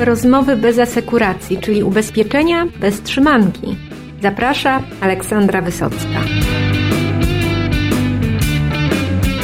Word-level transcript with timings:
Rozmowy 0.00 0.56
bez 0.56 0.78
asekuracji, 0.78 1.58
czyli 1.58 1.82
ubezpieczenia 1.82 2.66
bez 2.80 3.02
trzymanki. 3.02 3.76
Zaprasza 4.22 4.82
Aleksandra 5.00 5.62
Wysocka. 5.62 6.20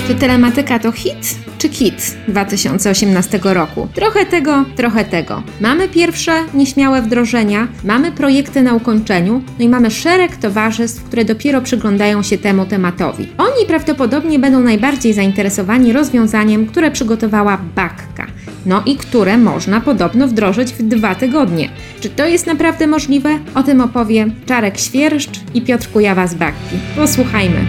Czy 0.06 0.14
telematyka 0.14 0.78
to 0.78 0.92
hit 0.92 1.44
czy 1.64 1.70
kit 1.70 2.16
2018 2.28 3.40
roku? 3.42 3.88
Trochę 3.94 4.26
tego, 4.26 4.64
trochę 4.76 5.04
tego. 5.04 5.42
Mamy 5.60 5.88
pierwsze 5.88 6.32
nieśmiałe 6.54 7.02
wdrożenia, 7.02 7.68
mamy 7.84 8.12
projekty 8.12 8.62
na 8.62 8.74
ukończeniu, 8.74 9.42
no 9.58 9.64
i 9.64 9.68
mamy 9.68 9.90
szereg 9.90 10.36
towarzystw, 10.36 11.04
które 11.04 11.24
dopiero 11.24 11.60
przyglądają 11.60 12.22
się 12.22 12.38
temu 12.38 12.66
tematowi. 12.66 13.28
Oni 13.38 13.66
prawdopodobnie 13.66 14.38
będą 14.38 14.60
najbardziej 14.60 15.12
zainteresowani 15.12 15.92
rozwiązaniem, 15.92 16.66
które 16.66 16.90
przygotowała 16.90 17.58
Bakka. 17.74 18.26
No 18.66 18.82
i 18.86 18.96
które 18.96 19.38
można 19.38 19.80
podobno 19.80 20.28
wdrożyć 20.28 20.72
w 20.72 20.82
dwa 20.82 21.14
tygodnie. 21.14 21.68
Czy 22.00 22.10
to 22.10 22.26
jest 22.26 22.46
naprawdę 22.46 22.86
możliwe? 22.86 23.38
O 23.54 23.62
tym 23.62 23.80
opowie 23.80 24.26
Czarek 24.46 24.78
Świerszcz 24.78 25.40
i 25.54 25.62
Piotr 25.62 25.90
Kujawa 25.90 26.26
z 26.26 26.34
Bakki. 26.34 26.76
Posłuchajmy. 26.96 27.64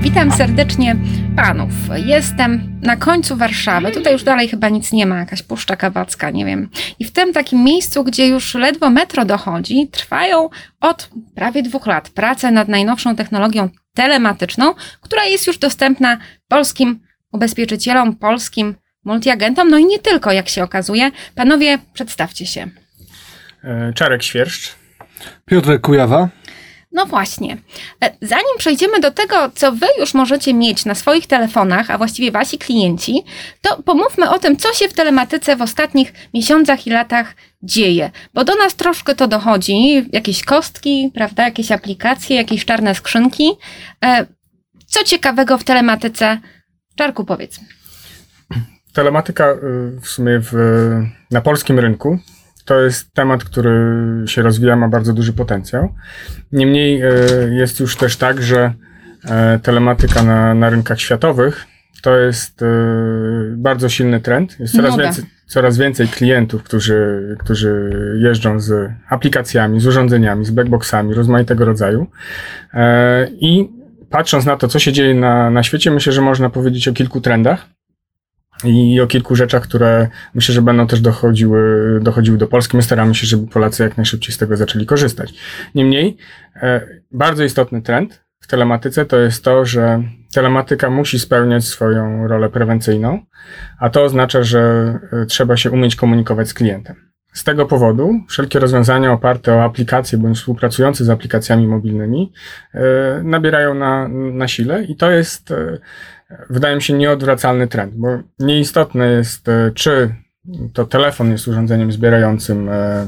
Witam 0.00 0.32
serdecznie 0.32 0.96
panów. 1.36 1.70
Jestem 1.96 2.80
na 2.82 2.96
końcu 2.96 3.36
Warszawy. 3.36 3.92
Tutaj 3.92 4.12
już 4.12 4.22
dalej 4.22 4.48
chyba 4.48 4.68
nic 4.68 4.92
nie 4.92 5.06
ma, 5.06 5.18
jakaś 5.18 5.42
puszcza 5.42 5.76
kawacka, 5.76 6.30
nie 6.30 6.44
wiem. 6.44 6.68
I 6.98 7.04
w 7.04 7.12
tym 7.12 7.32
takim 7.32 7.64
miejscu, 7.64 8.04
gdzie 8.04 8.26
już 8.28 8.54
ledwo 8.54 8.90
metro 8.90 9.24
dochodzi, 9.24 9.88
trwają 9.88 10.48
od 10.80 11.10
prawie 11.34 11.62
dwóch 11.62 11.86
lat 11.86 12.08
prace 12.08 12.50
nad 12.50 12.68
najnowszą 12.68 13.16
technologią 13.16 13.68
telematyczną, 13.94 14.74
która 15.00 15.24
jest 15.24 15.46
już 15.46 15.58
dostępna 15.58 16.18
polskim 16.48 17.00
ubezpieczycielom, 17.32 18.16
polskim 18.16 18.74
multiagentom, 19.04 19.70
no 19.70 19.78
i 19.78 19.84
nie 19.84 19.98
tylko, 19.98 20.32
jak 20.32 20.48
się 20.48 20.62
okazuje. 20.62 21.10
Panowie, 21.34 21.78
przedstawcie 21.92 22.46
się. 22.46 22.68
E, 23.64 23.92
Czarek 23.94 24.22
Świerszcz. 24.22 24.74
Piotr 25.46 25.80
Kujawa. 25.80 26.28
No 26.92 27.06
właśnie. 27.06 27.56
E, 28.04 28.16
zanim 28.22 28.58
przejdziemy 28.58 29.00
do 29.00 29.10
tego, 29.10 29.50
co 29.54 29.72
wy 29.72 29.86
już 29.98 30.14
możecie 30.14 30.54
mieć 30.54 30.84
na 30.84 30.94
swoich 30.94 31.26
telefonach, 31.26 31.90
a 31.90 31.98
właściwie 31.98 32.30
wasi 32.30 32.58
klienci, 32.58 33.24
to 33.60 33.82
pomówmy 33.82 34.30
o 34.30 34.38
tym, 34.38 34.56
co 34.56 34.72
się 34.72 34.88
w 34.88 34.92
telematyce 34.92 35.56
w 35.56 35.62
ostatnich 35.62 36.12
miesiącach 36.34 36.86
i 36.86 36.90
latach 36.90 37.34
dzieje. 37.62 38.10
Bo 38.34 38.44
do 38.44 38.54
nas 38.54 38.74
troszkę 38.74 39.14
to 39.14 39.28
dochodzi, 39.28 40.06
jakieś 40.12 40.44
kostki, 40.44 41.10
prawda, 41.14 41.44
jakieś 41.44 41.72
aplikacje, 41.72 42.36
jakieś 42.36 42.64
czarne 42.64 42.94
skrzynki. 42.94 43.50
E, 44.04 44.26
co 44.86 45.04
ciekawego 45.04 45.58
w 45.58 45.64
telematyce? 45.64 46.38
Czarku, 46.96 47.24
powiedz. 47.24 47.60
Telematyka 49.00 49.50
y, 49.50 49.56
w 50.00 50.08
sumie 50.08 50.40
w, 50.40 50.52
na 51.30 51.40
polskim 51.40 51.78
rynku 51.78 52.18
to 52.64 52.80
jest 52.80 53.14
temat, 53.14 53.44
który 53.44 53.72
się 54.26 54.42
rozwija, 54.42 54.76
ma 54.76 54.88
bardzo 54.88 55.12
duży 55.12 55.32
potencjał. 55.32 55.94
Niemniej 56.52 57.02
e, 57.02 57.10
jest 57.50 57.80
już 57.80 57.96
też 57.96 58.16
tak, 58.16 58.42
że 58.42 58.72
e, 59.24 59.58
telematyka 59.62 60.22
na, 60.22 60.54
na 60.54 60.70
rynkach 60.70 61.00
światowych 61.00 61.66
to 62.02 62.16
jest 62.16 62.60
bardzo 63.56 63.88
silny 63.88 64.20
trend. 64.20 64.60
Jest 64.60 64.76
coraz 64.76 64.96
więcej, 64.96 65.24
coraz 65.46 65.78
więcej 65.78 66.08
klientów, 66.08 66.62
którzy, 66.62 67.36
którzy 67.38 67.92
jeżdżą 68.22 68.60
z 68.60 68.92
aplikacjami, 69.08 69.80
z 69.80 69.86
urządzeniami, 69.86 70.44
z 70.44 70.50
blackboxami 70.50 71.14
rozmaitego 71.14 71.64
rodzaju. 71.64 72.06
I 73.30 73.68
patrząc 74.10 74.46
na 74.46 74.56
to, 74.56 74.68
co 74.68 74.78
się 74.78 74.92
dzieje 74.92 75.14
na, 75.14 75.50
na 75.50 75.62
świecie, 75.62 75.90
myślę, 75.90 76.12
że 76.12 76.20
można 76.20 76.50
powiedzieć 76.50 76.88
o 76.88 76.92
kilku 76.92 77.20
trendach 77.20 77.66
i 78.64 79.00
o 79.00 79.06
kilku 79.06 79.36
rzeczach, 79.36 79.62
które 79.62 80.08
myślę, 80.34 80.54
że 80.54 80.62
będą 80.62 80.86
też 80.86 81.00
dochodziły, 81.00 82.00
dochodziły 82.02 82.38
do 82.38 82.46
Polski. 82.46 82.76
My 82.76 82.82
staramy 82.82 83.14
się, 83.14 83.26
żeby 83.26 83.46
Polacy 83.46 83.82
jak 83.82 83.96
najszybciej 83.96 84.34
z 84.34 84.38
tego 84.38 84.56
zaczęli 84.56 84.86
korzystać. 84.86 85.34
Niemniej, 85.74 86.16
e, 86.56 86.80
bardzo 87.12 87.44
istotny 87.44 87.82
trend 87.82 88.24
w 88.40 88.46
telematyce 88.46 89.06
to 89.06 89.18
jest 89.18 89.44
to, 89.44 89.64
że 89.64 90.02
telematyka 90.34 90.90
musi 90.90 91.18
spełniać 91.18 91.64
swoją 91.64 92.28
rolę 92.28 92.48
prewencyjną, 92.48 93.22
a 93.78 93.90
to 93.90 94.02
oznacza, 94.02 94.42
że 94.42 94.60
e, 95.12 95.26
trzeba 95.26 95.56
się 95.56 95.70
umieć 95.70 95.96
komunikować 95.96 96.48
z 96.48 96.54
klientem. 96.54 96.96
Z 97.32 97.44
tego 97.44 97.66
powodu 97.66 98.20
wszelkie 98.28 98.58
rozwiązania 98.58 99.12
oparte 99.12 99.54
o 99.54 99.64
aplikacje 99.64 100.18
bądź 100.18 100.38
współpracujące 100.38 101.04
z 101.04 101.10
aplikacjami 101.10 101.66
mobilnymi 101.66 102.32
e, 102.74 102.80
nabierają 103.22 103.74
na, 103.74 104.08
na 104.08 104.48
sile 104.48 104.84
i 104.84 104.96
to 104.96 105.10
jest 105.10 105.52
wydaje 106.50 106.76
mi 106.76 106.82
się, 106.82 106.94
nieodwracalny 106.94 107.68
trend, 107.68 107.94
bo 107.94 108.08
nieistotne 108.38 109.06
jest, 109.06 109.48
e, 109.48 109.70
czy 109.74 110.14
to 110.72 110.84
telefon 110.84 111.30
jest 111.30 111.48
urządzeniem 111.48 111.92
zbierającym 111.92 112.68
e, 112.68 113.06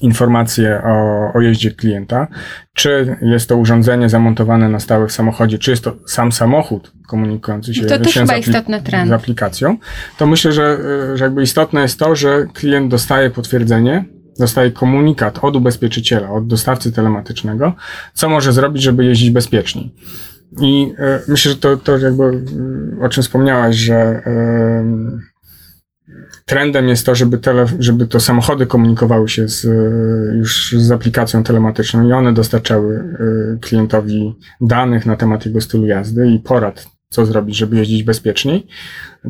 informacje 0.00 0.82
o, 0.84 1.32
o 1.34 1.40
jeździe 1.40 1.70
klienta, 1.70 2.26
czy 2.74 3.16
jest 3.22 3.48
to 3.48 3.56
urządzenie 3.56 4.08
zamontowane 4.08 4.68
na 4.68 4.80
stałe 4.80 5.06
w 5.06 5.12
samochodzie, 5.12 5.58
czy 5.58 5.70
jest 5.70 5.84
to 5.84 5.96
sam 6.06 6.32
samochód 6.32 6.92
komunikujący 7.08 7.74
się, 7.74 7.86
to 7.98 8.10
się 8.10 8.26
z, 8.26 8.30
apli- 8.30 9.08
z, 9.08 9.12
aplikacją, 9.12 9.76
to 10.18 10.26
myślę, 10.26 10.52
że, 10.52 10.78
e, 11.12 11.16
że 11.16 11.24
jakby 11.24 11.42
istotne 11.42 11.82
jest 11.82 11.98
to, 11.98 12.16
że 12.16 12.46
klient 12.54 12.90
dostaje 12.90 13.30
potwierdzenie, 13.30 14.04
dostaje 14.38 14.70
komunikat 14.70 15.38
od 15.42 15.56
ubezpieczyciela, 15.56 16.30
od 16.30 16.46
dostawcy 16.46 16.92
telematycznego, 16.92 17.72
co 18.14 18.28
może 18.28 18.52
zrobić, 18.52 18.82
żeby 18.82 19.04
jeździć 19.04 19.30
bezpieczniej. 19.30 19.94
I 20.60 20.94
e, 20.98 21.20
myślę, 21.28 21.52
że 21.52 21.58
to, 21.58 21.76
to 21.76 21.98
jakby 21.98 22.24
mm, 22.24 22.98
o 23.02 23.08
czym 23.08 23.22
wspomniałaś, 23.22 23.76
że 23.76 23.94
e, 23.94 25.18
trendem 26.44 26.88
jest 26.88 27.06
to, 27.06 27.14
żeby, 27.14 27.38
tele, 27.38 27.66
żeby 27.78 28.06
to 28.06 28.20
samochody 28.20 28.66
komunikowały 28.66 29.28
się 29.28 29.48
z, 29.48 29.64
już 30.36 30.74
z 30.78 30.90
aplikacją 30.90 31.44
telematyczną 31.44 32.08
i 32.08 32.12
one 32.12 32.32
dostarczały 32.32 32.96
e, 32.96 33.58
klientowi 33.60 34.34
danych 34.60 35.06
na 35.06 35.16
temat 35.16 35.46
jego 35.46 35.60
stylu 35.60 35.86
jazdy 35.86 36.28
i 36.28 36.38
porad, 36.38 36.88
co 37.08 37.26
zrobić, 37.26 37.56
żeby 37.56 37.76
jeździć 37.76 38.02
bezpieczniej. 38.02 38.66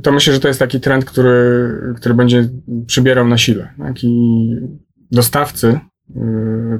To 0.02 0.12
myślę, 0.12 0.32
że 0.32 0.40
to 0.40 0.48
jest 0.48 0.60
taki 0.60 0.80
trend, 0.80 1.04
który, 1.04 1.70
który 1.96 2.14
będzie 2.14 2.48
przybierał 2.86 3.28
na 3.28 3.38
sile. 3.38 3.68
Tak? 3.78 4.04
I 4.04 4.56
dostawcy 5.12 5.80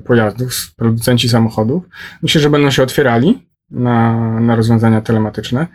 pojazdów, 0.05 0.75
producenci 0.76 1.28
samochodów, 1.28 1.84
myślę, 2.22 2.41
że 2.41 2.50
będą 2.50 2.70
się 2.70 2.82
otwierali 2.82 3.48
na, 3.71 4.41
na 4.41 4.56
rozwiązania 4.56 5.01
telematyczne. 5.01 5.67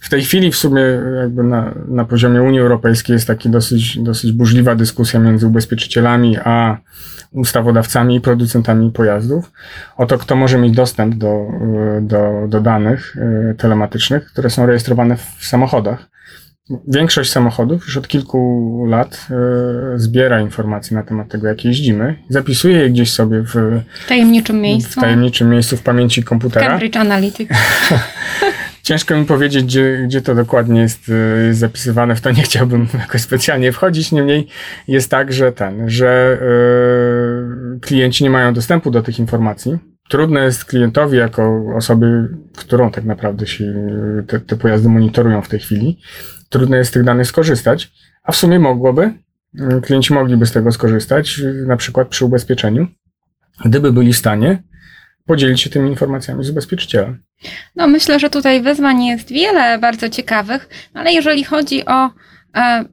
W 0.00 0.08
tej 0.08 0.22
chwili 0.22 0.52
w 0.52 0.56
sumie 0.56 0.82
jakby 1.20 1.42
na, 1.42 1.74
na 1.88 2.04
poziomie 2.04 2.42
Unii 2.42 2.60
Europejskiej 2.60 3.14
jest 3.14 3.26
taka 3.26 3.48
dosyć, 3.48 3.98
dosyć 3.98 4.32
burzliwa 4.32 4.74
dyskusja 4.74 5.20
między 5.20 5.46
ubezpieczycielami 5.46 6.36
a 6.44 6.78
ustawodawcami 7.32 8.16
i 8.16 8.20
producentami 8.20 8.90
pojazdów 8.90 9.52
o 9.96 10.06
to, 10.06 10.18
kto 10.18 10.36
może 10.36 10.58
mieć 10.58 10.74
dostęp 10.74 11.14
do, 11.14 11.46
do, 12.00 12.46
do 12.48 12.60
danych 12.60 13.16
e, 13.16 13.54
telematycznych, 13.54 14.26
które 14.26 14.50
są 14.50 14.66
rejestrowane 14.66 15.16
w 15.16 15.46
samochodach. 15.46 16.13
Większość 16.88 17.30
samochodów 17.30 17.84
już 17.84 17.96
od 17.96 18.08
kilku 18.08 18.84
lat 18.88 19.26
y, 19.94 19.98
zbiera 19.98 20.40
informacje 20.40 20.96
na 20.96 21.02
temat 21.02 21.28
tego, 21.28 21.48
jak 21.48 21.64
jeździmy, 21.64 22.16
zapisuje 22.28 22.76
je 22.76 22.90
gdzieś 22.90 23.12
sobie 23.12 23.42
w, 23.42 23.54
w 24.04 24.08
tajemniczym 24.08 24.60
miejscu. 24.60 25.00
W 25.00 25.02
tajemniczym 25.02 25.50
miejscu 25.50 25.76
w 25.76 25.82
pamięci 25.82 26.22
komputera. 26.22 26.66
Cambridge 26.66 26.96
Analytica. 26.96 27.54
Ciężko 28.82 29.16
mi 29.16 29.24
powiedzieć, 29.24 29.64
gdzie, 29.64 30.02
gdzie 30.04 30.22
to 30.22 30.34
dokładnie 30.34 30.80
jest, 30.80 31.08
y, 31.08 31.46
jest 31.46 31.60
zapisywane, 31.60 32.16
w 32.16 32.20
to 32.20 32.30
nie 32.30 32.42
chciałbym 32.42 32.88
jakoś 32.98 33.20
specjalnie 33.20 33.72
wchodzić, 33.72 34.12
niemniej 34.12 34.48
jest 34.88 35.10
tak, 35.10 35.32
że 35.32 35.52
ten, 35.52 35.90
że 35.90 36.38
y, 37.76 37.80
klienci 37.80 38.24
nie 38.24 38.30
mają 38.30 38.54
dostępu 38.54 38.90
do 38.90 39.02
tych 39.02 39.18
informacji. 39.18 39.78
Trudno 40.08 40.40
jest 40.40 40.64
klientowi, 40.64 41.18
jako 41.18 41.64
osoby, 41.76 42.28
którą 42.56 42.90
tak 42.90 43.04
naprawdę 43.04 43.46
się 43.46 43.74
te, 44.26 44.40
te 44.40 44.56
pojazdy 44.56 44.88
monitorują 44.88 45.42
w 45.42 45.48
tej 45.48 45.60
chwili, 45.60 45.98
trudno 46.54 46.76
jest 46.76 46.90
z 46.90 46.92
tych 46.92 47.04
danych 47.04 47.26
skorzystać, 47.26 47.92
a 48.22 48.32
w 48.32 48.36
sumie 48.36 48.58
mogłoby, 48.58 49.12
mm, 49.58 49.80
klienci 49.80 50.14
mogliby 50.14 50.46
z 50.46 50.52
tego 50.52 50.72
skorzystać, 50.72 51.40
na 51.66 51.76
przykład 51.76 52.08
przy 52.08 52.24
ubezpieczeniu, 52.24 52.86
gdyby 53.64 53.92
byli 53.92 54.12
w 54.12 54.16
stanie 54.16 54.62
podzielić 55.26 55.60
się 55.60 55.70
tymi 55.70 55.90
informacjami 55.90 56.44
z 56.44 56.50
ubezpieczycielem. 56.50 57.22
No 57.76 57.86
myślę, 57.86 58.20
że 58.20 58.30
tutaj 58.30 58.62
wyzwań 58.62 59.04
jest 59.04 59.28
wiele 59.28 59.78
bardzo 59.78 60.08
ciekawych, 60.08 60.68
ale 60.94 61.12
jeżeli 61.12 61.44
chodzi 61.44 61.86
o 61.86 62.10
e, 62.56 62.84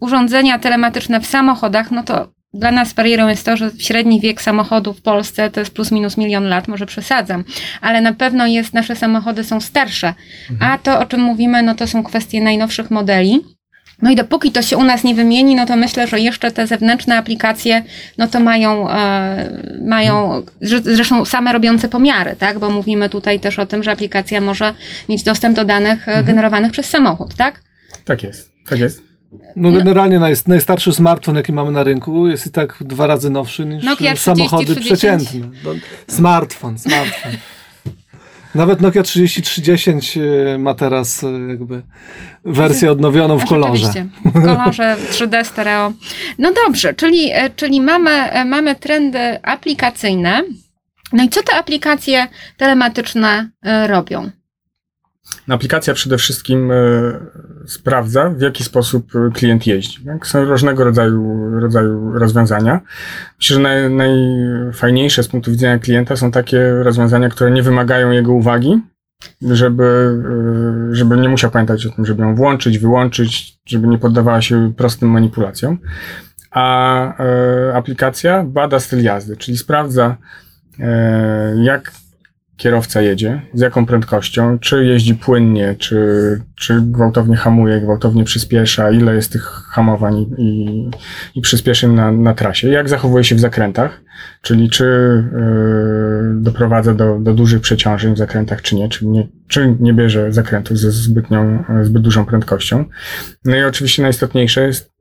urządzenia 0.00 0.58
telematyczne 0.58 1.20
w 1.20 1.26
samochodach, 1.26 1.90
no 1.90 2.02
to 2.02 2.32
dla 2.54 2.70
nas 2.70 2.92
barierą 2.92 3.28
jest 3.28 3.44
to, 3.44 3.56
że 3.56 3.70
średni 3.78 4.20
wiek 4.20 4.42
samochodu 4.42 4.92
w 4.92 5.02
Polsce 5.02 5.50
to 5.50 5.60
jest 5.60 5.74
plus 5.74 5.90
minus 5.92 6.16
milion 6.16 6.44
lat, 6.44 6.68
może 6.68 6.86
przesadzam, 6.86 7.44
ale 7.80 8.00
na 8.00 8.12
pewno 8.12 8.46
jest, 8.46 8.74
nasze 8.74 8.96
samochody 8.96 9.44
są 9.44 9.60
starsze. 9.60 10.14
Mhm. 10.50 10.72
A 10.72 10.78
to, 10.78 11.00
o 11.00 11.06
czym 11.06 11.20
mówimy, 11.20 11.62
no 11.62 11.74
to 11.74 11.86
są 11.86 12.04
kwestie 12.04 12.42
najnowszych 12.42 12.90
modeli. 12.90 13.40
No 14.02 14.10
i 14.10 14.16
dopóki 14.16 14.52
to 14.52 14.62
się 14.62 14.76
u 14.76 14.84
nas 14.84 15.04
nie 15.04 15.14
wymieni, 15.14 15.54
no 15.54 15.66
to 15.66 15.76
myślę, 15.76 16.06
że 16.06 16.20
jeszcze 16.20 16.50
te 16.50 16.66
zewnętrzne 16.66 17.16
aplikacje, 17.16 17.82
no 18.18 18.28
to 18.28 18.40
mają, 18.40 18.90
e, 18.90 19.50
mają 19.86 20.42
zresztą 20.60 21.24
same 21.24 21.52
robiące 21.52 21.88
pomiary, 21.88 22.36
tak? 22.38 22.58
Bo 22.58 22.70
mówimy 22.70 23.08
tutaj 23.08 23.40
też 23.40 23.58
o 23.58 23.66
tym, 23.66 23.82
że 23.82 23.90
aplikacja 23.90 24.40
może 24.40 24.74
mieć 25.08 25.22
dostęp 25.22 25.56
do 25.56 25.64
danych 25.64 26.08
e, 26.08 26.10
mhm. 26.10 26.26
generowanych 26.26 26.72
przez 26.72 26.86
samochód, 26.86 27.34
tak? 27.34 27.62
Tak 28.04 28.22
jest, 28.22 28.52
tak 28.68 28.78
jest. 28.78 29.09
No 29.56 29.72
generalnie 29.72 30.18
naj, 30.18 30.34
najstarszy 30.46 30.92
smartfon, 30.92 31.36
jaki 31.36 31.52
mamy 31.52 31.70
na 31.70 31.84
rynku, 31.84 32.28
jest 32.28 32.46
i 32.46 32.50
tak 32.50 32.76
dwa 32.80 33.06
razy 33.06 33.30
nowszy 33.30 33.66
niż 33.66 33.84
Nokia 33.84 34.16
samochody 34.16 34.64
30, 34.64 34.84
przeciętne. 34.84 35.40
No, 35.64 35.70
smartfon, 36.08 36.78
smartfon. 36.78 37.32
Nawet 38.54 38.80
Nokia 38.80 39.02
3310 39.02 40.16
e, 40.16 40.58
ma 40.58 40.74
teraz 40.74 41.24
e, 41.24 41.26
jakby 41.48 41.82
wersję 42.44 42.92
odnowioną 42.92 43.38
w 43.38 43.44
kolorze. 43.44 44.06
W 44.24 44.32
kolorze 44.32 44.96
3D 45.12 45.44
stereo. 45.44 45.92
No 46.38 46.52
dobrze, 46.66 46.94
czyli, 46.94 47.30
e, 47.32 47.50
czyli 47.50 47.80
mamy, 47.80 48.10
e, 48.10 48.44
mamy 48.44 48.74
trendy 48.74 49.42
aplikacyjne. 49.42 50.42
No 51.12 51.24
i 51.24 51.28
co 51.28 51.42
te 51.42 51.54
aplikacje 51.54 52.26
telematyczne 52.56 53.50
robią? 53.86 54.30
Aplikacja 55.48 55.94
przede 55.94 56.18
wszystkim 56.18 56.72
e, 56.72 56.74
sprawdza, 57.66 58.30
w 58.30 58.40
jaki 58.40 58.64
sposób 58.64 59.12
e, 59.16 59.30
klient 59.30 59.66
jeździ. 59.66 60.04
Tak? 60.04 60.26
Są 60.26 60.44
różnego 60.44 60.84
rodzaju, 60.84 61.50
rodzaju 61.60 62.12
rozwiązania. 62.12 62.80
Myślę, 63.38 63.54
że 63.54 63.60
naj, 63.60 63.90
najfajniejsze 63.90 65.22
z 65.22 65.28
punktu 65.28 65.50
widzenia 65.50 65.78
klienta 65.78 66.16
są 66.16 66.30
takie 66.30 66.70
rozwiązania, 66.82 67.28
które 67.28 67.50
nie 67.50 67.62
wymagają 67.62 68.10
jego 68.10 68.32
uwagi, 68.32 68.80
żeby, 69.42 70.18
e, 70.90 70.94
żeby 70.94 71.16
nie 71.16 71.28
musiał 71.28 71.50
pamiętać 71.50 71.86
o 71.86 71.90
tym, 71.90 72.06
żeby 72.06 72.22
ją 72.22 72.34
włączyć, 72.34 72.78
wyłączyć, 72.78 73.58
żeby 73.66 73.88
nie 73.88 73.98
poddawała 73.98 74.42
się 74.42 74.72
prostym 74.76 75.08
manipulacjom. 75.08 75.78
A 76.50 77.14
aplikacja 77.74 78.44
bada 78.44 78.80
styl 78.80 79.02
jazdy, 79.02 79.36
czyli 79.36 79.58
sprawdza, 79.58 80.16
jak 81.56 81.92
kierowca 82.60 83.02
jedzie, 83.02 83.42
z 83.54 83.60
jaką 83.60 83.86
prędkością, 83.86 84.58
czy 84.58 84.84
jeździ 84.84 85.14
płynnie, 85.14 85.74
czy, 85.78 85.96
czy 86.54 86.80
gwałtownie 86.80 87.36
hamuje, 87.36 87.80
gwałtownie 87.80 88.24
przyspiesza, 88.24 88.90
ile 88.90 89.14
jest 89.14 89.32
tych 89.32 89.42
hamowań 89.42 90.26
i, 90.38 90.90
i 91.34 91.40
przyspieszeń 91.40 91.92
na, 91.92 92.12
na 92.12 92.34
trasie, 92.34 92.68
jak 92.68 92.88
zachowuje 92.88 93.24
się 93.24 93.34
w 93.34 93.40
zakrętach, 93.40 94.00
czyli 94.42 94.70
czy 94.70 94.84
yy, 95.32 96.42
doprowadza 96.42 96.94
do, 96.94 97.18
do 97.18 97.34
dużych 97.34 97.60
przeciążeń 97.60 98.14
w 98.14 98.18
zakrętach, 98.18 98.62
czy 98.62 98.76
nie, 98.76 98.88
czy 98.88 99.06
nie, 99.06 99.28
czy 99.48 99.76
nie 99.80 99.94
bierze 99.94 100.32
zakrętów 100.32 100.78
ze 100.78 100.90
zbytnią, 100.90 101.64
zbyt 101.82 102.02
dużą 102.02 102.24
prędkością. 102.24 102.84
No 103.44 103.56
i 103.56 103.62
oczywiście 103.62 104.02
najistotniejsze 104.02 104.66
jest, 104.66 104.92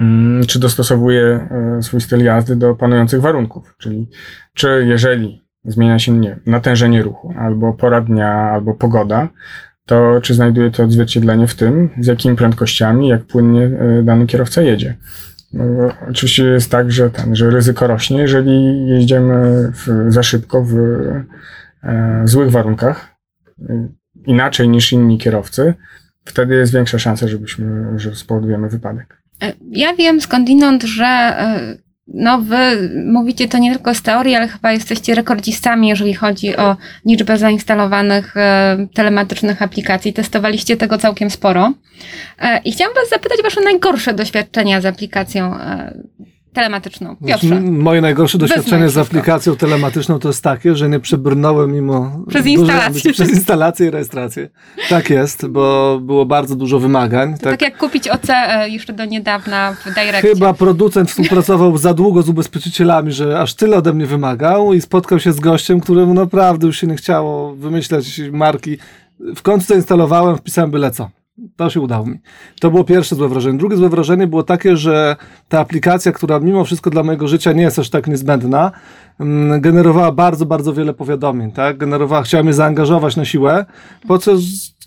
mm, 0.00 0.46
czy 0.46 0.58
dostosowuje 0.58 1.48
y, 1.78 1.82
swój 1.82 2.00
styl 2.00 2.24
jazdy 2.24 2.56
do 2.56 2.74
panujących 2.74 3.20
warunków, 3.20 3.74
czyli 3.78 4.08
czy 4.54 4.84
jeżeli 4.88 5.45
zmienia 5.66 5.98
się 5.98 6.12
nie, 6.12 6.36
natężenie 6.46 7.02
ruchu, 7.02 7.34
albo 7.38 7.72
pora 7.72 8.00
dnia, 8.00 8.28
albo 8.28 8.74
pogoda, 8.74 9.28
to 9.86 10.20
czy 10.22 10.34
znajduje 10.34 10.70
to 10.70 10.82
odzwierciedlenie 10.82 11.46
w 11.46 11.54
tym, 11.54 11.90
z 12.00 12.06
jakimi 12.06 12.36
prędkościami, 12.36 13.08
jak 13.08 13.24
płynnie 13.24 13.62
e, 13.62 14.02
dany 14.02 14.26
kierowca 14.26 14.62
jedzie. 14.62 14.96
No, 15.52 15.64
oczywiście 16.10 16.44
jest 16.44 16.70
tak, 16.70 16.92
że, 16.92 17.10
ten, 17.10 17.36
że 17.36 17.50
ryzyko 17.50 17.86
rośnie, 17.86 18.18
jeżeli 18.18 18.86
jeździmy 18.88 19.72
w, 19.72 20.06
za 20.08 20.22
szybko 20.22 20.62
w 20.62 20.74
e, 21.82 22.22
złych 22.24 22.50
warunkach, 22.50 23.16
e, 23.68 23.88
inaczej 24.26 24.68
niż 24.68 24.92
inni 24.92 25.18
kierowcy, 25.18 25.74
wtedy 26.24 26.54
jest 26.54 26.72
większa 26.72 26.98
szansa, 26.98 27.28
żebyśmy, 27.28 27.98
że 27.98 28.14
spowodujemy 28.14 28.68
wypadek. 28.68 29.22
Ja 29.70 29.94
wiem 29.94 30.20
skądinąd, 30.20 30.82
że 30.82 31.36
no 32.08 32.38
wy 32.38 32.90
mówicie 33.06 33.48
to 33.48 33.58
nie 33.58 33.72
tylko 33.72 33.94
z 33.94 34.02
teorii, 34.02 34.34
ale 34.34 34.48
chyba 34.48 34.72
jesteście 34.72 35.14
rekordzistami, 35.14 35.88
jeżeli 35.88 36.14
chodzi 36.14 36.56
o 36.56 36.76
liczbę 37.06 37.38
zainstalowanych 37.38 38.36
e, 38.36 38.86
telematycznych 38.94 39.62
aplikacji. 39.62 40.12
Testowaliście 40.12 40.76
tego 40.76 40.98
całkiem 40.98 41.30
sporo. 41.30 41.72
E, 42.38 42.60
I 42.64 42.72
chciałam 42.72 42.94
was 42.94 43.08
zapytać 43.08 43.42
wasze 43.42 43.60
najgorsze 43.60 44.14
doświadczenia 44.14 44.80
z 44.80 44.86
aplikacją 44.86 45.54
e, 45.54 45.94
telematyczną. 46.56 47.16
Piotrze. 47.26 47.60
Moje 47.60 48.00
najgorsze 48.00 48.38
doświadczenie 48.38 48.88
z 48.88 48.98
aplikacją 48.98 49.56
telematyczną 49.56 50.18
to 50.18 50.28
jest 50.28 50.42
takie, 50.42 50.76
że 50.76 50.88
nie 50.88 51.00
przebrnąłem 51.00 51.72
mimo. 51.72 52.24
Przez 52.28 52.46
instalację. 52.46 53.12
Przez 53.16 53.30
instalację 53.30 53.86
i 53.86 53.90
rejestrację. 53.90 54.48
Tak 54.88 55.10
jest, 55.10 55.46
bo 55.46 55.98
było 56.02 56.26
bardzo 56.26 56.56
dużo 56.56 56.78
wymagań. 56.78 57.38
To 57.38 57.50
tak 57.50 57.62
jak 57.62 57.76
kupić 57.76 58.08
OC 58.08 58.30
e, 58.30 58.68
jeszcze 58.68 58.92
do 58.92 59.04
niedawna 59.04 59.74
w 59.84 59.84
Directie. 59.84 60.28
Chyba 60.28 60.54
producent 60.54 61.10
współpracował 61.10 61.78
za 61.78 61.94
długo 61.94 62.22
z 62.22 62.28
ubezpieczycielami, 62.28 63.12
że 63.12 63.40
aż 63.40 63.54
tyle 63.54 63.76
ode 63.76 63.92
mnie 63.92 64.06
wymagał 64.06 64.74
i 64.74 64.80
spotkał 64.80 65.20
się 65.20 65.32
z 65.32 65.40
gościem, 65.40 65.80
któremu 65.80 66.14
naprawdę 66.14 66.66
już 66.66 66.80
się 66.80 66.86
nie 66.86 66.96
chciało 66.96 67.54
wymyślać 67.54 68.20
marki. 68.32 68.78
W 69.20 69.42
końcu 69.42 69.66
zainstalowałem, 69.66 70.36
wpisałem 70.36 70.70
byle 70.70 70.90
co. 70.90 71.10
To 71.56 71.70
się 71.70 71.80
udało 71.80 72.06
mi. 72.06 72.18
To 72.60 72.70
było 72.70 72.84
pierwsze 72.84 73.16
złe 73.16 73.28
wrażenie. 73.28 73.58
Drugie 73.58 73.76
złe 73.76 73.88
wrażenie 73.88 74.26
było 74.26 74.42
takie, 74.42 74.76
że 74.76 75.16
ta 75.48 75.60
aplikacja, 75.60 76.12
która 76.12 76.40
mimo 76.40 76.64
wszystko 76.64 76.90
dla 76.90 77.02
mojego 77.02 77.28
życia 77.28 77.52
nie 77.52 77.62
jest 77.62 77.78
aż 77.78 77.90
tak 77.90 78.06
niezbędna, 78.06 78.72
generowała 79.58 80.12
bardzo, 80.12 80.46
bardzo 80.46 80.72
wiele 80.72 80.94
powiadomień, 80.94 81.52
tak? 81.52 81.78
Generowała, 81.78 82.22
chciała 82.22 82.42
mnie 82.42 82.52
zaangażować 82.52 83.16
na 83.16 83.24
siłę, 83.24 83.66
po 84.08 84.18
co, 84.18 84.36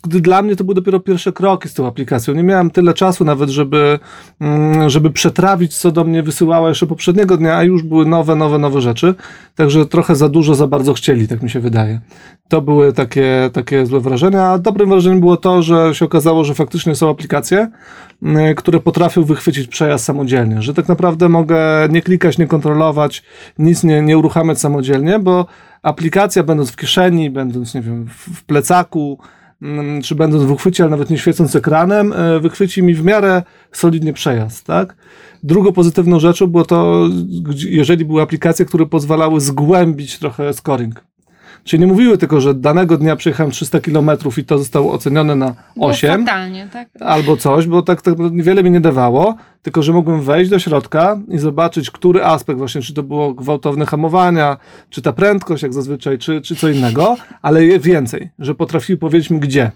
gdy 0.02 0.20
dla 0.20 0.42
mnie 0.42 0.56
to 0.56 0.64
były 0.64 0.74
dopiero 0.74 1.00
pierwsze 1.00 1.32
kroki 1.32 1.68
z 1.68 1.74
tą 1.74 1.86
aplikacją. 1.86 2.34
Nie 2.34 2.42
miałem 2.42 2.70
tyle 2.70 2.94
czasu 2.94 3.24
nawet, 3.24 3.50
żeby, 3.50 3.98
mm, 4.40 4.90
żeby 4.90 5.10
przetrawić, 5.10 5.76
co 5.78 5.90
do 5.92 6.04
mnie 6.04 6.22
wysyłała 6.22 6.68
jeszcze 6.68 6.86
poprzedniego 6.86 7.36
dnia, 7.36 7.56
a 7.56 7.62
już 7.62 7.82
były 7.82 8.06
nowe, 8.06 8.36
nowe, 8.36 8.58
nowe 8.58 8.80
rzeczy. 8.80 9.14
Także 9.54 9.86
trochę 9.86 10.16
za 10.16 10.28
dużo, 10.28 10.54
za 10.54 10.66
bardzo 10.66 10.94
chcieli, 10.94 11.28
tak 11.28 11.42
mi 11.42 11.50
się 11.50 11.60
wydaje. 11.60 12.00
To 12.48 12.62
były 12.62 12.92
takie, 12.92 13.50
takie 13.52 13.86
złe 13.86 14.00
wrażenia, 14.00 14.46
a 14.46 14.58
dobrym 14.58 14.90
wrażeniem 14.90 15.20
było 15.20 15.36
to, 15.36 15.62
że 15.62 15.94
się 15.94 16.04
okazało, 16.04 16.44
że 16.44 16.54
faktycznie 16.54 16.94
są 16.94 17.10
aplikacje, 17.10 17.70
które 18.56 18.80
potrafią 18.80 19.24
wychwycić 19.24 19.68
przejazd 19.68 20.04
samodzielnie, 20.04 20.62
że 20.62 20.74
tak 20.74 20.88
naprawdę 20.88 21.28
mogę 21.28 21.88
nie 21.90 22.02
klikać, 22.02 22.38
nie 22.38 22.46
kontrolować, 22.46 23.22
nic 23.58 23.84
nie, 23.84 24.02
nie 24.02 24.18
uruchamiać 24.18 24.60
samodzielnie, 24.60 25.18
bo 25.18 25.46
aplikacja 25.82 26.42
będąc 26.42 26.70
w 26.70 26.76
kieszeni, 26.76 27.30
będąc, 27.30 27.74
nie 27.74 27.80
wiem, 27.80 28.06
w 28.08 28.44
plecaku, 28.44 29.18
mm, 29.62 30.02
czy 30.02 30.14
będąc 30.14 30.44
w 30.44 30.50
uchwycie, 30.50 30.84
ale 30.84 30.90
nawet 30.90 31.10
nie 31.10 31.18
świecąc 31.18 31.56
ekranem, 31.56 32.12
y, 32.12 32.40
wychwyci 32.40 32.82
mi 32.82 32.94
w 32.94 33.04
miarę 33.04 33.42
solidnie 33.72 34.12
przejazd, 34.12 34.66
tak? 34.66 34.96
Drugą 35.42 35.72
pozytywną 35.72 36.20
rzeczą 36.20 36.46
było 36.46 36.64
to, 36.64 37.08
jeżeli 37.56 38.04
były 38.04 38.22
aplikacje, 38.22 38.64
które 38.64 38.86
pozwalały 38.86 39.40
zgłębić 39.40 40.18
trochę 40.18 40.52
scoring. 40.52 41.09
Czyli 41.64 41.80
nie 41.80 41.86
mówiły 41.86 42.18
tylko, 42.18 42.40
że 42.40 42.54
danego 42.54 42.98
dnia 42.98 43.16
przejechałem 43.16 43.50
300 43.50 43.80
km 43.80 44.10
i 44.36 44.44
to 44.44 44.58
zostało 44.58 44.92
ocenione 44.92 45.36
na 45.36 45.54
Było 45.74 45.86
8 45.86 46.26
fatalnie, 46.26 46.68
tak? 46.72 46.88
albo 47.00 47.36
coś, 47.36 47.66
bo 47.66 47.82
tak, 47.82 48.02
tak 48.02 48.14
niewiele 48.18 48.62
mi 48.62 48.70
nie 48.70 48.80
dawało, 48.80 49.36
tylko 49.62 49.82
że 49.82 49.92
mogłem 49.92 50.22
wejść 50.22 50.50
do 50.50 50.58
środka 50.58 51.20
i 51.28 51.38
zobaczyć, 51.38 51.90
który 51.90 52.24
aspekt 52.24 52.58
właśnie, 52.58 52.82
czy 52.82 52.94
to 52.94 53.02
było 53.02 53.34
gwałtowne 53.34 53.86
hamowania, 53.86 54.56
czy 54.90 55.02
ta 55.02 55.12
prędkość 55.12 55.62
jak 55.62 55.72
zazwyczaj, 55.72 56.18
czy, 56.18 56.40
czy 56.40 56.56
co 56.56 56.68
innego, 56.68 57.16
ale 57.42 57.78
więcej, 57.78 58.30
że 58.38 58.54
potrafiły 58.54 58.98
powiedzieć 58.98 59.30
mi 59.30 59.40
gdzie. 59.40 59.70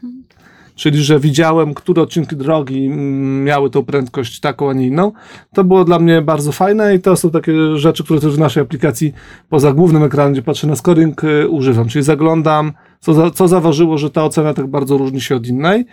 Czyli, 0.74 1.04
że 1.04 1.20
widziałem, 1.20 1.74
które 1.74 2.02
odcinki 2.02 2.36
drogi 2.36 2.86
mm, 2.86 3.44
miały 3.44 3.70
tą 3.70 3.84
prędkość 3.84 4.40
taką, 4.40 4.70
a 4.70 4.72
nie 4.72 4.86
inną. 4.86 5.12
To 5.52 5.64
było 5.64 5.84
dla 5.84 5.98
mnie 5.98 6.22
bardzo 6.22 6.52
fajne 6.52 6.94
i 6.94 7.00
to 7.00 7.16
są 7.16 7.30
takie 7.30 7.76
rzeczy, 7.76 8.04
które 8.04 8.20
też 8.20 8.34
w 8.36 8.38
naszej 8.38 8.62
aplikacji 8.62 9.12
poza 9.48 9.72
głównym 9.72 10.02
ekranem, 10.02 10.32
gdzie 10.32 10.42
patrzę 10.42 10.66
na 10.66 10.76
scoring, 10.76 11.24
y, 11.24 11.48
używam. 11.48 11.88
Czyli 11.88 12.04
zaglądam, 12.04 12.72
co, 13.04 13.14
za, 13.14 13.30
co 13.30 13.48
zaważyło, 13.48 13.98
że 13.98 14.10
ta 14.10 14.24
ocena 14.24 14.54
tak 14.54 14.66
bardzo 14.66 14.98
różni 14.98 15.20
się 15.20 15.36
od 15.36 15.46
innej. 15.46 15.86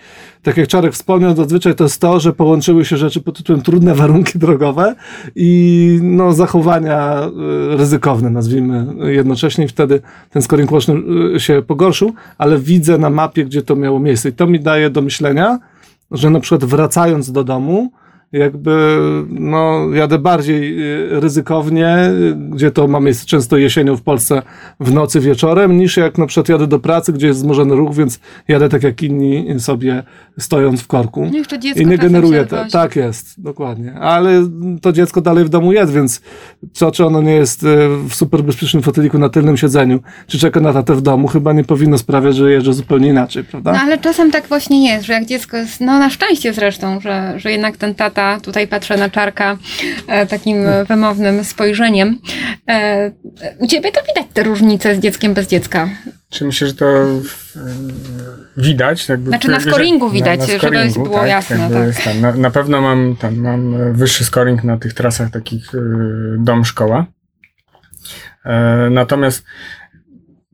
Tak 0.43 0.57
jak 0.57 0.67
Czarek 0.67 0.93
wspomniał, 0.93 1.35
zazwyczaj 1.35 1.75
to 1.75 1.83
jest 1.83 2.01
to, 2.01 2.19
że 2.19 2.33
połączyły 2.33 2.85
się 2.85 2.97
rzeczy 2.97 3.21
pod 3.21 3.37
tytułem 3.37 3.61
trudne 3.61 3.95
warunki 3.95 4.39
drogowe 4.45 4.95
i 5.35 5.99
no, 6.01 6.33
zachowania 6.33 7.21
y, 7.73 7.77
ryzykowne, 7.77 8.29
nazwijmy 8.29 8.87
jednocześnie 9.13 9.65
i 9.65 9.67
wtedy 9.67 10.01
ten 10.29 10.41
scoring 10.41 10.71
łączny 10.71 10.95
y, 11.35 11.39
się 11.39 11.61
pogorszył, 11.67 12.13
ale 12.37 12.59
widzę 12.59 12.97
na 12.97 13.09
mapie, 13.09 13.45
gdzie 13.45 13.61
to 13.61 13.75
miało 13.75 13.99
miejsce 13.99 14.29
i 14.29 14.33
to 14.33 14.47
mi 14.47 14.59
daje 14.59 14.89
do 14.89 15.01
myślenia, 15.01 15.59
że 16.11 16.29
na 16.29 16.39
przykład 16.39 16.65
wracając 16.65 17.31
do 17.31 17.43
domu, 17.43 17.91
jakby 18.31 18.97
no, 19.29 19.87
jadę 19.93 20.19
bardziej 20.19 20.81
y, 21.13 21.19
ryzykownie, 21.19 21.97
y, 21.97 22.35
gdzie 22.35 22.71
to 22.71 22.87
ma 22.87 22.99
miejsce 22.99 23.25
często 23.25 23.57
jesienią 23.57 23.95
w 23.97 24.01
Polsce 24.01 24.41
w 24.79 24.93
nocy 24.93 25.19
wieczorem, 25.19 25.77
niż 25.77 25.97
jak 25.97 26.17
na 26.17 26.25
przykład 26.25 26.49
jadę 26.49 26.67
do 26.67 26.79
pracy, 26.79 27.13
gdzie 27.13 27.27
jest 27.27 27.39
wzmożony 27.39 27.75
ruch, 27.75 27.95
więc 27.95 28.19
jadę 28.47 28.69
tak 28.69 28.83
jak 28.83 29.03
inni 29.03 29.59
sobie 29.59 30.03
stojąc 30.39 30.81
w 30.81 30.87
korku. 30.87 31.27
No 31.31 31.37
jeszcze 31.37 31.59
dziecko 31.59 31.81
I 31.81 31.85
nie 31.85 31.97
generuje 31.97 32.41
odwozi. 32.41 32.71
Tak 32.71 32.95
jest, 32.95 33.41
dokładnie. 33.41 33.93
Ale 33.93 34.49
to 34.81 34.91
dziecko 34.91 35.21
dalej 35.21 35.45
w 35.45 35.49
domu 35.49 35.73
jest, 35.73 35.93
więc 35.93 36.21
co, 36.73 36.91
czy 36.91 37.05
ono 37.05 37.21
nie 37.21 37.33
jest 37.33 37.63
e, 37.63 37.67
w 38.09 38.15
super 38.15 38.43
bezpiecznym 38.43 38.83
foteliku 38.83 39.17
na 39.17 39.29
tylnym 39.29 39.57
siedzeniu, 39.57 39.99
czy 40.27 40.39
czeka 40.39 40.59
na 40.59 40.73
tatę 40.73 40.95
w 40.95 41.01
domu, 41.01 41.27
chyba 41.27 41.53
nie 41.53 41.63
powinno 41.63 41.97
sprawiać, 41.97 42.35
że 42.35 42.51
jeżdżę 42.51 42.73
zupełnie 42.73 43.09
inaczej, 43.09 43.43
prawda? 43.43 43.71
No 43.71 43.79
ale 43.79 43.97
czasem 43.97 44.31
tak 44.31 44.47
właśnie 44.47 44.93
jest, 44.93 45.05
że 45.05 45.13
jak 45.13 45.25
dziecko 45.25 45.57
jest, 45.57 45.81
no 45.81 45.99
na 45.99 46.09
szczęście 46.09 46.53
zresztą, 46.53 46.99
że, 46.99 47.33
że 47.37 47.51
jednak 47.51 47.77
ten 47.77 47.95
tata, 47.95 48.20
tutaj 48.43 48.67
patrzę 48.67 48.97
na 48.97 49.09
czarka 49.09 49.57
e, 50.07 50.25
takim 50.25 50.67
e, 50.67 50.85
wymownym 50.85 51.43
spojrzeniem. 51.43 52.19
E, 52.69 53.11
u 53.59 53.67
ciebie 53.67 53.91
to 53.91 54.01
widać 54.07 54.25
te 54.33 54.43
różnice 54.43 54.95
z 54.95 54.99
dzieckiem 54.99 55.33
bez 55.33 55.47
dziecka. 55.47 55.89
Czy 56.29 56.45
myślę, 56.45 56.67
że 56.67 56.73
to 56.73 56.85
w- 57.23 57.57
widać. 58.57 59.09
Jakby, 59.09 59.29
znaczy 59.29 59.47
na 59.47 59.59
scoringu 59.59 60.09
widać, 60.09 60.39
na, 60.39 60.47
na 60.47 60.59
scoringu, 60.59 60.93
żeby 60.93 61.03
było 61.03 61.19
tak, 61.19 61.29
jasne. 61.29 61.69
Tak. 62.03 62.15
Na, 62.15 62.31
na, 62.31 62.51
pewno 62.51 62.81
mam, 62.81 63.15
tam, 63.19 63.35
mam 63.35 63.93
wyższy 63.93 64.25
scoring 64.25 64.63
na 64.63 64.77
tych 64.77 64.93
trasach 64.93 65.31
takich 65.31 65.71
dom-szkoła. 66.37 67.05
E, 68.45 68.89
natomiast 68.91 69.43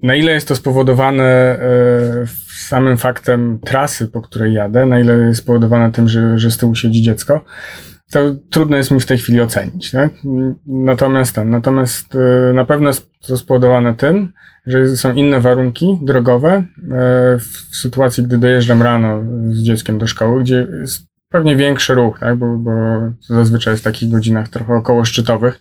na 0.03 0.15
ile 0.15 0.31
jest 0.31 0.47
to 0.47 0.55
spowodowane 0.55 1.23
e, 1.23 1.59
samym 2.67 2.97
faktem 2.97 3.59
trasy, 3.65 4.07
po 4.07 4.21
której 4.21 4.53
jadę, 4.53 4.85
na 4.85 4.99
ile 4.99 5.17
jest 5.17 5.39
spowodowane 5.39 5.91
tym, 5.91 6.07
że, 6.07 6.39
że 6.39 6.51
z 6.51 6.57
tyłu 6.57 6.75
siedzi 6.75 7.01
dziecko, 7.01 7.45
to 8.11 8.19
trudno 8.49 8.77
jest 8.77 8.91
mi 8.91 8.99
w 8.99 9.05
tej 9.05 9.17
chwili 9.17 9.41
ocenić. 9.41 9.91
Tak? 9.91 10.11
Natomiast 10.67 11.35
ten, 11.35 11.49
natomiast 11.49 12.15
e, 12.15 12.53
na 12.53 12.65
pewno 12.65 12.87
jest 12.87 13.09
to 13.27 13.37
spowodowane 13.37 13.95
tym, 13.95 14.33
że 14.65 14.97
są 14.97 15.13
inne 15.13 15.41
warunki 15.41 15.99
drogowe 16.01 16.51
e, 16.53 16.63
w 17.39 17.75
sytuacji, 17.75 18.23
gdy 18.23 18.37
dojeżdżam 18.37 18.81
rano 18.81 19.23
z 19.49 19.63
dzieckiem 19.63 19.97
do 19.97 20.07
szkoły, 20.07 20.41
gdzie 20.41 20.67
jest 20.81 21.06
pewnie 21.29 21.55
większy 21.55 21.95
ruch, 21.95 22.19
tak? 22.19 22.35
bo, 22.35 22.57
bo 22.57 22.71
zazwyczaj 23.19 23.73
jest 23.73 23.83
w 23.83 23.83
takich 23.83 24.09
godzinach 24.09 24.49
trochę 24.49 24.73
około 24.73 25.05
szczytowych, 25.05 25.59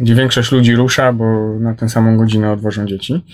gdzie 0.00 0.14
większość 0.14 0.52
ludzi 0.52 0.76
rusza, 0.76 1.12
bo 1.12 1.58
na 1.60 1.74
tę 1.74 1.88
samą 1.88 2.16
godzinę 2.16 2.52
odwożą 2.52 2.86
dzieci. 2.86 3.24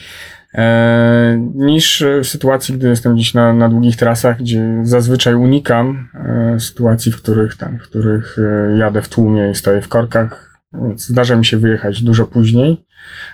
E, 0.55 1.39
niż 1.55 2.05
w 2.23 2.27
sytuacji, 2.27 2.75
gdy 2.75 2.89
jestem 2.89 3.15
gdzieś 3.15 3.35
na, 3.35 3.53
na 3.53 3.69
długich 3.69 3.97
trasach, 3.97 4.39
gdzie 4.39 4.81
zazwyczaj 4.83 5.35
unikam 5.35 6.09
e, 6.15 6.61
sytuacji, 6.61 7.12
w 7.12 7.17
których, 7.17 7.57
tam, 7.57 7.79
w 7.79 7.83
których 7.83 8.37
e, 8.39 8.77
jadę 8.79 9.03
w 9.03 9.09
tłumie 9.09 9.51
i 9.51 9.55
stoję 9.55 9.83
w 9.83 9.89
korkach. 9.89 10.53
Więc 10.73 11.07
zdarza 11.07 11.37
mi 11.37 11.45
się 11.45 11.57
wyjechać 11.57 12.03
dużo 12.03 12.27
później 12.27 12.87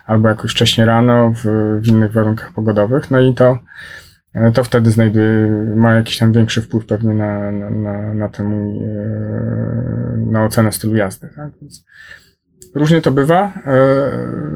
albo 0.07 0.28
jakoś 0.28 0.50
wcześniej 0.50 0.87
rano 0.87 1.33
w, 1.33 1.45
w 1.81 1.87
innych 1.87 2.12
warunkach 2.12 2.52
pogodowych. 2.52 3.11
No 3.11 3.21
i 3.21 3.35
to, 3.35 3.59
to 4.54 4.64
wtedy 4.64 4.90
znajduje, 4.90 5.49
ma 5.76 5.94
jakiś 5.94 6.18
tam 6.18 6.32
większy 6.32 6.62
wpływ 6.62 6.87
pewnie 6.87 7.14
na, 7.14 7.52
na, 7.52 7.70
na, 7.70 8.14
na, 8.14 8.28
ten, 8.28 8.78
na 10.30 10.44
ocenę 10.44 10.73
stylu 10.73 10.97
jazdy. 10.97 11.28
Tak? 11.37 11.52
Więc, 11.62 11.85
Różnie 12.75 13.03
to 13.03 13.11
bywa, 13.11 13.53
e, 13.67 13.81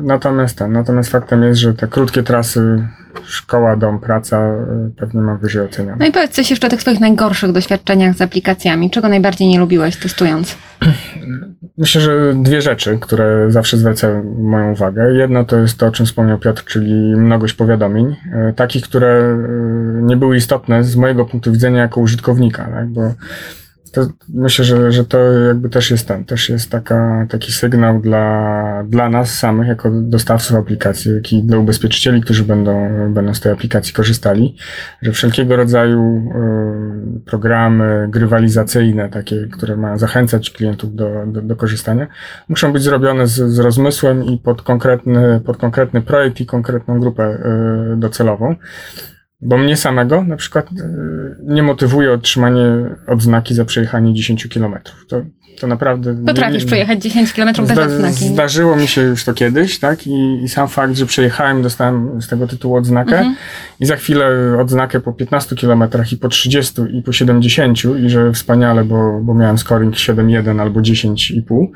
natomiast 0.02 0.58
ten, 0.58 0.72
natomiast 0.72 1.10
faktem 1.10 1.42
jest, 1.42 1.60
że 1.60 1.74
te 1.74 1.88
krótkie 1.88 2.22
trasy 2.22 2.88
szkoła, 3.24 3.76
dom, 3.76 4.00
praca 4.00 4.38
e, 4.38 4.90
pewnie 4.96 5.20
mam 5.20 5.38
wyżej 5.38 5.62
oceniane. 5.62 5.96
No 6.00 6.06
i 6.06 6.12
powiedz 6.12 6.30
coś 6.30 6.50
jeszcze 6.50 6.66
o 6.66 6.70
tych 6.70 6.80
swoich 6.80 7.00
najgorszych 7.00 7.52
doświadczeniach 7.52 8.16
z 8.16 8.20
aplikacjami. 8.20 8.90
Czego 8.90 9.08
najbardziej 9.08 9.48
nie 9.48 9.58
lubiłeś 9.58 9.96
testując? 9.96 10.56
Myślę, 11.78 12.00
że 12.00 12.34
dwie 12.34 12.62
rzeczy, 12.62 12.98
które 13.00 13.46
zawsze 13.50 13.76
zwracają 13.76 14.24
moją 14.38 14.72
uwagę. 14.72 15.12
Jedno 15.14 15.44
to 15.44 15.58
jest 15.58 15.78
to, 15.78 15.86
o 15.86 15.90
czym 15.90 16.06
wspomniał 16.06 16.38
Piotr, 16.38 16.64
czyli 16.64 17.16
mnogość 17.16 17.54
powiadomień, 17.54 18.16
e, 18.32 18.52
takich, 18.52 18.84
które 18.84 19.38
nie 20.02 20.16
były 20.16 20.36
istotne 20.36 20.84
z 20.84 20.96
mojego 20.96 21.24
punktu 21.24 21.52
widzenia 21.52 21.80
jako 21.80 22.00
użytkownika, 22.00 22.64
tak? 22.64 22.88
bo 22.88 23.14
to 23.92 24.06
myślę, 24.28 24.64
że, 24.64 24.92
że 24.92 25.04
to 25.04 25.18
jakby 25.32 25.68
też 25.68 25.90
jest 25.90 26.08
ten, 26.08 26.24
też 26.24 26.48
jest 26.48 26.70
taka, 26.70 27.26
taki 27.30 27.52
sygnał 27.52 28.00
dla, 28.00 28.84
dla 28.88 29.08
nas 29.08 29.38
samych, 29.38 29.68
jako 29.68 29.90
dostawców 29.90 30.56
aplikacji, 30.56 31.14
jak 31.14 31.32
i 31.32 31.42
dla 31.42 31.58
ubezpieczycieli, 31.58 32.20
którzy 32.20 32.44
będą, 32.44 32.90
będą 33.12 33.34
z 33.34 33.40
tej 33.40 33.52
aplikacji 33.52 33.94
korzystali, 33.94 34.56
że 35.02 35.12
wszelkiego 35.12 35.56
rodzaju 35.56 36.32
y, 37.16 37.20
programy 37.20 38.08
grywalizacyjne, 38.10 39.08
takie, 39.08 39.48
które 39.52 39.76
mają 39.76 39.98
zachęcać 39.98 40.50
klientów 40.50 40.94
do, 40.94 41.26
do, 41.26 41.42
do 41.42 41.56
korzystania, 41.56 42.06
muszą 42.48 42.72
być 42.72 42.82
zrobione 42.82 43.26
z, 43.26 43.34
z 43.34 43.58
rozmysłem 43.58 44.24
i 44.24 44.38
pod 44.38 44.62
konkretny, 44.62 45.40
pod 45.40 45.56
konkretny 45.56 46.02
projekt 46.02 46.40
i 46.40 46.46
konkretną 46.46 47.00
grupę 47.00 47.38
y, 47.92 47.96
docelową. 47.96 48.56
Bo 49.42 49.58
mnie 49.58 49.76
samego 49.76 50.24
na 50.24 50.36
przykład 50.36 50.66
e, 50.66 50.72
nie 51.42 51.62
motywuje 51.62 52.12
otrzymanie 52.12 52.64
odznaki 53.06 53.54
za 53.54 53.64
przejechanie 53.64 54.14
10 54.14 54.48
kilometrów. 54.48 55.06
To 55.08 55.22
to 55.60 55.66
naprawdę... 55.66 56.14
Potrafisz 56.26 56.64
przejechać 56.64 57.02
10 57.02 57.32
km 57.32 57.52
bez 57.52 57.70
zda, 57.70 57.84
odznaki. 57.84 58.28
Zdarzyło 58.28 58.76
mi 58.76 58.88
się 58.88 59.00
już 59.02 59.24
to 59.24 59.34
kiedyś, 59.34 59.78
tak? 59.78 60.06
I, 60.06 60.42
I, 60.42 60.48
sam 60.48 60.68
fakt, 60.68 60.96
że 60.96 61.06
przejechałem, 61.06 61.62
dostałem 61.62 62.22
z 62.22 62.28
tego 62.28 62.46
tytułu 62.46 62.76
odznakę 62.76 63.16
mhm. 63.18 63.36
i 63.80 63.86
za 63.86 63.96
chwilę 63.96 64.26
odznakę 64.60 65.00
po 65.00 65.12
15 65.12 65.56
km 65.56 65.84
i 66.12 66.16
po 66.16 66.28
30 66.28 66.82
i 66.92 67.02
po 67.02 67.12
70 67.12 67.78
i 67.84 68.10
że 68.10 68.32
wspaniale, 68.32 68.84
bo, 68.84 69.20
bo 69.22 69.34
miałem 69.34 69.58
scoring 69.58 69.94
7,1 69.94 70.60
albo 70.60 70.80
10,5, 70.80 71.66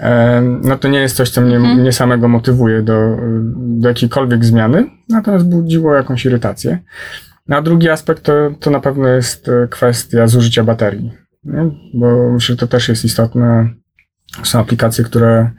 e, 0.00 0.40
no 0.62 0.78
to 0.78 0.88
nie 0.88 0.98
jest 0.98 1.16
coś, 1.16 1.30
co 1.30 1.40
mnie, 1.40 1.56
mhm. 1.56 1.78
mnie 1.78 1.92
samego 1.92 2.28
motywuje 2.28 2.82
do, 2.82 3.16
do 3.54 3.88
jakiejkolwiek 3.88 4.44
zmiany, 4.44 4.86
natomiast 5.08 5.48
budziło 5.48 5.94
jakąś 5.94 6.24
irytację. 6.24 6.78
No, 7.48 7.56
a 7.56 7.62
drugi 7.62 7.88
aspekt 7.88 8.22
to, 8.22 8.32
to 8.60 8.70
na 8.70 8.80
pewno 8.80 9.08
jest 9.08 9.50
kwestia 9.70 10.26
zużycia 10.26 10.64
baterii 10.64 11.21
nie? 11.44 11.70
bo 11.94 12.32
myślę, 12.32 12.52
że 12.52 12.56
to 12.56 12.66
też 12.66 12.88
jest 12.88 13.04
istotne. 13.04 13.68
Są 14.42 14.60
aplikacje, 14.60 15.04
które 15.04 15.50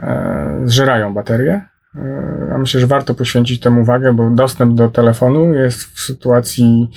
e, 0.00 0.60
zżerają 0.64 1.14
baterię, 1.14 1.62
e, 1.94 2.52
a 2.54 2.58
myślę, 2.58 2.80
że 2.80 2.86
warto 2.86 3.14
poświęcić 3.14 3.60
temu 3.60 3.82
uwagę, 3.82 4.12
bo 4.12 4.30
dostęp 4.30 4.74
do 4.74 4.88
telefonu 4.88 5.54
jest 5.54 5.82
w 5.82 6.00
sytuacji 6.00 6.90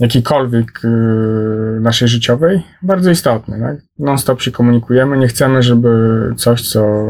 jakiejkolwiek 0.00 0.84
y, 0.84 0.88
naszej 1.80 2.08
życiowej 2.08 2.62
bardzo 2.82 3.10
istotny. 3.10 3.60
Tak? 3.60 3.76
Non-stop 3.98 4.42
się 4.42 4.50
komunikujemy, 4.50 5.18
nie 5.18 5.28
chcemy, 5.28 5.62
żeby 5.62 5.88
coś, 6.36 6.68
co 6.68 7.06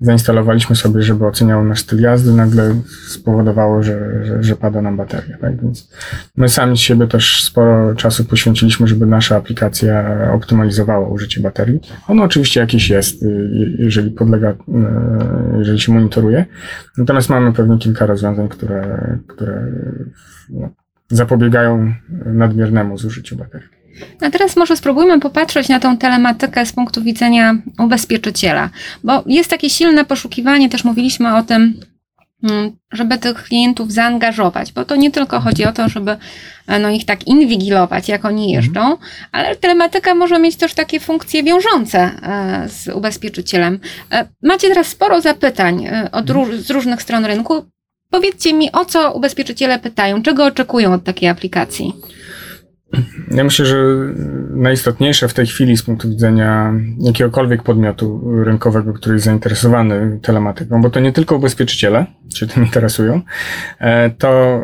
zainstalowaliśmy 0.00 0.76
sobie, 0.76 1.02
żeby 1.02 1.26
oceniało 1.26 1.64
nasz 1.64 1.80
styl 1.80 2.00
jazdy, 2.00 2.32
nagle 2.32 2.74
spowodowało, 3.08 3.82
że, 3.82 4.24
że, 4.24 4.42
że 4.42 4.56
pada 4.56 4.82
nam 4.82 4.96
bateria. 4.96 5.38
Tak? 5.38 5.62
Więc 5.62 5.90
my 6.36 6.48
sami 6.48 6.76
z 6.76 6.80
siebie 6.80 7.06
też 7.06 7.44
sporo 7.44 7.94
czasu 7.94 8.24
poświęciliśmy, 8.24 8.86
żeby 8.86 9.06
nasza 9.06 9.36
aplikacja 9.36 10.04
optymalizowała 10.32 11.08
użycie 11.08 11.40
baterii. 11.40 11.80
Ono 12.08 12.22
oczywiście 12.22 12.60
jakieś 12.60 12.90
jest, 12.90 13.22
y, 13.22 13.76
jeżeli 13.78 14.10
podlega, 14.10 14.50
y, 14.50 14.54
jeżeli 15.58 15.80
się 15.80 15.92
monitoruje. 15.92 16.44
Natomiast 16.98 17.30
mamy 17.30 17.52
pewnie 17.52 17.78
kilka 17.78 18.06
rozwiązań, 18.06 18.48
które, 18.48 19.18
które 19.28 19.66
no, 20.50 20.68
zapobiegają 21.10 21.94
nadmiernemu 22.26 22.98
zużyciu 22.98 23.36
baterii. 23.36 23.80
A 24.20 24.30
teraz 24.30 24.56
może 24.56 24.76
spróbujmy 24.76 25.20
popatrzeć 25.20 25.68
na 25.68 25.80
tą 25.80 25.96
telematykę 25.96 26.66
z 26.66 26.72
punktu 26.72 27.02
widzenia 27.02 27.54
ubezpieczyciela, 27.78 28.70
bo 29.04 29.24
jest 29.26 29.50
takie 29.50 29.70
silne 29.70 30.04
poszukiwanie, 30.04 30.68
też 30.68 30.84
mówiliśmy 30.84 31.36
o 31.36 31.42
tym, 31.42 31.80
mm, 32.42 32.72
żeby 32.92 33.18
tych 33.18 33.44
klientów 33.44 33.92
zaangażować, 33.92 34.72
bo 34.72 34.84
to 34.84 34.96
nie 34.96 35.10
tylko 35.10 35.40
chodzi 35.40 35.64
o 35.64 35.72
to, 35.72 35.88
żeby 35.88 36.16
e, 36.66 36.78
no, 36.78 36.90
ich 36.90 37.04
tak 37.04 37.26
inwigilować, 37.26 38.08
jak 38.08 38.24
oni 38.24 38.44
mhm. 38.44 38.54
jeżdżą, 38.54 38.96
ale 39.32 39.56
telematyka 39.56 40.14
może 40.14 40.38
mieć 40.38 40.56
też 40.56 40.74
takie 40.74 41.00
funkcje 41.00 41.42
wiążące 41.42 41.98
e, 41.98 42.68
z 42.68 42.88
ubezpieczycielem. 42.88 43.78
E, 44.12 44.28
macie 44.42 44.68
teraz 44.68 44.86
sporo 44.86 45.20
zapytań 45.20 45.88
od, 46.12 46.26
z 46.60 46.70
różnych 46.70 47.02
stron 47.02 47.24
rynku. 47.24 47.64
Powiedzcie 48.10 48.54
mi, 48.54 48.72
o 48.72 48.84
co 48.84 49.12
ubezpieczyciele 49.12 49.78
pytają, 49.78 50.22
czego 50.22 50.44
oczekują 50.44 50.92
od 50.92 51.04
takiej 51.04 51.28
aplikacji? 51.28 51.92
Ja 53.30 53.44
myślę, 53.44 53.66
że 53.66 53.76
najistotniejsze 54.50 55.28
w 55.28 55.34
tej 55.34 55.46
chwili 55.46 55.76
z 55.76 55.82
punktu 55.82 56.08
widzenia 56.08 56.72
jakiegokolwiek 56.98 57.62
podmiotu 57.62 58.20
rynkowego, 58.44 58.92
który 58.92 59.14
jest 59.14 59.24
zainteresowany 59.24 60.18
telematyką, 60.22 60.82
bo 60.82 60.90
to 60.90 61.00
nie 61.00 61.12
tylko 61.12 61.36
ubezpieczyciele 61.36 62.06
się 62.34 62.46
tym 62.46 62.64
interesują, 62.64 63.20
e, 63.78 64.10
to, 64.10 64.60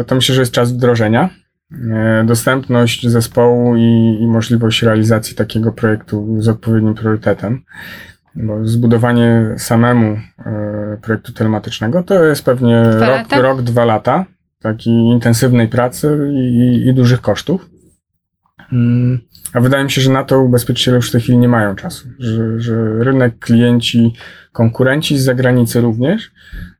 e, 0.00 0.04
to 0.04 0.14
myślę, 0.14 0.34
że 0.34 0.42
jest 0.42 0.52
czas 0.52 0.72
wdrożenia. 0.72 1.30
E, 1.92 2.24
dostępność 2.26 3.08
zespołu 3.08 3.76
i, 3.76 4.18
i 4.20 4.26
możliwość 4.26 4.82
realizacji 4.82 5.36
takiego 5.36 5.72
projektu 5.72 6.36
z 6.38 6.48
odpowiednim 6.48 6.94
priorytetem. 6.94 7.62
Bo 8.36 8.68
zbudowanie 8.68 9.54
samemu 9.58 10.18
e, 10.38 10.98
projektu 11.02 11.32
telematycznego 11.32 12.02
to 12.02 12.24
jest 12.24 12.44
pewnie 12.44 12.82
rok, 12.82 13.42
rok, 13.42 13.62
dwa 13.62 13.84
lata 13.84 14.24
takiej 14.60 14.94
intensywnej 14.94 15.68
pracy 15.68 16.30
i, 16.32 16.88
i 16.88 16.94
dużych 16.94 17.20
kosztów. 17.20 17.70
Mm, 18.72 19.18
a 19.52 19.60
wydaje 19.60 19.84
mi 19.84 19.90
się, 19.90 20.00
że 20.00 20.10
na 20.10 20.24
to 20.24 20.40
ubezpieczyciele 20.40 20.96
już 20.96 21.08
w 21.08 21.12
tej 21.12 21.20
chwili 21.20 21.38
nie 21.38 21.48
mają 21.48 21.76
czasu, 21.76 22.08
że, 22.18 22.60
że 22.60 23.04
rynek, 23.04 23.38
klienci, 23.38 24.14
konkurenci 24.52 25.18
z 25.18 25.24
zagranicy 25.24 25.80
również 25.80 26.30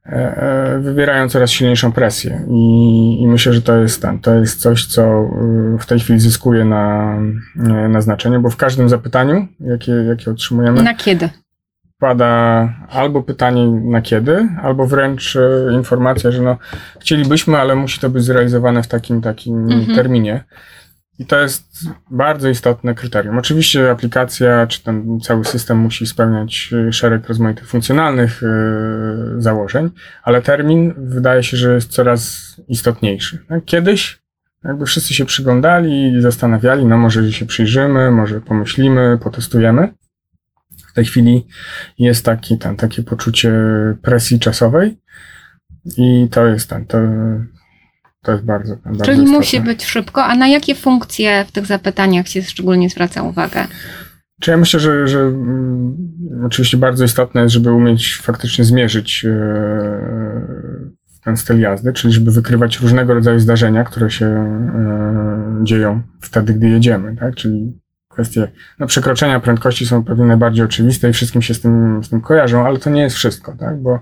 e, 0.07 0.13
e, 0.13 0.81
wywierają 0.81 1.29
coraz 1.29 1.51
silniejszą 1.51 1.93
presję 1.93 2.45
i, 2.51 3.23
i 3.23 3.29
myślę, 3.29 3.53
że 3.53 3.63
to 3.63 3.77
jest 3.77 4.03
ten, 4.03 4.19
to 4.19 4.35
jest 4.35 4.61
coś, 4.61 4.87
co 4.87 5.31
w 5.79 5.87
tej 5.87 6.01
chwili 6.01 6.21
zyskuje 6.21 6.65
na, 6.65 7.17
na 7.89 8.01
znaczeniu, 8.01 8.41
bo 8.41 8.51
w 8.51 8.57
każdym 8.57 8.89
zapytaniu, 8.89 9.49
jakie, 9.61 9.93
jakie 9.93 10.31
otrzymujemy. 10.31 10.83
Na 10.83 10.95
kiedy? 10.95 11.31
Pada 11.99 12.75
albo 12.91 13.23
pytanie 13.23 13.67
na 13.67 14.03
kiedy, 14.03 14.49
albo 14.63 14.87
wręcz 14.87 15.37
e, 15.37 15.73
informacja, 15.73 16.31
że 16.31 16.43
no 16.43 16.59
chcielibyśmy, 17.01 17.59
ale 17.59 17.75
musi 17.75 18.01
to 18.01 18.11
być 18.11 18.25
zrealizowane 18.25 18.83
w 18.83 18.89
takim 18.89 19.21
takim 19.21 19.59
mhm. 19.59 19.97
terminie. 19.97 20.45
I 21.19 21.27
to 21.27 21.41
jest 21.41 21.65
bardzo 22.11 22.49
istotne 22.49 22.95
kryterium. 22.95 23.39
Oczywiście 23.39 23.91
aplikacja, 23.91 24.67
czy 24.67 24.83
ten 24.83 25.21
cały 25.21 25.45
system 25.45 25.79
musi 25.79 26.07
spełniać 26.07 26.71
e, 26.89 26.93
szereg 26.93 27.29
rozmaitych 27.29 27.69
funkcjonalnych 27.69 28.43
yy, 28.43 29.43
założeń, 29.43 29.91
ale 30.23 30.43
termin 30.43 30.95
wydaje 30.97 31.43
się, 31.43 31.57
że 31.57 31.75
jest 31.75 31.91
coraz 31.91 32.55
istotniejszy. 32.69 33.39
Kiedyś 33.65 34.27
Jakby 34.65 34.87
wszyscy 34.87 35.15
się 35.15 35.25
przyglądali 35.25 36.13
i 36.13 36.23
zastanawiali, 36.23 36.85
no 36.85 36.99
może 36.99 37.33
się 37.33 37.47
przyjrzymy, 37.47 38.11
może 38.11 38.41
pomyślimy, 38.41 39.19
potestujemy. 39.23 39.93
W 40.97 40.99
tej 40.99 41.05
chwili 41.05 41.47
jest 41.99 42.25
taki, 42.25 42.59
ten, 42.59 42.77
takie 42.77 43.03
poczucie 43.03 43.53
presji 44.03 44.39
czasowej 44.39 44.99
i 45.97 46.29
to 46.31 46.47
jest 46.47 46.71
ten, 46.71 46.87
to, 46.87 46.99
to 48.23 48.33
jest 48.33 48.45
bardzo, 48.45 48.77
bardzo 48.77 49.05
Czyli 49.05 49.17
istotne. 49.19 49.39
musi 49.39 49.61
być 49.61 49.85
szybko, 49.85 50.25
a 50.25 50.35
na 50.35 50.49
jakie 50.49 50.75
funkcje 50.75 51.45
w 51.45 51.53
tych 51.53 51.67
zapytaniach 51.67 52.29
się 52.29 52.43
szczególnie 52.43 52.91
zwraca 52.91 53.23
uwagę? 53.23 53.67
Czy 54.41 54.51
ja 54.51 54.57
myślę, 54.57 54.81
że, 54.81 55.09
że 55.09 55.21
mm, 55.21 55.97
oczywiście 56.47 56.77
bardzo 56.77 57.05
istotne 57.05 57.43
jest, 57.43 57.55
żeby 57.55 57.73
umieć 57.73 58.17
faktycznie 58.23 58.65
zmierzyć 58.65 59.25
e, 59.25 59.31
ten 61.25 61.37
styl 61.37 61.61
jazdy, 61.61 61.93
czyli 61.93 62.15
żeby 62.15 62.31
wykrywać 62.31 62.81
różnego 62.81 63.15
rodzaju 63.15 63.41
zdarzenia, 63.41 63.85
które 63.85 64.11
się 64.11 64.27
e, 64.27 65.61
dzieją 65.63 66.03
wtedy, 66.21 66.55
gdy 66.55 66.69
jedziemy, 66.69 67.17
tak? 67.17 67.35
Czyli 67.35 67.86
kwestie 68.17 68.49
no, 68.79 68.87
przekroczenia 68.87 69.41
prędkości 69.41 69.87
są 69.87 70.05
pewnie 70.05 70.25
najbardziej 70.25 70.65
oczywiste 70.65 71.11
i 71.11 71.13
wszystkim 71.13 71.43
się 71.43 71.55
z 71.55 71.61
tym, 71.61 72.05
z 72.05 72.11
tym 72.11 72.21
kojarzą, 72.21 72.67
ale 72.67 72.79
to 72.79 72.91
nie 72.91 73.03
jest 73.03 73.17
wszystko, 73.17 73.57
tak? 73.59 73.77
Bo, 73.77 73.99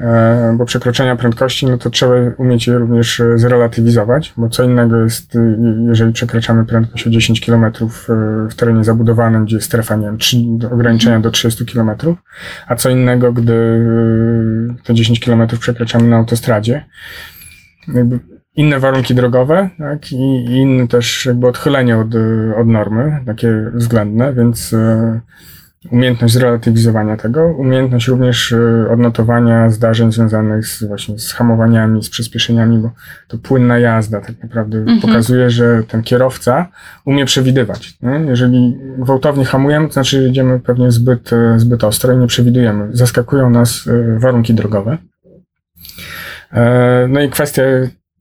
e, 0.00 0.54
bo 0.58 0.64
przekroczenia 0.64 1.16
prędkości, 1.16 1.66
no 1.66 1.78
to 1.78 1.90
trzeba 1.90 2.14
umieć 2.38 2.66
je 2.66 2.78
również 2.78 3.20
e, 3.20 3.38
zrelatywizować, 3.38 4.32
bo 4.36 4.48
co 4.48 4.64
innego 4.64 4.96
jest, 4.96 5.36
e, 5.36 5.56
jeżeli 5.88 6.12
przekraczamy 6.12 6.66
prędkość 6.66 7.06
o 7.06 7.10
10 7.10 7.40
km 7.46 7.64
e, 7.64 7.70
w 8.50 8.54
terenie 8.56 8.84
zabudowanym, 8.84 9.44
gdzie 9.44 9.56
jest 9.56 9.66
strefa, 9.66 9.96
nie 9.96 10.06
wiem, 10.06 10.18
trzy, 10.18 10.36
do 10.40 10.70
ograniczenia 10.70 11.20
do 11.20 11.30
30 11.30 11.66
km, 11.66 11.90
a 12.66 12.76
co 12.76 12.90
innego, 12.90 13.32
gdy 13.32 13.86
te 14.84 14.94
10 14.94 15.20
km 15.20 15.46
przekraczamy 15.60 16.08
na 16.08 16.16
autostradzie. 16.16 16.84
Inne 18.56 18.80
warunki 18.80 19.14
drogowe, 19.14 19.70
tak, 19.78 20.12
i, 20.12 20.16
i 20.44 20.56
inne 20.56 20.88
też 20.88 21.26
jakby 21.26 21.46
odchylenie 21.46 21.98
od, 21.98 22.08
od 22.56 22.66
normy, 22.66 23.20
takie 23.26 23.70
względne, 23.74 24.34
więc 24.34 24.72
y, 24.72 25.20
umiejętność 25.90 26.34
zrelatywizowania 26.34 27.16
tego, 27.16 27.46
umiejętność 27.58 28.08
również 28.08 28.52
y, 28.52 28.86
odnotowania 28.90 29.70
zdarzeń 29.70 30.12
związanych 30.12 30.66
z 30.66 30.84
właśnie 30.84 31.18
z 31.18 31.32
hamowaniami, 31.32 32.02
z 32.02 32.10
przyspieszeniami, 32.10 32.78
bo 32.78 32.90
to 33.28 33.38
płynna 33.38 33.78
jazda 33.78 34.20
tak 34.20 34.42
naprawdę 34.42 34.78
Mhm. 34.78 35.00
pokazuje, 35.00 35.50
że 35.50 35.82
ten 35.88 36.02
kierowca 36.02 36.68
umie 37.04 37.24
przewidywać. 37.24 37.98
Nie? 38.02 38.20
Jeżeli 38.28 38.78
gwałtownie 38.98 39.44
hamujemy, 39.44 39.86
to 39.86 39.92
znaczy 39.92 40.22
jedziemy 40.22 40.60
pewnie 40.60 40.90
zbyt, 40.90 41.32
y, 41.32 41.58
zbyt 41.58 41.84
ostro 41.84 42.12
i 42.12 42.16
nie 42.16 42.26
przewidujemy. 42.26 42.88
Zaskakują 42.92 43.50
nas 43.50 43.88
warunki 44.18 44.54
drogowe. 44.54 44.98
E, 46.52 47.06
No 47.08 47.20
i 47.20 47.30
kwestia 47.30 47.62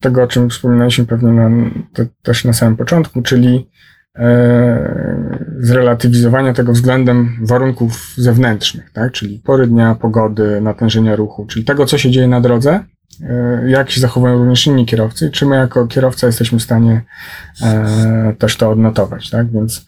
tego, 0.02 0.24
o 0.24 0.28
czym 0.28 0.50
wspominaliśmy 0.50 1.06
pewnie 1.06 1.32
na, 1.32 1.50
te, 1.94 2.06
też 2.22 2.46
na 2.46 2.54
samym 2.54 2.78
początku, 2.78 3.22
czyli 3.22 3.70
e, 4.16 5.32
zrelatywizowania 5.60 6.54
tego 6.54 6.74
względem 6.74 7.38
warunków 7.42 8.14
zewnętrznych, 8.18 8.92
tak? 8.94 9.12
czyli 9.12 9.40
pory 9.40 9.68
dnia, 9.68 9.96
pogody, 9.96 10.62
natężenia 10.62 11.16
ruchu, 11.16 11.46
czyli 11.46 11.66
tego, 11.66 11.86
co 11.86 11.98
się 11.98 12.12
dzieje 12.12 12.28
na 12.28 12.42
drodze, 12.42 12.84
e, 13.24 13.70
jak 13.70 13.92
się 13.92 14.02
zachowują 14.02 14.38
również 14.38 14.68
inni 14.68 14.86
kierowcy 14.86 15.30
czy 15.30 15.46
my 15.46 15.56
jako 15.56 15.88
kierowca 15.88 16.28
jesteśmy 16.28 16.60
w 16.60 16.64
stanie 16.64 17.02
e, 17.62 18.36
też 18.40 18.58
to 18.58 18.70
odnotować. 18.70 19.30
Tak? 19.30 19.52
Więc 19.52 19.86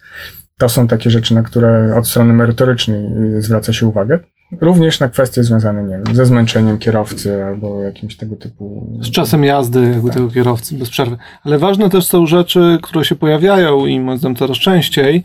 to 0.58 0.68
są 0.68 0.88
takie 0.88 1.10
rzeczy, 1.10 1.34
na 1.34 1.42
które 1.42 1.96
od 1.96 2.08
strony 2.08 2.32
merytorycznej 2.32 3.04
zwraca 3.38 3.72
się 3.72 3.86
uwagę. 3.86 4.18
Również 4.60 5.00
na 5.00 5.08
kwestie 5.08 5.44
związane, 5.44 5.82
nie 5.82 5.98
wiem, 6.04 6.16
ze 6.16 6.26
zmęczeniem 6.26 6.78
kierowcy 6.78 7.44
albo 7.44 7.82
jakimś 7.82 8.16
tego 8.16 8.36
typu. 8.36 8.86
Z 9.00 9.10
czasem 9.10 9.44
jazdy 9.44 9.90
jakby 9.90 10.10
tego 10.10 10.28
kierowcy 10.28 10.74
bez 10.74 10.90
przerwy. 10.90 11.16
Ale 11.44 11.58
ważne 11.58 11.90
też 11.90 12.06
są 12.06 12.26
rzeczy, 12.26 12.78
które 12.82 13.04
się 13.04 13.14
pojawiają 13.14 13.86
i 13.86 14.00
moim 14.00 14.36
coraz 14.36 14.56
częściej, 14.56 15.24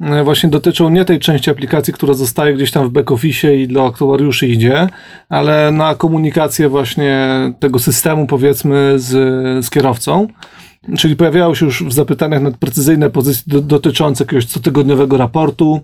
e, 0.00 0.24
właśnie 0.24 0.48
dotyczą 0.48 0.90
nie 0.90 1.04
tej 1.04 1.18
części 1.18 1.50
aplikacji, 1.50 1.92
która 1.92 2.14
zostaje 2.14 2.54
gdzieś 2.54 2.70
tam 2.70 2.88
w 2.88 2.92
back-office 2.92 3.54
i 3.54 3.68
dla 3.68 3.86
aktuariuszy 3.86 4.48
idzie, 4.48 4.88
ale 5.28 5.70
na 5.70 5.94
komunikację 5.94 6.68
właśnie 6.68 7.28
tego 7.60 7.78
systemu 7.78 8.26
powiedzmy 8.26 8.94
z, 8.96 9.08
z 9.64 9.70
kierowcą. 9.70 10.28
Czyli 10.98 11.16
pojawiają 11.16 11.54
się 11.54 11.66
już 11.66 11.84
w 11.84 11.92
zapytaniach 11.92 12.42
precyzyjne 12.58 13.10
pozycje 13.10 13.42
do, 13.46 13.60
dotyczące 13.60 14.24
jakiegoś 14.24 14.46
cotygodniowego 14.46 15.16
raportu, 15.16 15.80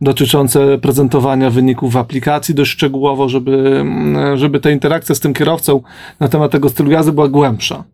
dotyczące 0.00 0.78
prezentowania 0.78 1.50
wyników 1.50 1.92
w 1.92 1.96
aplikacji 1.96 2.54
dość 2.54 2.70
szczegółowo, 2.70 3.28
żeby, 3.28 3.78
mm, 3.80 4.36
żeby 4.36 4.60
ta 4.60 4.70
interakcja 4.70 5.14
z 5.14 5.20
tym 5.20 5.34
kierowcą 5.34 5.80
na 6.20 6.28
temat 6.28 6.52
tego 6.52 6.68
stylu 6.68 6.90
jazdy 6.90 7.12
była 7.12 7.28
głębsza. 7.28 7.84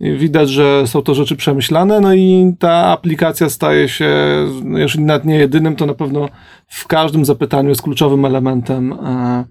Widać, 0.00 0.50
że 0.50 0.86
są 0.86 1.02
to 1.02 1.14
rzeczy 1.14 1.36
przemyślane, 1.36 2.00
no 2.00 2.14
i 2.14 2.54
ta 2.58 2.72
aplikacja 2.72 3.48
staje 3.48 3.88
się, 3.88 4.14
no 4.64 4.78
jeżeli 4.78 5.04
nawet 5.04 5.24
nie 5.24 5.36
jedynym, 5.36 5.76
to 5.76 5.86
na 5.86 5.94
pewno 5.94 6.28
w 6.66 6.86
każdym 6.86 7.24
zapytaniu 7.24 7.68
jest 7.68 7.82
kluczowym 7.82 8.24
elementem 8.24 8.92
e, 8.92 9.44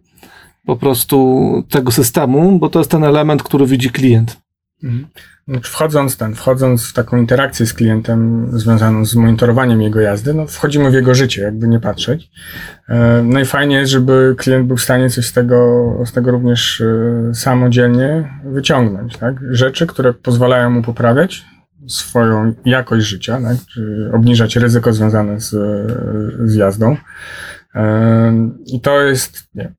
po 0.65 0.75
prostu 0.75 1.63
tego 1.69 1.91
systemu, 1.91 2.59
bo 2.59 2.69
to 2.69 2.79
jest 2.79 2.91
ten 2.91 3.03
element, 3.03 3.43
który 3.43 3.65
widzi 3.65 3.89
klient. 3.89 4.44
Mhm. 4.85 5.07
Znaczy, 5.47 5.71
Wchodząc, 5.71 6.17
ten, 6.17 6.35
wchodząc 6.35 6.87
w 6.87 6.93
taką 6.93 7.17
interakcję 7.17 7.65
z 7.65 7.73
klientem 7.73 8.49
związaną 8.53 9.05
z 9.05 9.15
monitorowaniem 9.15 9.81
jego 9.81 9.99
jazdy, 9.99 10.33
no 10.33 10.47
wchodzimy 10.47 10.91
w 10.91 10.93
jego 10.93 11.15
życie, 11.15 11.41
jakby 11.41 11.67
nie 11.67 11.79
patrzeć. 11.79 12.31
E, 12.89 13.23
No 13.23 13.39
i 13.39 13.45
fajnie 13.45 13.75
jest, 13.75 13.91
żeby 13.91 14.35
klient 14.37 14.67
był 14.67 14.77
w 14.77 14.81
stanie 14.81 15.09
coś 15.09 15.25
z 15.25 15.33
tego, 15.33 15.85
z 16.05 16.11
tego 16.11 16.31
również 16.31 16.81
e, 16.81 17.33
samodzielnie 17.33 18.29
wyciągnąć. 18.45 19.17
Tak? 19.17 19.35
Rzeczy, 19.49 19.87
które 19.87 20.13
pozwalają 20.13 20.69
mu 20.69 20.81
poprawiać 20.81 21.45
swoją 21.87 22.53
jakość 22.65 23.05
życia, 23.05 23.41
tak? 23.41 23.57
czy 23.73 24.11
obniżać 24.13 24.55
ryzyko 24.55 24.93
związane 24.93 25.39
z, 25.39 25.51
z 26.49 26.55
jazdą. 26.55 26.97
E, 27.75 28.49
I 28.65 28.81
to 28.81 29.01
jest, 29.01 29.47
nie, 29.55 29.73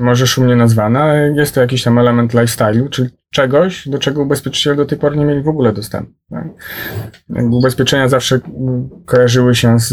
może 0.00 0.26
szumnie 0.26 0.56
nazwane, 0.56 1.00
ale 1.00 1.32
jest 1.32 1.54
to 1.54 1.60
jakiś 1.60 1.82
tam 1.82 1.98
element 1.98 2.34
lifestyle'u, 2.34 2.88
czyli 2.88 3.10
czegoś, 3.34 3.88
do 3.88 3.98
czego 3.98 4.22
ubezpieczyciele 4.22 4.76
do 4.76 4.86
tej 4.86 4.98
pory 4.98 5.16
nie 5.16 5.24
mieli 5.24 5.42
w 5.42 5.48
ogóle 5.48 5.72
dostępu. 5.72 6.12
Tak? 6.30 6.44
Ubezpieczenia 7.50 8.08
zawsze 8.08 8.40
kojarzyły 9.04 9.54
się 9.54 9.78
z, 9.78 9.88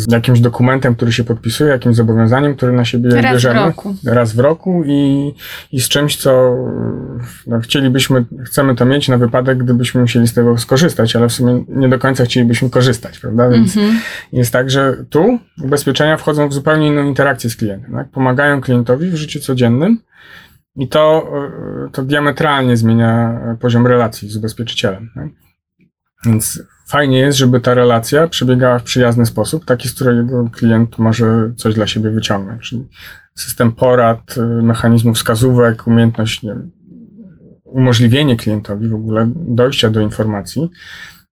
z 0.00 0.12
jakimś 0.12 0.40
dokumentem, 0.40 0.94
który 0.94 1.12
się 1.12 1.24
podpisuje, 1.24 1.70
jakimś 1.70 1.96
zobowiązaniem, 1.96 2.54
które 2.54 2.72
na 2.72 2.84
siebie 2.84 3.10
Raz 3.10 3.24
w 3.30 3.32
bierzemy 3.32 3.60
roku. 3.60 3.94
raz 4.04 4.32
w 4.32 4.38
roku 4.38 4.82
i, 4.86 5.32
i 5.72 5.80
z 5.80 5.88
czymś, 5.88 6.16
co 6.16 6.56
no, 7.46 7.60
chcielibyśmy, 7.60 8.24
chcemy 8.44 8.74
to 8.74 8.84
mieć 8.84 9.08
na 9.08 9.18
wypadek, 9.18 9.58
gdybyśmy 9.58 10.00
musieli 10.00 10.28
z 10.28 10.34
tego 10.34 10.58
skorzystać, 10.58 11.16
ale 11.16 11.28
w 11.28 11.32
sumie 11.32 11.64
nie 11.68 11.88
do 11.88 11.98
końca 11.98 12.24
chcielibyśmy 12.24 12.70
korzystać, 12.70 13.18
prawda? 13.18 13.48
Więc 13.50 13.76
Mhm. 13.76 13.98
jest 14.32 14.52
tak, 14.52 14.70
że 14.70 14.96
tu 15.10 15.38
ubezpieczenia 15.64 16.16
wchodzą 16.16 16.48
w 16.48 16.52
zupełnie 16.52 16.86
inną 16.86 17.02
interakcję 17.04 17.50
z 17.50 17.56
klientem. 17.56 17.92
Tak? 17.92 18.08
Pomagają 18.08 18.60
klientowi 18.60 19.10
w 19.10 19.14
życiu 19.14 19.40
codziennym 19.40 19.98
i 20.78 20.88
to, 20.88 21.32
e, 21.86 21.90
to 21.90 22.02
diametralnie 22.02 22.76
zmienia 22.76 23.40
poziom 23.60 23.86
relacji 23.86 24.28
z 24.28 24.36
ubezpieczycielem. 24.36 25.10
Tak? 25.14 25.28
Więc 26.26 26.62
fajnie 26.86 27.18
jest, 27.18 27.38
żeby 27.38 27.60
ta 27.60 27.74
relacja 27.74 28.28
przebiegała 28.28 28.78
w 28.78 28.82
przyjazny 28.82 29.26
sposób, 29.26 29.64
taki, 29.64 29.88
z 29.88 29.94
którego 29.94 30.50
klient 30.52 30.98
może 30.98 31.52
coś 31.56 31.74
dla 31.74 31.86
siebie 31.86 32.10
wyciągnąć. 32.10 32.62
Czyli 32.62 32.88
system 33.34 33.72
porad, 33.72 34.34
e, 34.38 34.42
mechanizmów 34.42 35.16
wskazówek, 35.16 35.86
umiejętność, 35.86 36.42
wiem, 36.42 36.70
umożliwienie 37.64 38.36
klientowi 38.36 38.88
w 38.88 38.94
ogóle 38.94 39.30
dojścia 39.34 39.90
do 39.90 40.00
informacji, 40.00 40.70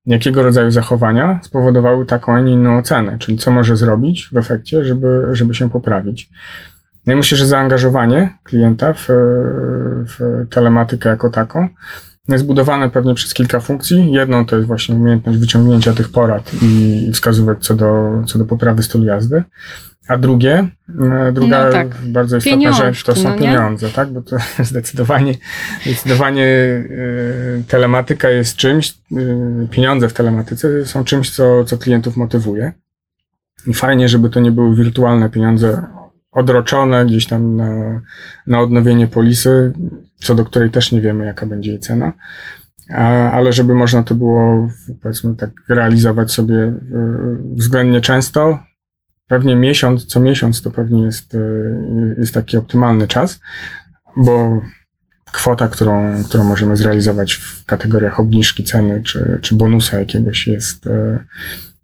jakiego 0.07 0.43
rodzaju 0.43 0.71
zachowania 0.71 1.41
spowodowały 1.43 2.07
taką, 2.07 2.35
a 2.35 2.41
nie 2.41 2.53
inną 2.53 2.79
ocenę, 2.79 3.19
czyli 3.19 3.39
co 3.39 3.51
może 3.51 3.77
zrobić 3.77 4.29
w 4.33 4.37
efekcie, 4.37 4.85
żeby, 4.85 5.29
żeby 5.33 5.55
się 5.55 5.71
poprawić. 5.71 6.31
No 7.07 7.13
i 7.13 7.17
myślę, 7.17 7.39
że 7.39 7.47
zaangażowanie 7.47 8.39
klienta 8.45 8.93
w, 8.93 9.07
w 10.09 10.47
telematykę 10.51 11.09
jako 11.09 11.31
taką 11.31 11.69
jest 12.29 12.47
budowane 12.47 12.91
pewnie 12.91 13.15
przez 13.15 13.35
kilka 13.35 13.61
funkcji. 13.61 14.13
Jedną 14.13 14.47
to 14.47 14.57
jest 14.57 14.69
właśnie 14.69 14.95
umiejętność 14.95 15.39
wyciągnięcia 15.39 15.93
tych 15.93 16.09
porad 16.09 16.51
i 16.63 17.11
wskazówek 17.13 17.59
co 17.61 17.75
do, 17.75 18.23
co 18.27 18.39
do 18.39 18.45
poprawy 18.45 18.83
stylu 18.83 19.05
jazdy. 19.05 19.43
A 20.09 20.19
drugie, 20.19 20.69
e, 21.01 21.33
druga 21.33 21.65
No 21.65 21.73
tak. 21.73 21.89
bardzo 22.07 22.37
istotna 22.37 22.59
Pieniążki, 22.59 22.83
rzecz 22.83 23.05
to 23.05 23.17
są 23.17 23.31
no 23.31 23.39
pieniądze, 23.39 23.89
tak? 23.89 24.13
Bo 24.13 24.23
to 24.23 24.37
zdecydowanie, 24.65 25.35
zdecydowanie 25.87 26.45
e, 26.47 26.85
telematyka 27.69 28.31
jest 28.31 28.57
czymś, 28.57 28.91
e, 28.91 29.69
pieniądze 29.71 30.09
w 30.09 30.13
telematyce 30.13 30.87
są 30.87 31.05
czymś, 31.05 31.31
co, 31.31 31.65
co 31.65 31.79
klientów 31.79 32.17
motywuje. 32.17 32.73
I 33.67 33.75
fajnie, 33.75 34.09
żeby 34.09 34.31
to 34.31 34.41
nie 34.41 34.53
były 34.53 34.77
wirtualne 34.77 35.31
pieniądze 35.31 35.83
odroczone 36.37 37.07
gdzieś 37.07 37.27
tam 37.27 37.57
na, 37.57 38.01
na 38.47 38.61
odnowienie 38.61 39.07
polisy, 39.07 39.73
co 40.17 40.35
do 40.35 40.45
której 40.45 40.71
też 40.71 40.93
nie 40.93 41.01
wiemy, 41.01 41.27
jaka 41.27 41.47
będzie 41.47 41.71
jej 41.71 41.81
cena. 41.81 42.13
A, 42.95 43.31
ale 43.31 43.53
żeby 43.53 43.75
można 43.75 44.03
to 44.03 44.15
było, 44.15 44.69
powiedzmy 45.03 45.37
tak, 45.37 45.51
realizować 45.69 46.33
sobie 46.33 46.57
e, 46.57 46.75
względnie 47.55 48.01
często, 48.01 48.59
pewnie 49.27 49.57
miesiąc, 49.57 50.07
co 50.07 50.21
miesiąc 50.21 50.63
to 50.63 50.71
pewnie 50.71 51.03
jest, 51.03 51.35
e, 51.35 51.39
jest 52.19 52.35
taki 52.35 52.57
optymalny 52.57 53.09
czas, 53.09 53.41
bo 54.17 54.63
kwota, 55.33 55.69
którą, 55.69 56.25
którą 56.25 56.45
możemy 56.45 56.77
zrealizować 56.77 57.35
w 57.35 57.65
kategoriach 57.65 58.21
obniżki 58.21 58.65
ceny 58.65 59.03
czy, 59.03 59.39
czy 59.43 59.55
bonusa 59.55 59.99
jakiegoś 59.99 60.47
jest, 60.47 60.87
e, 60.87 61.25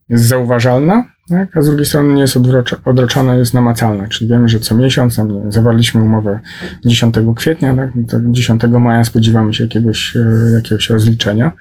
jest 0.08 0.24
zauważalna, 0.24 1.12
tak? 1.28 1.56
a 1.56 1.62
z 1.62 1.66
drugiej 1.66 1.87
strony 1.87 2.14
nie 2.14 2.20
jest 2.20 2.37
odroczona, 2.85 3.35
jest 3.35 3.54
namacalna, 3.54 4.08
czyli 4.08 4.30
wiemy, 4.30 4.48
że 4.48 4.61
co 4.61 4.74
miesiąc, 4.74 5.18
nie 5.18 5.24
wiem, 5.24 5.52
zawarliśmy 5.52 6.02
umowę 6.02 6.40
10 6.85 7.14
kwietnia, 7.37 7.76
tak? 7.76 7.90
to 8.08 8.16
10 8.30 8.62
maja 8.80 9.04
spodziewamy 9.04 9.54
się 9.54 9.64
jakiegoś, 9.64 10.16
e, 10.16 10.50
jakiegoś 10.54 10.90
rozliczenia. 10.90 11.52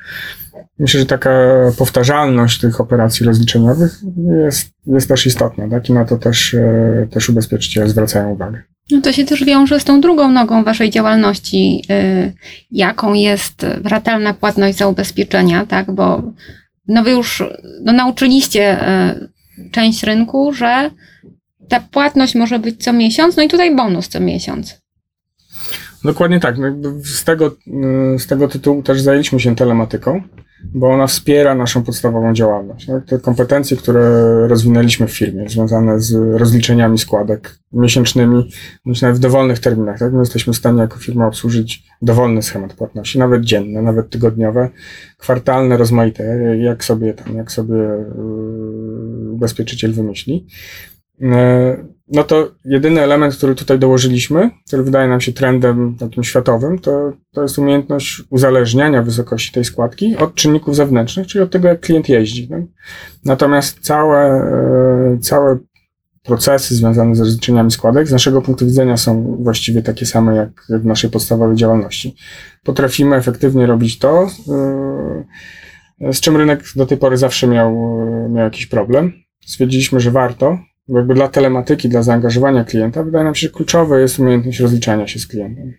Myślę, 0.80 1.00
że 1.00 1.06
taka 1.06 1.30
powtarzalność 1.78 2.60
tych 2.60 2.82
operacji 2.82 3.26
rozliczeniowych 3.26 4.00
jest, 4.46 4.70
jest 4.88 5.08
też 5.08 5.26
istotna, 5.26 5.70
tak? 5.70 5.90
i 5.90 5.94
na 5.94 6.06
to 6.06 6.18
też, 6.18 6.54
e, 6.54 7.08
też 7.12 7.30
ubezpieczyciele 7.30 7.90
zwracają 7.90 8.30
uwagę. 8.30 8.62
No 8.92 9.02
to 9.02 9.12
się 9.12 9.26
też 9.26 9.44
wiąże 9.44 9.80
z 9.80 9.84
tą 9.84 10.02
drugą 10.02 10.32
nogą 10.32 10.64
waszej 10.64 10.90
działalności, 10.90 11.76
yy, 11.90 12.34
jaką 12.72 13.14
jest 13.14 13.66
ratalna 13.84 14.34
płatność 14.34 14.78
za 14.78 14.88
ubezpieczenia, 14.88 15.66
tak? 15.66 15.92
Bo 15.92 16.24
no 16.88 17.04
wy 17.04 17.12
już 17.12 17.44
no, 17.82 17.94
nauczyliście 17.94 18.80
część 19.72 20.04
rynku, 20.04 20.54
że 20.54 20.92
ta 21.70 21.80
płatność 21.80 22.36
może 22.36 22.60
być 22.60 22.84
co 22.84 22.94
miesiąc, 22.94 23.36
no 23.38 23.44
i 23.44 23.48
tutaj 23.48 23.76
bonus 23.76 24.08
co 24.08 24.20
miesiąc. 24.20 24.82
Dokładnie 26.04 26.40
tak. 26.40 26.58
No 26.58 26.74
z, 27.04 27.24
tego, 27.24 27.56
yy, 27.68 28.20
z 28.20 28.28
tego 28.28 28.48
tytułu 28.48 28.84
też 28.84 29.02
zajęliśmy 29.02 29.40
się 29.40 29.56
telematyką 29.56 30.22
bo 30.64 30.90
ona 30.90 31.08
wspiera 31.08 31.56
naszą 31.56 31.84
podstawową 31.84 32.34
działalność. 32.34 32.86
Tak? 32.86 33.06
Te 33.06 33.20
kompetencje, 33.20 33.78
które 33.78 34.02
rozwinęliśmy 34.48 35.08
w 35.08 35.12
firmie, 35.12 35.50
związane 35.50 36.00
z 36.00 36.40
rozliczeniami 36.40 36.98
składek 36.98 37.56
miesięcznymi, 37.74 38.50
bądź 38.86 39.02
nawet 39.02 39.18
w 39.18 39.20
dowolnych 39.20 39.60
terminach. 39.60 40.00
Tak? 40.00 40.14
My 40.14 40.20
jesteśmy 40.20 40.54
w 40.54 40.58
stanie 40.58 40.82
jako 40.82 41.00
firma 41.00 41.28
obsłużyć 41.28 41.84
dowolny 42.02 42.42
schemat 42.42 42.74
płatności, 42.74 43.20
nawet 43.20 43.42
dzienne, 43.42 43.82
nawet 43.82 44.10
tygodniowe, 44.10 44.70
kwartalne, 45.18 45.78
rozmaite, 45.78 46.24
jak 46.58 46.84
sobie 46.84 47.14
tam, 47.14 47.36
jak 47.36 47.52
sobie 47.52 47.76
yy, 47.76 49.32
ubezpieczyciel 49.32 49.94
wymyśli. 49.94 50.48
E, 52.12 52.16
no 52.16 52.24
to 52.24 52.52
jedyny 52.66 53.02
element, 53.02 53.36
który 53.36 53.56
tutaj 53.56 53.80
dołożyliśmy, 53.80 54.50
który 54.68 54.84
wydaje 54.84 55.08
nam 55.08 55.22
się 55.22 55.34
trendem 55.34 55.96
takim 56.00 56.24
światowym, 56.24 56.80
to, 56.80 57.14
to 57.34 57.42
jest 57.42 57.58
umiejętność 57.58 58.24
uzależniania 58.30 59.04
wysokości 59.04 59.52
tej 59.52 59.66
składki 59.66 60.18
od 60.18 60.36
czynników 60.36 60.76
zewnętrznych, 60.76 61.28
czyli 61.28 61.44
od 61.44 61.52
tego, 61.52 61.68
jak 61.68 61.80
klient 61.80 62.10
jeździ. 62.10 62.48
No. 62.52 62.58
Natomiast 63.26 63.80
całe, 63.80 64.20
e, 64.20 65.18
całe 65.22 65.58
procesy 66.24 66.76
związane 66.76 67.16
z 67.16 67.20
rozliczeniami 67.20 67.72
składek 67.72 68.08
z 68.08 68.12
naszego 68.12 68.42
punktu 68.42 68.66
widzenia 68.66 68.98
są 68.98 69.38
właściwie 69.40 69.82
takie 69.82 70.06
same 70.06 70.36
jak, 70.36 70.50
jak 70.70 70.82
w 70.82 70.86
naszej 70.86 71.10
podstawowej 71.10 71.56
działalności. 71.56 72.16
Potrafimy 72.64 73.16
efektywnie 73.16 73.66
robić 73.66 74.00
to, 74.00 74.28
e, 76.02 76.14
z 76.14 76.20
czym 76.20 76.38
rynek 76.38 76.64
do 76.76 76.86
tej 76.86 76.98
pory 76.98 77.18
zawsze 77.18 77.48
miał, 77.48 77.76
miał 78.30 78.44
jakiś 78.44 78.66
problem. 78.66 79.14
Stwierdziliśmy, 79.46 80.00
że 80.00 80.12
warto 80.12 80.58
jakby 80.88 81.14
dla 81.14 81.28
telematyki, 81.28 81.90
dla 81.90 82.04
zaangażowania 82.04 82.64
klienta, 82.64 83.04
wydaje 83.04 83.26
nam 83.26 83.36
się, 83.36 83.48
że 83.48 83.54
kluczowe 83.54 84.02
jest 84.02 84.20
umiejętność 84.20 84.60
rozliczania 84.60 85.08
się 85.08 85.20
z 85.20 85.28
klientem. 85.28 85.74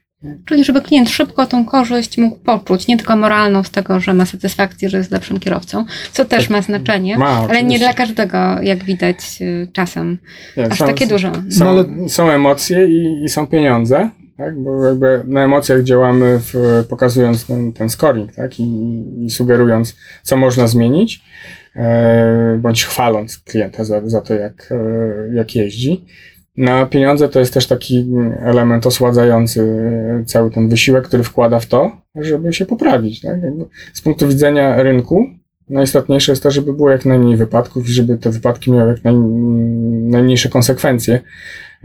Czyli 0.45 0.65
żeby 0.65 0.81
klient 0.81 1.11
szybko 1.11 1.47
tą 1.47 1.65
korzyść 1.65 2.19
mógł 2.19 2.37
poczuć, 2.37 2.87
nie 2.88 2.97
tylko 2.97 3.17
moralną 3.17 3.62
z 3.62 3.71
tego, 3.71 4.01
że 4.01 4.15
ma 4.15 4.27
satysfakcję, 4.27 4.88
że 4.88 4.99
jest 4.99 5.11
lepszym 5.11 5.41
kierowcą, 5.41 5.85
co 6.12 6.25
też 6.25 6.51
ma 6.51 6.62
znaczenie, 6.62 7.19
ma, 7.19 7.47
ale 7.49 7.62
nie 7.62 7.79
dla 7.79 7.95
każdego, 7.95 8.38
jak 8.62 8.85
widać 8.85 9.17
y, 9.41 9.69
czasem, 9.73 10.19
nie, 10.57 10.67
aż 10.67 10.79
są, 10.79 10.87
takie 10.87 11.07
duże. 11.07 11.33
Są, 11.51 11.75
no, 11.75 12.09
są 12.09 12.31
emocje 12.31 12.87
i, 12.88 13.25
i, 13.25 13.29
są 13.29 13.47
pieniądze, 13.47 14.11
tak? 14.37 14.62
bo 14.62 14.87
jakby 14.87 15.23
na 15.27 15.45
emocjach 15.45 15.83
działamy 15.83 16.38
w, 16.38 16.85
pokazując 16.88 17.47
ten, 17.47 17.73
ten 17.73 17.91
scoring 17.91 18.35
tak? 18.35 18.61
I, 18.61 18.65
i 19.25 19.31
sugerując, 19.31 19.97
co 20.23 20.37
można 20.37 20.67
zmienić. 20.67 21.23
E, 21.77 22.59
bądź 22.63 22.85
chwaląc 22.85 23.39
klienta 23.39 23.85
za, 23.85 24.09
za 24.09 24.21
to, 24.21 24.35
jak, 24.35 24.69
e, 24.73 25.35
jak 25.35 25.55
jeździ. 25.55 26.05
Na 26.57 26.87
pieniądze 26.87 27.29
to 27.29 27.41
jest 27.41 27.55
też 27.55 27.67
taki 27.67 28.07
element 28.41 28.87
osładzający 28.87 29.83
cały 30.27 30.51
ten 30.51 30.69
wysiłek, 30.69 31.05
który 31.05 31.23
wkłada 31.23 31.61
w 31.61 31.67
to, 31.67 31.97
żeby 32.15 32.53
się 32.53 32.67
poprawić. 32.67 33.21
Tak? 33.21 33.41
Z 33.93 34.01
punktu 34.01 34.29
widzenia 34.29 34.83
rynku 34.83 35.27
najistotniejsze 35.69 36.33
jest 36.33 36.43
to, 36.43 36.51
żeby 36.51 36.73
było 36.73 36.91
jak 36.91 37.05
najmniej 37.05 37.37
wypadków 37.37 37.89
i 37.89 37.93
żeby 37.93 38.19
te 38.19 38.31
wypadki 38.31 38.73
miały 38.73 38.91
jak 38.91 39.05
naj, 39.05 39.15
najmniejsze 40.11 40.49
konsekwencje. 40.49 41.21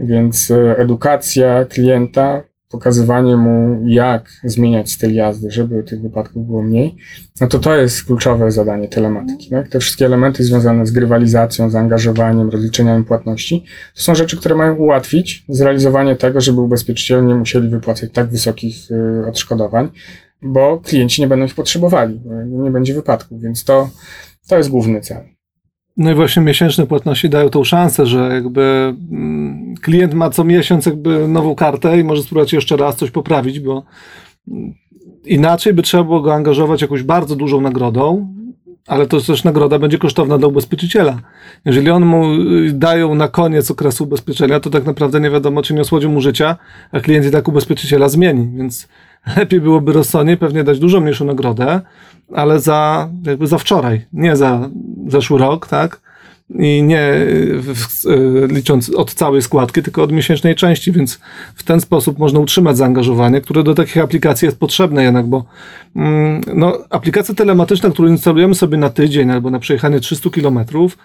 Więc 0.00 0.50
e, 0.50 0.78
edukacja 0.78 1.64
klienta 1.64 2.42
pokazywanie 2.68 3.36
mu, 3.36 3.82
jak 3.86 4.30
zmieniać 4.44 4.92
styl 4.92 5.14
jazdy, 5.14 5.50
żeby 5.50 5.82
tych 5.82 6.02
wypadków 6.02 6.46
było 6.46 6.62
mniej, 6.62 6.96
no 7.40 7.46
to 7.46 7.58
to 7.58 7.76
jest 7.76 8.04
kluczowe 8.04 8.50
zadanie 8.50 8.88
telematyki. 8.88 9.50
Tak? 9.50 9.68
Te 9.68 9.80
wszystkie 9.80 10.06
elementy 10.06 10.44
związane 10.44 10.86
z 10.86 10.90
grywalizacją, 10.90 11.70
zaangażowaniem, 11.70 12.50
rozliczeniami 12.50 13.04
płatności, 13.04 13.64
to 13.94 14.02
są 14.02 14.14
rzeczy, 14.14 14.36
które 14.36 14.54
mają 14.54 14.74
ułatwić 14.74 15.44
zrealizowanie 15.48 16.16
tego, 16.16 16.40
żeby 16.40 16.60
ubezpieczyciele 16.60 17.22
nie 17.22 17.34
musieli 17.34 17.68
wypłacać 17.68 18.10
tak 18.12 18.28
wysokich 18.28 18.90
y, 18.90 19.26
odszkodowań, 19.28 19.88
bo 20.42 20.80
klienci 20.80 21.22
nie 21.22 21.28
będą 21.28 21.44
ich 21.44 21.54
potrzebowali, 21.54 22.20
nie 22.46 22.70
będzie 22.70 22.94
wypadków, 22.94 23.42
więc 23.42 23.64
to, 23.64 23.90
to 24.48 24.56
jest 24.56 24.70
główny 24.70 25.00
cel. 25.00 25.37
No 25.98 26.10
i 26.10 26.14
właśnie 26.14 26.42
miesięczne 26.42 26.86
płatności 26.86 27.28
dają 27.28 27.48
tą 27.48 27.64
szansę, 27.64 28.06
że 28.06 28.30
jakby 28.34 28.94
mm, 29.10 29.74
klient 29.82 30.14
ma 30.14 30.30
co 30.30 30.44
miesiąc 30.44 30.86
jakby 30.86 31.28
nową 31.28 31.54
kartę 31.54 31.98
i 31.98 32.04
może 32.04 32.22
spróbować 32.22 32.52
jeszcze 32.52 32.76
raz 32.76 32.96
coś 32.96 33.10
poprawić, 33.10 33.60
bo 33.60 33.82
mm, 34.48 34.74
inaczej 35.24 35.74
by 35.74 35.82
trzeba 35.82 36.04
było 36.04 36.20
go 36.20 36.34
angażować 36.34 36.82
jakąś 36.82 37.02
bardzo 37.02 37.36
dużą 37.36 37.60
nagrodą, 37.60 38.34
ale 38.86 39.06
to 39.06 39.20
też 39.20 39.44
nagroda 39.44 39.78
będzie 39.78 39.98
kosztowna 39.98 40.38
dla 40.38 40.48
ubezpieczyciela. 40.48 41.18
Jeżeli 41.64 41.90
on 41.90 42.04
mu 42.04 42.34
y, 42.34 42.72
dają 42.72 43.14
na 43.14 43.28
koniec 43.28 43.70
okresu 43.70 44.04
ubezpieczenia, 44.04 44.60
to 44.60 44.70
tak 44.70 44.84
naprawdę 44.84 45.20
nie 45.20 45.30
wiadomo, 45.30 45.62
czy 45.62 45.74
nie 45.74 45.80
osłodził 45.80 46.10
mu 46.10 46.20
życia, 46.20 46.56
a 46.92 47.00
klient 47.00 47.26
i 47.26 47.30
tak 47.30 47.48
ubezpieczyciela 47.48 48.08
zmieni, 48.08 48.58
więc 48.58 48.88
lepiej 49.36 49.60
byłoby 49.60 49.92
rozsądnie 49.92 50.36
pewnie 50.36 50.64
dać 50.64 50.78
dużo 50.78 51.00
mniejszą 51.00 51.24
nagrodę, 51.24 51.80
ale 52.34 52.60
za, 52.60 53.08
jakby 53.26 53.46
za 53.46 53.58
wczoraj, 53.58 54.06
nie 54.12 54.36
za 54.36 54.70
zeszły 55.06 55.38
rok, 55.38 55.66
tak? 55.66 56.07
I 56.54 56.82
nie 56.82 57.26
licząc 58.48 58.90
od 58.90 59.14
całej 59.14 59.42
składki, 59.42 59.82
tylko 59.82 60.02
od 60.02 60.12
miesięcznej 60.12 60.54
części, 60.54 60.92
więc 60.92 61.20
w 61.54 61.62
ten 61.62 61.80
sposób 61.80 62.18
można 62.18 62.40
utrzymać 62.40 62.76
zaangażowanie, 62.76 63.40
które 63.40 63.62
do 63.62 63.74
takich 63.74 63.98
aplikacji 63.98 64.46
jest 64.46 64.58
potrzebne 64.58 65.04
jednak, 65.04 65.26
bo 65.26 65.44
mm, 65.96 66.40
no, 66.54 66.78
aplikacja 66.90 67.34
telematyczna, 67.34 67.90
którą 67.90 68.08
instalujemy 68.08 68.54
sobie 68.54 68.78
na 68.78 68.90
tydzień 68.90 69.30
albo 69.30 69.50
na 69.50 69.58
przejechanie 69.58 70.00
300 70.00 70.30
kilometrów, 70.30 70.98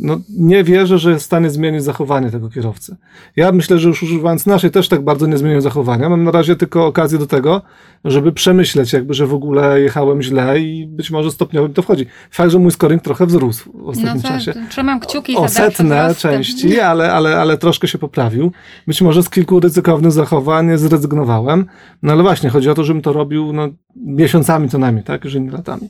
no, 0.00 0.20
nie 0.38 0.64
wierzę, 0.64 0.98
że 0.98 1.10
jest 1.10 1.22
w 1.22 1.26
stanie 1.26 1.50
zmienić 1.50 1.84
zachowanie 1.84 2.30
tego 2.30 2.50
kierowcy. 2.50 2.96
Ja 3.36 3.52
myślę, 3.52 3.78
że 3.78 3.88
już 3.88 4.02
używając 4.02 4.46
naszej 4.46 4.70
też 4.70 4.88
tak 4.88 5.04
bardzo 5.04 5.26
nie 5.26 5.38
zmienię 5.38 5.60
zachowania. 5.60 6.08
Mam 6.08 6.24
na 6.24 6.30
razie 6.30 6.56
tylko 6.56 6.86
okazję 6.86 7.18
do 7.18 7.26
tego, 7.26 7.62
żeby 8.04 8.32
przemyśleć 8.32 8.92
jakby, 8.92 9.14
że 9.14 9.26
w 9.26 9.34
ogóle 9.34 9.80
jechałem 9.80 10.22
źle 10.22 10.60
i 10.60 10.86
być 10.86 11.10
może 11.10 11.30
stopniowo 11.30 11.68
to 11.68 11.82
wchodzi. 11.82 12.06
Fakt, 12.30 12.50
że 12.50 12.58
mój 12.58 12.70
scoring 12.70 13.02
trochę 13.02 13.26
wzrósł 13.26 13.72
w 13.72 13.88
ostatnim 13.88 14.14
no 14.16 14.22
to, 14.22 14.28
czasie. 14.28 14.54
Trzymam 14.68 15.00
kciuki 15.00 15.36
o 15.36 15.48
setne 15.48 16.14
części, 16.14 16.80
ale, 16.90 17.12
ale, 17.12 17.36
ale 17.36 17.58
troszkę 17.58 17.88
się 17.88 17.98
poprawił. 17.98 18.52
Być 18.86 19.02
może 19.02 19.22
z 19.22 19.30
kilku 19.30 19.60
ryzykownych 19.60 20.12
zachowań 20.12 20.78
zrezygnowałem. 20.78 21.66
No 22.02 22.12
ale 22.12 22.22
właśnie, 22.22 22.50
chodzi 22.50 22.70
o 22.70 22.74
to, 22.74 22.84
żebym 22.84 23.02
to 23.02 23.12
robił 23.12 23.52
no, 23.52 23.68
miesiącami 23.96 24.68
co 24.68 24.78
najmniej, 24.78 25.04
tak? 25.04 25.24
Już 25.24 25.34
nie 25.34 25.50
latami. 25.50 25.88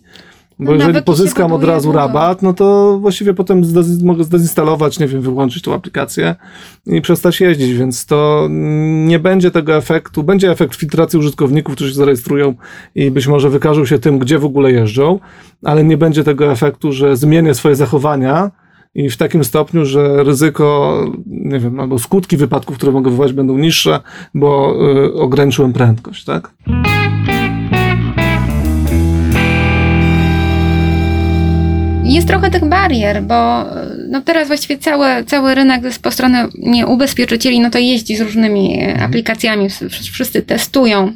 Bo 0.61 0.73
no, 0.73 0.77
jeżeli 0.77 1.03
pozyskam 1.03 1.53
od 1.53 1.65
razu 1.65 1.93
rabat, 1.93 2.43
no 2.43 2.53
to 2.53 2.99
właściwie 3.01 3.35
potem 3.35 3.65
zdez 3.65 4.03
mogę 4.03 4.25
zdezinstalować, 4.25 4.99
nie 4.99 5.07
wiem, 5.07 5.21
wyłączyć 5.23 5.63
tą 5.63 5.75
aplikację 5.75 6.37
i 6.87 7.01
przestać 7.01 7.41
jeździć, 7.41 7.73
więc 7.73 8.07
to 8.07 8.49
nie 9.07 9.19
będzie 9.19 9.51
tego 9.51 9.77
efektu. 9.77 10.23
Będzie 10.23 10.51
efekt 10.51 10.77
filtracji 10.77 11.19
użytkowników, 11.19 11.75
którzy 11.75 11.91
się 11.91 11.97
zarejestrują 11.97 12.55
i 12.95 13.11
być 13.11 13.27
może 13.27 13.51
wykażą 13.51 13.85
się 13.85 13.99
tym, 13.99 14.19
gdzie 14.19 14.39
w 14.39 14.45
ogóle 14.45 14.73
jeżdżą, 14.73 15.19
ale 15.65 15.85
nie 15.85 15.97
będzie 15.97 16.25
tego 16.25 16.53
efektu, 16.53 16.93
że 16.93 17.17
zmienię 17.17 17.55
swoje 17.55 17.75
zachowania 17.75 18.51
i 18.95 19.11
w 19.11 19.17
takim 19.17 19.45
stopniu, 19.45 19.85
że 19.85 20.25
ryzyko, 20.25 20.99
nie 21.27 21.59
wiem, 21.59 21.81
albo 21.81 21.99
skutki 21.99 22.37
wypadków, 22.37 22.77
które 22.77 22.93
mogę 22.93 23.11
wywołać, 23.11 23.33
będą 23.33 23.59
niższe, 23.59 24.01
bo 24.35 24.75
y, 25.07 25.15
ograniczyłem 25.15 25.73
prędkość, 25.73 26.25
tak? 26.25 26.51
Jest 32.11 32.29
trochę 32.29 32.51
tych 32.51 32.65
barier, 32.65 33.23
bo 33.23 33.65
no 34.09 34.21
teraz 34.21 34.49
właściwie 34.49 34.79
cały, 34.79 35.25
cały 35.25 35.55
rynek 35.55 35.83
po 36.03 36.11
stronie 36.11 36.47
nie, 36.59 36.87
ubezpieczycieli, 36.87 37.61
no 37.61 37.71
to 37.71 37.79
jeździ 37.79 38.17
z 38.17 38.21
różnymi 38.21 38.83
mhm. 38.83 39.03
aplikacjami, 39.11 39.69
wszyscy 40.13 40.43
testują. 40.43 41.13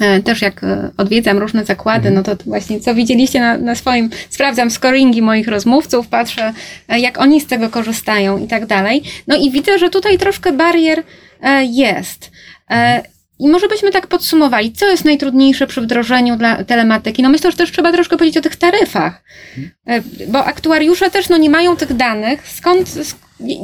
E, 0.00 0.22
też 0.22 0.42
jak 0.42 0.64
e, 0.64 0.90
odwiedzam 0.96 1.38
różne 1.38 1.64
zakłady, 1.64 2.08
mhm. 2.08 2.14
no 2.14 2.22
to 2.22 2.44
właśnie 2.44 2.80
co 2.80 2.94
widzieliście 2.94 3.40
na, 3.40 3.58
na 3.58 3.74
swoim, 3.74 4.10
sprawdzam 4.30 4.70
scoringi 4.70 5.22
moich 5.22 5.48
rozmówców, 5.48 6.08
patrzę 6.08 6.52
e, 6.88 7.00
jak 7.00 7.18
oni 7.20 7.40
z 7.40 7.46
tego 7.46 7.68
korzystają 7.68 8.38
i 8.38 8.46
tak 8.46 8.66
dalej. 8.66 9.02
No 9.26 9.36
i 9.36 9.50
widzę, 9.50 9.78
że 9.78 9.90
tutaj 9.90 10.18
troszkę 10.18 10.52
barier 10.52 11.02
jest. 11.62 12.30
I 13.38 13.48
może 13.48 13.68
byśmy 13.68 13.90
tak 13.90 14.06
podsumowali, 14.06 14.72
co 14.72 14.86
jest 14.86 15.04
najtrudniejsze 15.04 15.66
przy 15.66 15.80
wdrożeniu 15.80 16.36
dla 16.36 16.64
telematyki? 16.64 17.22
No 17.22 17.28
myślę, 17.28 17.50
że 17.50 17.56
też 17.56 17.72
trzeba 17.72 17.92
troszkę 17.92 18.16
powiedzieć 18.16 18.36
o 18.36 18.40
tych 18.40 18.56
taryfach, 18.56 19.24
e, 19.86 20.02
bo 20.28 20.44
aktuariusze 20.44 21.10
też 21.10 21.28
no, 21.28 21.36
nie 21.36 21.50
mają 21.50 21.76
tych 21.76 21.92
danych. 21.92 22.48
Skąd, 22.48 22.94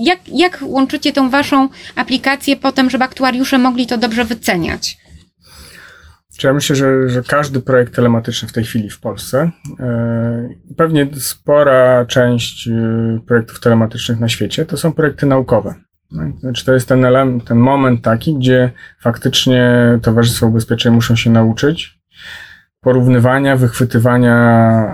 jak, 0.03 0.19
jak 0.29 0.59
łączycie 0.63 1.13
tą 1.13 1.31
waszą 1.31 1.69
aplikację 1.97 2.57
potem, 2.57 2.91
żeby 2.91 3.05
aktuariusze 3.05 3.59
mogli 3.59 3.87
to 3.87 3.99
dobrze 3.99 4.25
wyceniać? 4.25 4.99
Czy 6.39 6.47
ja 6.47 6.53
myślę, 6.53 6.77
że, 6.77 7.09
że 7.09 7.23
każdy 7.23 7.61
projekt 7.61 7.95
telematyczny 7.95 8.49
w 8.49 8.53
tej 8.53 8.65
chwili 8.65 8.91
w 8.91 9.01
Polsce, 9.01 9.51
e, 9.81 10.49
pewnie 10.77 11.09
spora 11.15 12.07
część 12.07 12.69
e, 12.69 13.21
projektów 13.27 13.61
telematycznych 13.61 14.21
na 14.21 14.29
świecie, 14.29 14.67
to 14.67 14.77
są 14.77 14.93
projekty 14.93 15.27
naukowe. 15.27 15.75
No 16.13 16.23
znaczy 16.41 16.65
to 16.65 16.75
jest 16.75 16.89
ten, 16.89 17.05
element, 17.05 17.45
ten 17.45 17.59
moment 17.59 18.03
taki, 18.03 18.35
gdzie 18.35 18.71
faktycznie 19.01 19.73
towarzystwa 20.03 20.47
ubezpieczeń 20.47 20.95
muszą 20.95 21.17
się 21.17 21.31
nauczyć 21.31 22.03
porównywania, 22.83 23.57
wychwytywania 23.57 24.37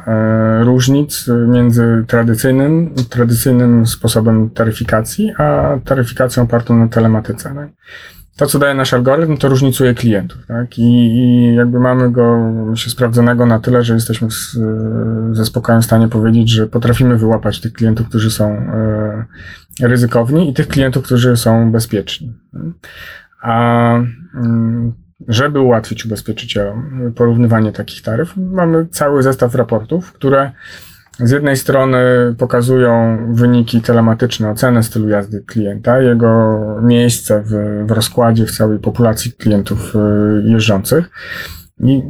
e, 0.06 0.64
różnic 0.64 1.30
między 1.48 2.04
tradycyjnym, 2.08 2.94
tradycyjnym 3.10 3.86
sposobem 3.86 4.50
taryfikacji, 4.50 5.32
a 5.38 5.78
taryfikacją 5.84 6.42
opartą 6.42 6.76
na 6.76 6.88
telematyce. 6.88 7.68
To, 8.38 8.46
co 8.46 8.58
daje 8.58 8.74
nasz 8.74 8.94
algorytm, 8.94 9.36
to 9.36 9.48
różnicuje 9.48 9.94
klientów, 9.94 10.46
tak? 10.46 10.78
I, 10.78 10.82
i 10.82 11.54
jakby 11.54 11.80
mamy 11.80 12.12
go, 12.12 12.38
myślę, 12.66 12.92
sprawdzonego 12.92 13.46
na 13.46 13.60
tyle, 13.60 13.82
że 13.82 13.94
jesteśmy 13.94 14.30
z, 14.30 14.58
ze 15.32 15.44
spokojem 15.44 15.82
w 15.82 15.84
stanie 15.84 16.08
powiedzieć, 16.08 16.50
że 16.50 16.66
potrafimy 16.66 17.18
wyłapać 17.18 17.60
tych 17.60 17.72
klientów, 17.72 18.08
którzy 18.08 18.30
są 18.30 18.50
e, 18.50 19.24
ryzykowni 19.80 20.50
i 20.50 20.54
tych 20.54 20.68
klientów, 20.68 21.04
którzy 21.04 21.36
są 21.36 21.72
bezpieczni. 21.72 22.32
A 23.42 23.94
mm, 24.34 24.92
żeby 25.28 25.60
ułatwić 25.60 26.06
ubezpieczycielom 26.06 27.12
porównywanie 27.16 27.72
takich 27.72 28.02
taryf, 28.02 28.36
mamy 28.36 28.86
cały 28.86 29.22
zestaw 29.22 29.54
raportów, 29.54 30.12
które 30.12 30.50
z 31.18 31.30
jednej 31.30 31.56
strony 31.56 31.98
pokazują 32.38 33.18
wyniki 33.34 33.80
telematyczne, 33.80 34.50
ocenę 34.50 34.82
stylu 34.82 35.08
jazdy 35.08 35.42
klienta, 35.46 36.00
jego 36.00 36.58
miejsce 36.82 37.42
w, 37.46 37.84
w 37.86 37.90
rozkładzie 37.90 38.46
w 38.46 38.56
całej 38.56 38.78
populacji 38.78 39.32
klientów 39.32 39.94
y, 39.94 39.98
jeżdżących. 40.50 41.10
I 41.80 42.02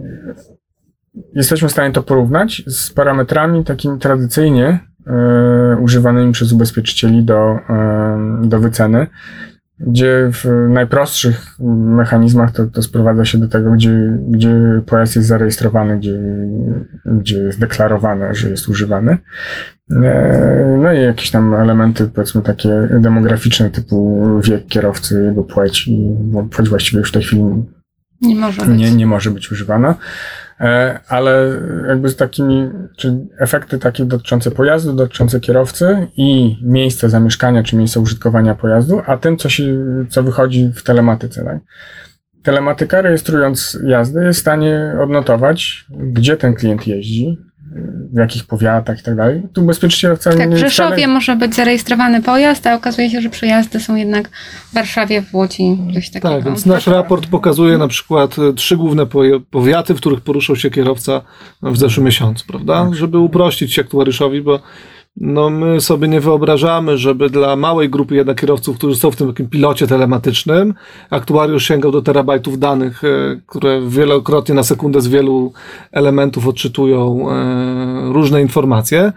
jesteśmy 1.34 1.68
w 1.68 1.72
stanie 1.72 1.92
to 1.92 2.02
porównać 2.02 2.62
z 2.66 2.90
parametrami 2.90 3.64
takimi 3.64 3.98
tradycyjnie 3.98 4.80
y, 5.00 5.76
używanymi 5.80 6.32
przez 6.32 6.52
ubezpieczycieli 6.52 7.22
do, 7.22 7.56
y, 8.44 8.48
do 8.48 8.58
wyceny, 8.60 9.06
gdzie 9.80 10.30
w 10.32 10.68
najprostszych 10.68 11.56
mechanizmach 11.84 12.52
to, 12.52 12.66
to 12.66 12.82
sprowadza 12.82 13.24
się 13.24 13.38
do 13.38 13.48
tego, 13.48 13.70
gdzie, 13.70 14.18
gdzie 14.28 14.82
pojazd 14.86 15.16
jest 15.16 15.28
zarejestrowany, 15.28 15.98
gdzie, 15.98 16.18
gdzie 17.04 17.38
jest 17.38 17.60
deklarowane, 17.60 18.34
że 18.34 18.50
jest 18.50 18.68
używany. 18.68 19.18
E, 19.90 20.76
no 20.82 20.92
i 20.92 21.02
jakieś 21.02 21.30
tam 21.30 21.54
elementy, 21.54 22.10
powiedzmy 22.14 22.42
takie 22.42 22.88
demograficzne, 23.00 23.70
typu 23.70 24.26
wiek 24.44 24.66
kierowcy, 24.66 25.24
jego 25.24 25.44
płeć, 25.44 25.88
i 25.88 26.16
płeć 26.50 26.68
właściwie 26.68 26.98
już 26.98 27.08
w 27.08 27.12
tej 27.12 27.22
chwili 27.22 27.44
nie 28.20 28.36
może 28.36 28.62
być, 28.62 28.78
nie, 28.78 28.92
nie 28.92 29.06
może 29.06 29.30
być 29.30 29.52
używana. 29.52 29.94
E, 30.60 31.00
ale 31.08 31.60
jakby 31.88 32.08
z 32.08 32.16
takimi, 32.16 32.70
czy 32.96 33.26
efekty 33.38 33.78
takie 33.78 34.04
dotyczące 34.04 34.50
pojazdu, 34.50 34.92
dotyczące 34.92 35.40
kierowcy 35.40 36.06
i 36.16 36.58
miejsca 36.62 37.08
zamieszkania, 37.08 37.62
czy 37.62 37.76
miejsca 37.76 38.00
użytkowania 38.00 38.54
pojazdu, 38.54 39.02
a 39.06 39.16
tym, 39.16 39.36
co, 39.36 39.48
się, 39.48 39.64
co 40.08 40.22
wychodzi 40.22 40.72
w 40.74 40.82
telematyce. 40.82 41.44
Tak? 41.44 41.58
Telematyka 42.42 43.02
rejestrując 43.02 43.78
jazdę 43.84 44.24
jest 44.24 44.38
w 44.38 44.42
stanie 44.42 44.92
odnotować, 45.02 45.86
gdzie 45.90 46.36
ten 46.36 46.54
klient 46.54 46.86
jeździ, 46.86 47.38
w 48.12 48.18
jakich 48.18 48.46
powiatach 48.46 49.00
i 49.00 49.02
tak 49.02 49.16
dalej. 49.16 49.42
Tu 49.52 49.62
ubezpieczyciel 49.62 50.16
wcale 50.16 50.36
tak, 50.36 50.50
nie... 50.50 50.56
w 50.56 50.58
Rzeszowie 50.58 50.96
wcale... 50.96 51.14
może 51.14 51.36
być 51.36 51.54
zarejestrowany 51.54 52.22
pojazd, 52.22 52.66
a 52.66 52.74
okazuje 52.74 53.10
się, 53.10 53.20
że 53.20 53.28
przejazdy 53.28 53.80
są 53.80 53.94
jednak 53.94 54.28
w 54.70 54.74
Warszawie, 54.74 55.22
w 55.22 55.34
Łodzi, 55.34 55.76
gdzieś 55.88 56.10
takiego. 56.10 56.34
Tak, 56.34 56.44
więc 56.44 56.66
nasz 56.66 56.86
raport 56.86 57.26
pokazuje 57.26 57.78
na 57.78 57.88
przykład 57.88 58.36
e, 58.38 58.52
trzy 58.52 58.76
główne 58.76 59.06
powiaty, 59.50 59.94
w 59.94 59.96
których 59.96 60.20
poruszał 60.20 60.56
się 60.56 60.70
kierowca 60.70 61.20
w 61.62 61.76
zeszłym 61.76 62.06
miesiącu, 62.06 62.44
prawda? 62.46 62.84
Tak. 62.84 62.94
Żeby 62.94 63.18
uprościć 63.18 63.78
aktuariuszowi, 63.78 64.42
bo 64.42 64.60
no 65.20 65.50
my 65.50 65.80
sobie 65.80 66.08
nie 66.08 66.20
wyobrażamy, 66.20 66.98
żeby 66.98 67.30
dla 67.30 67.56
małej 67.56 67.90
grupy 67.90 68.14
jednak 68.14 68.40
kierowców, 68.40 68.76
którzy 68.76 68.96
są 68.96 69.10
w 69.10 69.16
tym 69.16 69.28
takim 69.28 69.48
pilocie 69.48 69.86
telematycznym, 69.86 70.74
aktuariusz 71.10 71.68
sięgał 71.68 71.92
do 71.92 72.02
terabajtów 72.02 72.58
danych, 72.58 73.04
e, 73.04 73.40
które 73.46 73.80
wielokrotnie 73.88 74.54
na 74.54 74.62
sekundę 74.62 75.00
z 75.00 75.08
wielu 75.08 75.52
elementów 75.92 76.46
odczytują 76.46 77.30
e, 77.30 78.12
różne 78.12 78.42
informacje. 78.42 79.12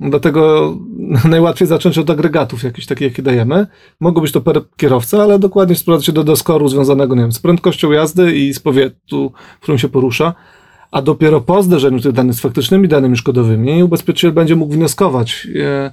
Dlatego 0.00 0.74
najłatwiej 1.28 1.68
zacząć 1.68 1.98
od 1.98 2.10
agregatów 2.10 2.62
jakichś 2.62 2.86
takich, 2.86 3.08
jakie 3.08 3.22
dajemy. 3.22 3.66
Mogą 4.00 4.20
być 4.20 4.32
to 4.32 4.40
per 4.40 4.62
kierowca, 4.76 5.22
ale 5.22 5.38
dokładnie 5.38 5.76
sprowadza 5.76 6.04
się 6.04 6.12
do 6.12 6.24
doskoru 6.24 6.68
związanego, 6.68 7.14
nie 7.14 7.20
wiem, 7.20 7.32
z 7.32 7.38
prędkością 7.38 7.92
jazdy 7.92 8.36
i 8.36 8.54
z 8.54 8.60
powietu, 8.60 9.32
w 9.56 9.60
którym 9.60 9.78
się 9.78 9.88
porusza 9.88 10.34
a 10.90 11.02
dopiero 11.02 11.40
po 11.40 11.62
zderzeniu 11.62 12.00
tych 12.00 12.12
danych 12.12 12.34
z 12.34 12.40
faktycznymi 12.40 12.88
danymi 12.88 13.16
szkodowymi 13.16 13.82
ubezpieczyciel 13.82 14.32
będzie 14.32 14.56
mógł 14.56 14.74
wnioskować, 14.74 15.48
e, 15.62 15.90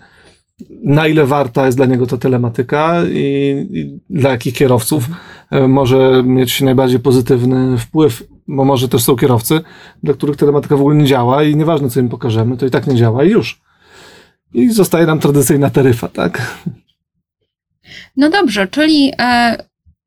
na 0.83 1.07
ile 1.07 1.25
warta 1.25 1.65
jest 1.65 1.77
dla 1.77 1.85
niego 1.85 2.07
ta 2.07 2.17
telematyka 2.17 3.01
i, 3.11 3.67
i 3.71 3.99
dla 4.09 4.29
jakich 4.29 4.53
kierowców 4.53 5.05
e, 5.51 5.67
może 5.67 6.23
mieć 6.25 6.61
najbardziej 6.61 6.99
pozytywny 6.99 7.77
wpływ, 7.77 8.23
bo 8.47 8.65
może 8.65 8.89
też 8.89 9.03
są 9.03 9.15
kierowcy, 9.15 9.61
dla 10.03 10.13
których 10.13 10.37
telematyka 10.37 10.77
w 10.77 10.79
ogóle 10.79 10.95
nie 10.95 11.05
działa 11.05 11.43
i 11.43 11.55
nieważne 11.55 11.89
co 11.89 11.99
im 11.99 12.09
pokażemy, 12.09 12.57
to 12.57 12.65
i 12.65 12.71
tak 12.71 12.87
nie 12.87 12.95
działa 12.95 13.23
i 13.23 13.29
już. 13.29 13.61
I 14.53 14.69
zostaje 14.69 15.05
nam 15.05 15.19
tradycyjna 15.19 15.69
taryfa, 15.69 16.07
tak? 16.07 16.61
No 18.17 18.29
dobrze, 18.29 18.67
czyli 18.67 19.11
e, 19.19 19.57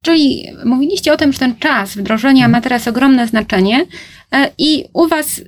Czyli 0.05 0.47
mówiliście 0.64 1.12
o 1.12 1.17
tym, 1.17 1.33
że 1.33 1.38
ten 1.38 1.57
czas 1.57 1.97
wdrożenia 1.97 2.49
ma 2.49 2.61
teraz 2.61 2.88
ogromne 2.88 3.27
znaczenie 3.27 3.87
e, 4.33 4.51
i 4.59 4.85
u 4.93 5.09
Was 5.09 5.40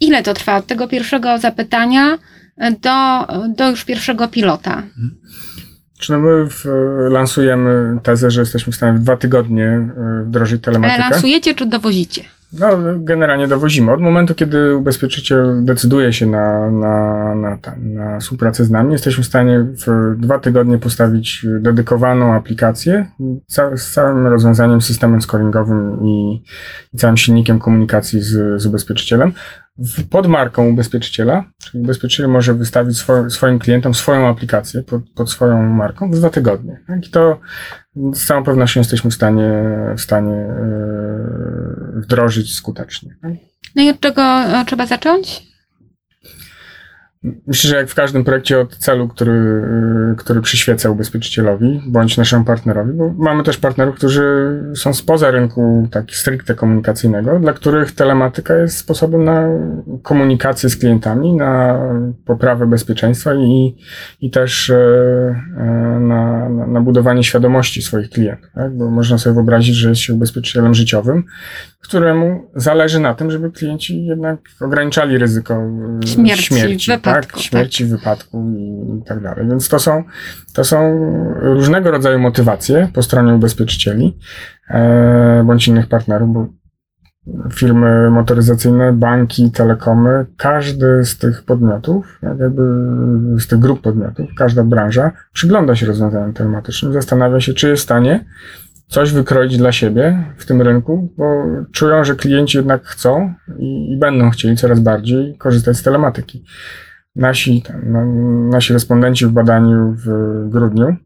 ile 0.00 0.22
to 0.22 0.34
trwa 0.34 0.56
od 0.56 0.66
tego 0.66 0.88
pierwszego 0.88 1.38
zapytania 1.38 2.18
e, 2.56 2.72
do, 2.72 3.26
do 3.48 3.70
już 3.70 3.84
pierwszego 3.84 4.28
pilota? 4.28 4.82
Czy 5.98 6.12
no 6.12 6.18
my 6.18 6.50
w, 6.50 6.64
lansujemy 7.10 7.98
tezę, 8.02 8.30
że 8.30 8.40
jesteśmy 8.40 8.72
w 8.72 8.76
stanie 8.76 8.98
w 8.98 9.02
dwa 9.02 9.16
tygodnie 9.16 9.66
e, 9.66 10.24
wdrożyć 10.26 10.62
telematykę? 10.62 11.02
Ale 11.02 11.10
lansujecie 11.10 11.54
czy 11.54 11.66
dowozicie? 11.66 12.24
No, 12.60 12.68
generalnie 12.98 13.48
dowozimy. 13.48 13.92
Od 13.92 14.00
momentu, 14.00 14.34
kiedy 14.34 14.76
ubezpieczyciel 14.76 15.64
decyduje 15.64 16.12
się 16.12 16.26
na, 16.26 16.70
na, 16.70 17.34
na, 17.34 17.58
na 17.76 18.20
współpracę 18.20 18.64
z 18.64 18.70
nami, 18.70 18.92
jesteśmy 18.92 19.24
w 19.24 19.26
stanie 19.26 19.60
w 19.60 20.14
dwa 20.18 20.38
tygodnie 20.38 20.78
postawić 20.78 21.46
dedykowaną 21.60 22.34
aplikację 22.34 23.06
z 23.76 23.92
całym 23.92 24.26
rozwiązaniem, 24.26 24.80
systemem 24.80 25.22
scoringowym 25.22 26.04
i, 26.04 26.42
i 26.94 26.96
całym 26.96 27.16
silnikiem 27.16 27.58
komunikacji 27.58 28.20
z, 28.20 28.62
z 28.62 28.66
ubezpieczycielem 28.66 29.32
pod 30.10 30.26
marką 30.26 30.68
ubezpieczyciela, 30.68 31.44
czyli 31.58 31.84
ubezpieczyciel 31.84 32.28
może 32.28 32.54
wystawić 32.54 32.98
swo, 32.98 33.30
swoim 33.30 33.58
klientom 33.58 33.94
swoją 33.94 34.28
aplikację 34.28 34.82
pod, 34.82 35.10
pod 35.10 35.30
swoją 35.30 35.62
marką 35.62 36.10
w 36.10 36.14
dwa 36.14 36.30
tygodnie. 36.30 36.80
Tak? 36.86 37.06
I 37.06 37.10
to 37.10 37.40
z 38.14 38.26
całą 38.26 38.44
pewnością 38.44 38.80
jesteśmy 38.80 39.10
w 39.10 39.14
stanie, 39.14 39.50
w 39.96 40.00
stanie 40.00 40.32
yy, 41.94 42.00
wdrożyć 42.00 42.54
skutecznie. 42.54 43.16
No 43.76 43.82
i 43.82 43.90
od 43.90 44.00
czego 44.00 44.22
e, 44.22 44.64
trzeba 44.66 44.86
zacząć? 44.86 45.53
Myślę, 47.46 47.70
że 47.70 47.76
jak 47.76 47.88
w 47.88 47.94
każdym 47.94 48.24
projekcie 48.24 48.60
od 48.60 48.76
celu, 48.76 49.08
który, 49.08 49.62
który 50.18 50.40
przyświeca 50.40 50.90
ubezpieczycielowi 50.90 51.82
bądź 51.86 52.16
naszemu 52.16 52.44
partnerowi, 52.44 52.92
bo 52.92 53.14
mamy 53.18 53.42
też 53.42 53.56
partnerów, 53.56 53.96
którzy 53.96 54.24
są 54.76 54.94
spoza 54.94 55.30
rynku 55.30 55.88
tak 55.90 56.10
stricte 56.10 56.54
komunikacyjnego, 56.54 57.38
dla 57.38 57.52
których 57.52 57.92
telematyka 57.92 58.54
jest 58.54 58.78
sposobem 58.78 59.24
na 59.24 59.48
komunikację 60.02 60.68
z 60.70 60.76
klientami, 60.76 61.32
na 61.32 61.80
poprawę 62.24 62.66
bezpieczeństwa 62.66 63.34
i, 63.34 63.76
i 64.20 64.30
też 64.30 64.70
e, 64.70 64.76
e, 64.76 65.64
na, 66.00 66.48
na 66.48 66.80
budowanie 66.80 67.24
świadomości 67.24 67.82
swoich 67.82 68.10
klientów. 68.10 68.50
Tak? 68.54 68.76
Bo 68.76 68.90
można 68.90 69.18
sobie 69.18 69.34
wyobrazić, 69.34 69.76
że 69.76 69.88
jest 69.88 70.00
się 70.00 70.14
ubezpieczycielem 70.14 70.74
życiowym, 70.74 71.24
któremu 71.80 72.50
zależy 72.54 73.00
na 73.00 73.14
tym, 73.14 73.30
żeby 73.30 73.50
klienci 73.50 74.04
jednak 74.06 74.40
ograniczali 74.60 75.18
ryzyko 75.18 75.54
e, 75.54 76.06
śmierci, 76.06 76.44
śmierci 76.44 76.92
wypadku, 77.14 77.38
tak? 77.38 77.42
śmierci, 77.42 77.84
tak. 77.84 77.98
wypadku 77.98 78.52
i 79.00 79.04
tak 79.04 79.22
dalej. 79.22 79.48
Więc 79.48 79.68
to 79.68 79.78
są, 79.78 80.04
to 80.54 80.64
są 80.64 80.98
różnego 81.40 81.90
rodzaju 81.90 82.18
motywacje 82.18 82.88
po 82.94 83.02
stronie 83.02 83.34
ubezpieczycieli 83.34 84.18
e, 84.70 85.44
bądź 85.46 85.68
innych 85.68 85.86
partnerów, 85.86 86.32
bo 86.32 86.46
firmy 87.52 88.10
motoryzacyjne, 88.10 88.92
banki, 88.92 89.50
telekomy, 89.50 90.26
każdy 90.36 91.04
z 91.04 91.18
tych 91.18 91.42
podmiotów, 91.42 92.18
jakby 92.22 92.62
z 93.40 93.46
tych 93.46 93.58
grup 93.58 93.80
podmiotów, 93.80 94.26
każda 94.36 94.64
branża 94.64 95.12
przygląda 95.32 95.76
się 95.76 95.86
rozwiązaniom 95.86 96.32
telematycznym, 96.32 96.92
zastanawia 96.92 97.40
się, 97.40 97.54
czy 97.54 97.68
jest 97.68 97.82
w 97.82 97.84
stanie 97.84 98.24
coś 98.86 99.12
wykroić 99.12 99.58
dla 99.58 99.72
siebie 99.72 100.24
w 100.36 100.46
tym 100.46 100.62
rynku, 100.62 101.12
bo 101.16 101.44
czują, 101.72 102.04
że 102.04 102.16
klienci 102.16 102.56
jednak 102.56 102.84
chcą 102.84 103.34
i, 103.58 103.92
i 103.92 103.96
będą 103.96 104.30
chcieli 104.30 104.56
coraz 104.56 104.80
bardziej 104.80 105.36
korzystać 105.38 105.76
z 105.76 105.82
telematyki. 105.82 106.44
Nasi, 107.16 107.62
nasi 108.50 108.72
respondenci 108.72 109.26
w 109.26 109.30
badaniu 109.30 109.96
w 109.96 110.08
grudniu 110.48 110.96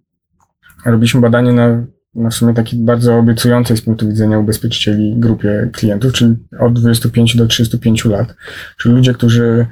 robiliśmy 0.85 1.21
badanie 1.21 1.53
na, 1.53 1.85
na 2.14 2.31
sumie 2.31 2.55
takiej 2.55 2.81
bardzo 2.81 3.18
obiecującej 3.18 3.77
z 3.77 3.83
punktu 3.83 4.09
widzenia 4.09 4.38
ubezpieczycieli 4.38 5.14
grupie 5.16 5.71
klientów, 5.73 6.12
czyli 6.12 6.37
od 6.59 6.81
25 6.81 7.37
do 7.37 7.47
35 7.47 8.05
lat, 8.05 8.35
czyli 8.77 8.94
ludzie, 8.94 9.14
którzy 9.14 9.66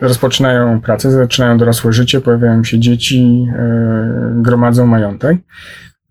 rozpoczynają 0.00 0.80
pracę, 0.80 1.10
zaczynają 1.10 1.58
dorosłe 1.58 1.92
życie, 1.92 2.20
pojawiają 2.20 2.64
się 2.64 2.80
dzieci, 2.80 3.46
e, 3.56 4.32
gromadzą 4.36 4.86
majątek. 4.86 5.38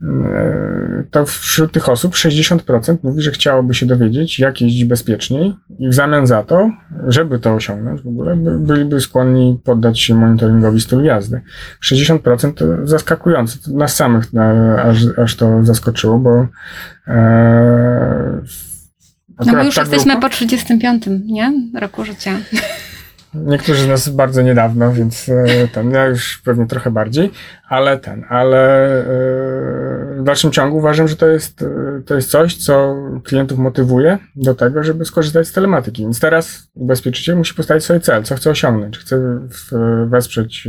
E, 0.03 1.03
to 1.11 1.25
wśród 1.25 1.71
tych 1.71 1.89
osób 1.89 2.13
60% 2.13 2.97
mówi, 3.03 3.21
że 3.21 3.31
chciałoby 3.31 3.73
się 3.73 3.85
dowiedzieć, 3.85 4.39
jak 4.39 4.61
jeździć 4.61 4.85
bezpieczniej 4.85 5.53
i 5.79 5.89
w 5.89 5.93
zamian 5.93 6.27
za 6.27 6.43
to, 6.43 6.71
żeby 7.07 7.39
to 7.39 7.53
osiągnąć 7.53 8.01
w 8.01 8.07
ogóle, 8.07 8.35
byliby 8.59 9.01
skłonni 9.01 9.59
poddać 9.63 9.99
się 9.99 10.15
monitoringowi 10.15 10.81
stylu 10.81 11.03
jazdy. 11.03 11.41
60% 11.85 12.53
to 12.53 12.65
zaskakujące. 12.83 13.59
To 13.65 13.71
nas 13.71 13.95
samych 13.95 14.25
aż, 14.83 14.97
aż 15.17 15.35
to 15.35 15.65
zaskoczyło, 15.65 16.19
bo 16.19 16.47
e, 17.07 18.41
no 19.45 19.53
my 19.53 19.65
już 19.65 19.77
jesteśmy 19.77 20.11
grupa, 20.11 20.29
po 20.29 20.35
35, 20.35 21.03
nie? 21.25 21.53
Roku 21.79 22.05
życia. 22.05 22.31
Niektórzy 23.35 23.83
z 23.83 23.87
nas 23.87 24.09
bardzo 24.09 24.41
niedawno, 24.41 24.93
więc 24.93 25.29
e, 25.29 25.67
ten, 25.67 25.91
ja 25.91 26.05
już 26.05 26.41
pewnie 26.45 26.65
trochę 26.67 26.91
bardziej, 26.91 27.31
ale 27.69 27.97
ten, 27.97 28.25
ale 28.29 28.87
e, 28.99 29.05
w 30.19 30.23
dalszym 30.23 30.51
ciągu 30.51 30.77
uważam, 30.77 31.07
że 31.07 31.15
to 31.15 31.27
jest, 31.27 31.61
e, 31.61 32.01
to 32.05 32.15
jest 32.15 32.31
coś, 32.31 32.57
co 32.57 32.95
klientów 33.23 33.59
motywuje 33.59 34.17
do 34.35 34.55
tego, 34.55 34.83
żeby 34.83 35.05
skorzystać 35.05 35.47
z 35.47 35.53
telematyki. 35.53 36.01
Więc 36.01 36.19
teraz 36.19 36.67
ubezpieczyciel 36.73 37.37
musi 37.37 37.53
postawić 37.53 37.83
sobie 37.83 37.99
cel, 37.99 38.23
co 38.23 38.35
chce 38.35 38.49
osiągnąć. 38.49 38.97
Chce 38.97 39.39
wesprzeć 40.07 40.67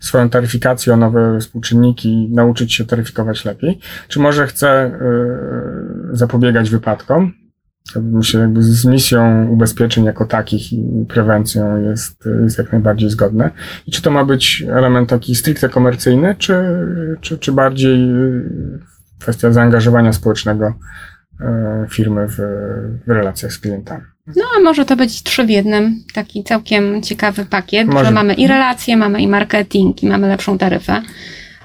swoją 0.00 0.30
taryfikację 0.30 0.94
o 0.94 0.96
nowe 0.96 1.40
współczynniki, 1.40 2.28
nauczyć 2.32 2.74
się 2.74 2.84
taryfikować 2.84 3.44
lepiej, 3.44 3.78
czy 4.08 4.20
może 4.20 4.46
chce 4.46 4.98
zapobiegać 6.12 6.70
wypadkom, 6.70 7.32
myślę, 7.96 8.40
jakby 8.40 8.62
z 8.62 8.84
misją 8.84 9.48
ubezpieczeń 9.48 10.04
jako 10.04 10.26
takich 10.26 10.72
i 10.72 11.06
prewencją 11.08 11.82
jest, 11.82 12.24
jest 12.42 12.58
jak 12.58 12.72
najbardziej 12.72 13.10
zgodne. 13.10 13.50
I 13.86 13.90
czy 13.90 14.02
to 14.02 14.10
ma 14.10 14.24
być 14.24 14.64
element 14.70 15.08
taki 15.08 15.34
stricte 15.34 15.68
komercyjny, 15.68 16.34
czy, 16.38 16.54
czy, 17.20 17.38
czy 17.38 17.52
bardziej 17.52 17.98
kwestia 19.20 19.52
zaangażowania 19.52 20.12
społecznego 20.12 20.74
e, 21.40 21.86
firmy 21.90 22.28
w, 22.28 22.36
w 23.06 23.10
relacjach 23.10 23.52
z 23.52 23.58
klientami? 23.58 24.04
No, 24.36 24.44
a 24.56 24.60
może 24.60 24.84
to 24.84 24.96
być 24.96 25.22
trzy 25.22 25.44
w 25.44 25.50
jednym, 25.50 26.04
taki 26.14 26.44
całkiem 26.44 27.02
ciekawy 27.02 27.44
pakiet, 27.44 27.88
może. 27.88 28.04
że 28.04 28.10
mamy 28.10 28.34
i 28.34 28.46
relacje, 28.46 28.96
mamy 28.96 29.22
i 29.22 29.28
marketing, 29.28 30.02
i 30.02 30.06
mamy 30.06 30.28
lepszą 30.28 30.58
taryfę. 30.58 31.02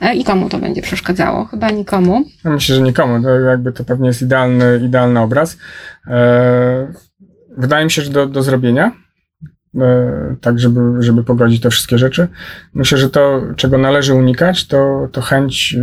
E, 0.03 0.15
I 0.15 0.23
komu 0.23 0.49
to 0.49 0.57
będzie 0.57 0.81
przeszkadzało? 0.81 1.45
Chyba 1.45 1.69
nikomu. 1.69 2.23
Ja 2.45 2.51
myślę, 2.51 2.75
że 2.75 2.81
nikomu. 2.81 3.23
To 3.23 3.29
jakby 3.29 3.71
to 3.71 3.83
pewnie 3.83 4.07
jest 4.07 4.21
idealny, 4.21 4.81
idealny 4.83 5.19
obraz. 5.19 5.57
E, 6.07 6.93
wydaje 7.57 7.85
mi 7.85 7.91
się, 7.91 8.01
że 8.01 8.11
do, 8.11 8.25
do 8.27 8.43
zrobienia. 8.43 8.91
E, 9.81 10.35
tak, 10.41 10.59
żeby, 10.59 10.79
żeby 10.99 11.23
pogodzić 11.23 11.61
te 11.61 11.69
wszystkie 11.69 11.97
rzeczy. 11.97 12.27
Myślę, 12.73 12.97
że 12.97 13.09
to, 13.09 13.41
czego 13.55 13.77
należy 13.77 14.13
unikać, 14.13 14.67
to, 14.67 15.09
to 15.11 15.21
chęć 15.21 15.75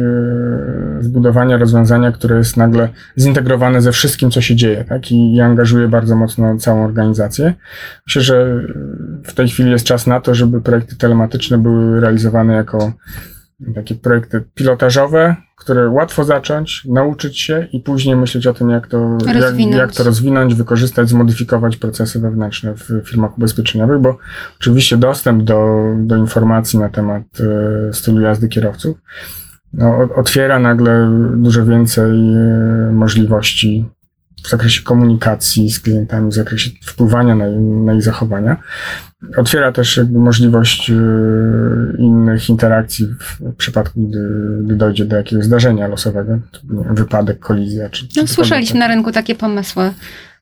zbudowania 1.00 1.58
rozwiązania, 1.58 2.12
które 2.12 2.36
jest 2.36 2.56
nagle 2.56 2.88
zintegrowane 3.18 3.82
ze 3.82 3.92
wszystkim, 3.92 4.30
co 4.30 4.40
się 4.40 4.56
dzieje, 4.56 4.84
tak? 4.84 5.12
I, 5.12 5.34
i 5.34 5.40
angażuje 5.40 5.88
bardzo 5.88 6.16
mocno 6.16 6.56
całą 6.56 6.84
organizację. 6.84 7.54
Myślę, 8.06 8.22
że 8.22 8.64
w 9.24 9.34
tej 9.34 9.48
chwili 9.48 9.70
jest 9.70 9.84
czas 9.84 10.06
na 10.06 10.20
to, 10.20 10.34
żeby 10.34 10.60
projekty 10.60 10.96
telematyczne 10.96 11.58
były 11.58 12.00
realizowane 12.00 12.54
jako 12.54 12.92
takie 13.74 13.94
projekty 13.94 14.44
pilotażowe, 14.54 15.36
które 15.56 15.88
łatwo 15.88 16.24
zacząć, 16.24 16.84
nauczyć 16.84 17.40
się 17.40 17.68
i 17.72 17.80
później 17.80 18.16
myśleć 18.16 18.46
o 18.46 18.54
tym, 18.54 18.70
jak 18.70 18.86
to, 18.86 19.18
jak, 19.26 19.60
jak, 19.70 19.92
to 19.92 20.04
rozwinąć, 20.04 20.54
wykorzystać, 20.54 21.08
zmodyfikować 21.08 21.76
procesy 21.76 22.20
wewnętrzne 22.20 22.74
w 22.74 23.02
firmach 23.04 23.38
ubezpieczeniowych, 23.38 24.00
bo 24.00 24.18
oczywiście 24.60 24.96
dostęp 24.96 25.42
do, 25.42 25.84
do 25.98 26.16
informacji 26.16 26.78
na 26.78 26.88
temat 26.88 27.22
e, 27.40 27.92
stylu 27.92 28.20
jazdy 28.20 28.48
kierowców 28.48 28.96
no, 29.72 30.08
otwiera 30.16 30.58
nagle 30.58 31.10
dużo 31.36 31.66
więcej 31.66 32.34
e, 32.34 32.90
możliwości 32.92 33.88
w 34.44 34.48
zakresie 34.48 34.82
komunikacji 34.82 35.70
z 35.70 35.80
klientami, 35.80 36.30
w 36.30 36.34
zakresie 36.34 36.70
wpływania 36.82 37.34
na, 37.34 37.50
na 37.84 37.94
ich 37.94 38.02
zachowania. 38.02 38.56
Otwiera 39.36 39.72
też 39.72 39.96
jakby 39.96 40.18
możliwość 40.18 40.90
e, 40.90 40.94
innych 41.98 42.48
interakcji 42.48 43.06
w 43.06 43.54
przypadku, 43.56 44.00
gdy, 44.08 44.18
gdy 44.64 44.76
dojdzie 44.76 45.04
do 45.04 45.16
jakiegoś 45.16 45.44
zdarzenia 45.44 45.88
losowego, 45.88 46.38
wypadek, 46.90 47.38
kolizja. 47.38 47.90
Czy, 47.90 48.08
czy 48.08 48.20
no, 48.20 48.26
słyszeliśmy 48.26 48.80
na 48.80 48.88
rynku 48.88 49.12
takie 49.12 49.34
pomysły. 49.34 49.92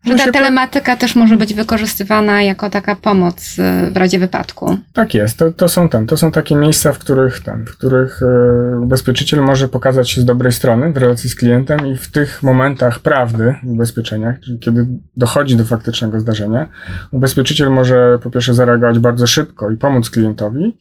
Że 0.04 0.16
ta 0.16 0.32
telematyka 0.32 0.96
też 0.96 1.16
może 1.16 1.36
być 1.36 1.54
wykorzystywana 1.54 2.42
jako 2.42 2.70
taka 2.70 2.96
pomoc 2.96 3.58
y, 3.58 3.90
w 3.90 3.96
razie 3.96 4.18
wypadku. 4.18 4.78
Tak 4.92 5.14
jest. 5.14 5.38
To, 5.38 5.52
to 5.52 5.68
są 5.68 5.88
ten, 5.88 6.06
to 6.06 6.16
są 6.16 6.32
takie 6.32 6.56
miejsca, 6.56 6.92
w 6.92 6.98
których 6.98 7.40
ten, 7.40 7.66
w 7.66 7.70
których 7.70 8.22
y, 8.22 8.80
ubezpieczyciel 8.80 9.40
może 9.42 9.68
pokazać 9.68 10.10
się 10.10 10.20
z 10.20 10.24
dobrej 10.24 10.52
strony 10.52 10.92
w 10.92 10.96
relacji 10.96 11.30
z 11.30 11.34
klientem 11.34 11.86
i 11.86 11.96
w 11.96 12.10
tych 12.10 12.42
momentach 12.42 12.98
prawdy 12.98 13.54
w 13.62 13.68
ubezpieczeniach, 13.68 14.36
kiedy 14.60 14.86
dochodzi 15.16 15.56
do 15.56 15.64
faktycznego 15.64 16.20
zdarzenia, 16.20 16.68
ubezpieczyciel 17.10 17.70
może 17.70 18.18
po 18.22 18.30
pierwsze 18.30 18.54
zareagować 18.54 18.98
bardzo 18.98 19.26
szybko 19.26 19.70
i 19.70 19.76
pomóc 19.76 20.10
klientowi, 20.10 20.78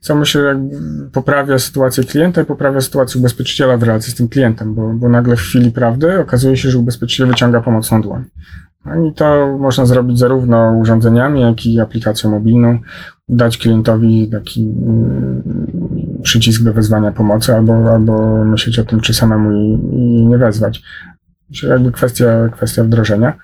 co 0.00 0.14
myślę 0.14 0.68
poprawia 1.12 1.58
sytuację 1.58 2.04
klienta 2.04 2.42
i 2.42 2.44
poprawia 2.44 2.80
sytuację 2.80 3.18
ubezpieczyciela 3.18 3.76
w 3.76 3.82
relacji 3.82 4.12
z 4.12 4.16
tym 4.16 4.28
klientem, 4.28 4.74
bo, 4.74 4.92
bo 4.94 5.08
nagle 5.08 5.36
w 5.36 5.40
chwili 5.40 5.70
prawdy 5.70 6.20
okazuje 6.20 6.56
się, 6.56 6.70
że 6.70 6.78
ubezpieczyciel 6.78 7.26
wyciąga 7.26 7.60
pomocną 7.60 8.02
dłoń. 8.02 8.24
No 8.86 9.06
I 9.06 9.12
to 9.12 9.56
można 9.60 9.86
zrobić 9.86 10.18
zarówno 10.18 10.72
urządzeniami, 10.72 11.40
jak 11.40 11.66
i 11.66 11.80
aplikacją 11.80 12.30
mobilną, 12.30 12.78
dać 13.28 13.58
klientowi 13.58 14.28
taki 14.32 14.62
mm, 14.62 15.42
przycisk 16.22 16.62
do 16.62 16.72
wezwania 16.72 17.12
pomocy, 17.12 17.54
albo, 17.54 17.92
albo 17.92 18.44
myśleć 18.44 18.78
o 18.78 18.84
tym, 18.84 19.00
czy 19.00 19.14
samemu 19.14 19.52
jej 19.52 20.26
nie 20.26 20.38
wezwać. 20.38 20.82
Czyli 21.52 21.72
jakby 21.72 21.92
kwestia, 21.92 22.48
kwestia 22.52 22.84
wdrożenia. 22.84 23.38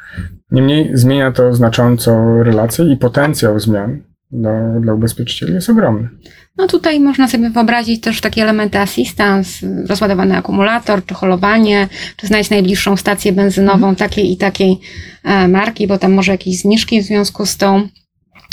Niemniej 0.50 0.90
zmienia 0.96 1.32
to 1.32 1.54
znacząco 1.54 2.42
relacje 2.42 2.92
i 2.92 2.96
potencjał 2.96 3.60
zmian 3.60 4.00
dla, 4.32 4.80
dla 4.80 4.94
ubezpieczycieli 4.94 5.54
jest 5.54 5.70
ogromny. 5.70 6.08
No 6.56 6.66
tutaj 6.66 7.00
można 7.00 7.28
sobie 7.28 7.50
wyobrazić 7.50 8.00
też 8.00 8.20
takie 8.20 8.42
elementy 8.42 8.78
assistance, 8.78 9.66
rozładowany 9.86 10.36
akumulator, 10.36 11.06
czy 11.06 11.14
holowanie, 11.14 11.88
czy 12.16 12.26
znaleźć 12.26 12.50
najbliższą 12.50 12.96
stację 12.96 13.32
benzynową 13.32 13.88
mhm. 13.88 13.96
takiej 13.96 14.32
i 14.32 14.36
takiej 14.36 14.80
e, 15.24 15.48
marki, 15.48 15.86
bo 15.86 15.98
tam 15.98 16.12
może 16.12 16.32
jakieś 16.32 16.58
zniżki 16.58 17.02
w 17.02 17.04
związku 17.04 17.46
z 17.46 17.56
tą 17.56 17.88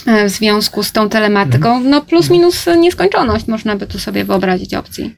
e, 0.05 0.25
w 0.25 0.29
związku 0.29 0.83
z 0.83 0.91
tą 0.91 1.09
telematyką, 1.09 1.69
mhm. 1.69 1.89
no 1.89 2.01
plus 2.01 2.29
minus 2.29 2.65
nieskończoność 2.79 3.47
można 3.47 3.75
by 3.75 3.87
tu 3.87 3.99
sobie 3.99 4.25
wyobrazić 4.25 4.73
opcji. 4.73 5.15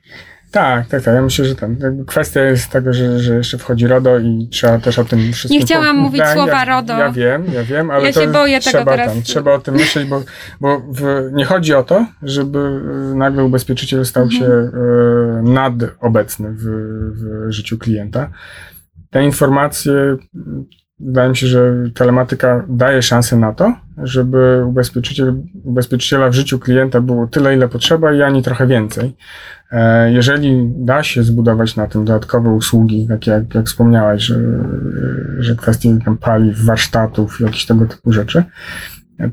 Tak, 0.51 0.87
tak, 0.87 1.03
tak. 1.03 1.15
Ja 1.15 1.21
myślę, 1.21 1.45
że 1.45 1.55
tam 1.55 1.77
kwestia 2.07 2.41
jest 2.41 2.69
tego, 2.69 2.93
że, 2.93 3.19
że 3.19 3.35
jeszcze 3.35 3.57
wchodzi 3.57 3.87
RODO 3.87 4.19
i 4.19 4.47
trzeba 4.51 4.79
też 4.79 4.99
o 4.99 5.05
tym 5.05 5.33
wszystkim... 5.33 5.59
Nie 5.59 5.65
chciałam 5.65 5.95
po... 5.95 6.01
mówić 6.01 6.19
ja, 6.19 6.33
słowa 6.33 6.51
ja, 6.51 6.65
RODO. 6.65 6.93
Ja 6.93 7.11
wiem, 7.11 7.45
ja 7.53 7.63
wiem, 7.63 7.91
ale 7.91 8.05
ja 8.05 8.13
się 8.13 8.27
boję 8.27 8.59
trzeba, 8.59 8.79
tego 8.79 8.91
teraz. 8.91 9.13
Tam, 9.13 9.23
trzeba 9.23 9.53
o 9.53 9.59
tym 9.59 9.75
myśleć, 9.75 10.07
bo, 10.07 10.23
bo 10.61 10.79
w, 10.79 11.29
nie 11.33 11.45
chodzi 11.45 11.73
o 11.73 11.83
to, 11.83 12.05
żeby 12.23 12.81
nagle 13.15 13.43
ubezpieczyciel 13.43 14.05
stał 14.05 14.23
mhm. 14.23 14.41
się 14.41 14.47
e, 14.47 14.71
nadobecny 15.43 16.51
w, 16.51 16.65
w 17.13 17.51
życiu 17.51 17.77
klienta. 17.77 18.29
Te 19.09 19.23
informacje 19.23 19.93
wydaje 21.05 21.29
mi 21.29 21.37
się, 21.37 21.47
że 21.47 21.73
telematyka 21.93 22.65
daje 22.69 23.01
szansę 23.01 23.37
na 23.37 23.53
to, 23.53 23.73
żeby 23.97 24.63
ubezpieczyciel, 24.65 25.35
ubezpieczyciela 25.63 26.29
w 26.29 26.33
życiu 26.33 26.59
klienta 26.59 27.01
było 27.01 27.27
tyle, 27.27 27.55
ile 27.55 27.67
potrzeba 27.67 28.13
i 28.13 28.21
ani 28.21 28.43
trochę 28.43 28.67
więcej. 28.67 29.15
E, 29.71 30.11
jeżeli 30.11 30.71
da 30.75 31.03
się 31.03 31.23
zbudować 31.23 31.75
na 31.75 31.87
tym 31.87 32.05
dodatkowe 32.05 32.49
usługi, 32.49 33.07
takie 33.07 33.31
jak, 33.31 33.55
jak 33.55 33.65
wspomniałaś, 33.65 34.21
że, 34.21 34.39
że 35.39 35.55
kwestie 35.55 35.97
tam 36.05 36.17
paliw, 36.17 36.59
warsztatów, 36.65 37.39
jakichś 37.39 37.65
tego 37.65 37.85
typu 37.85 38.11
rzeczy, 38.11 38.43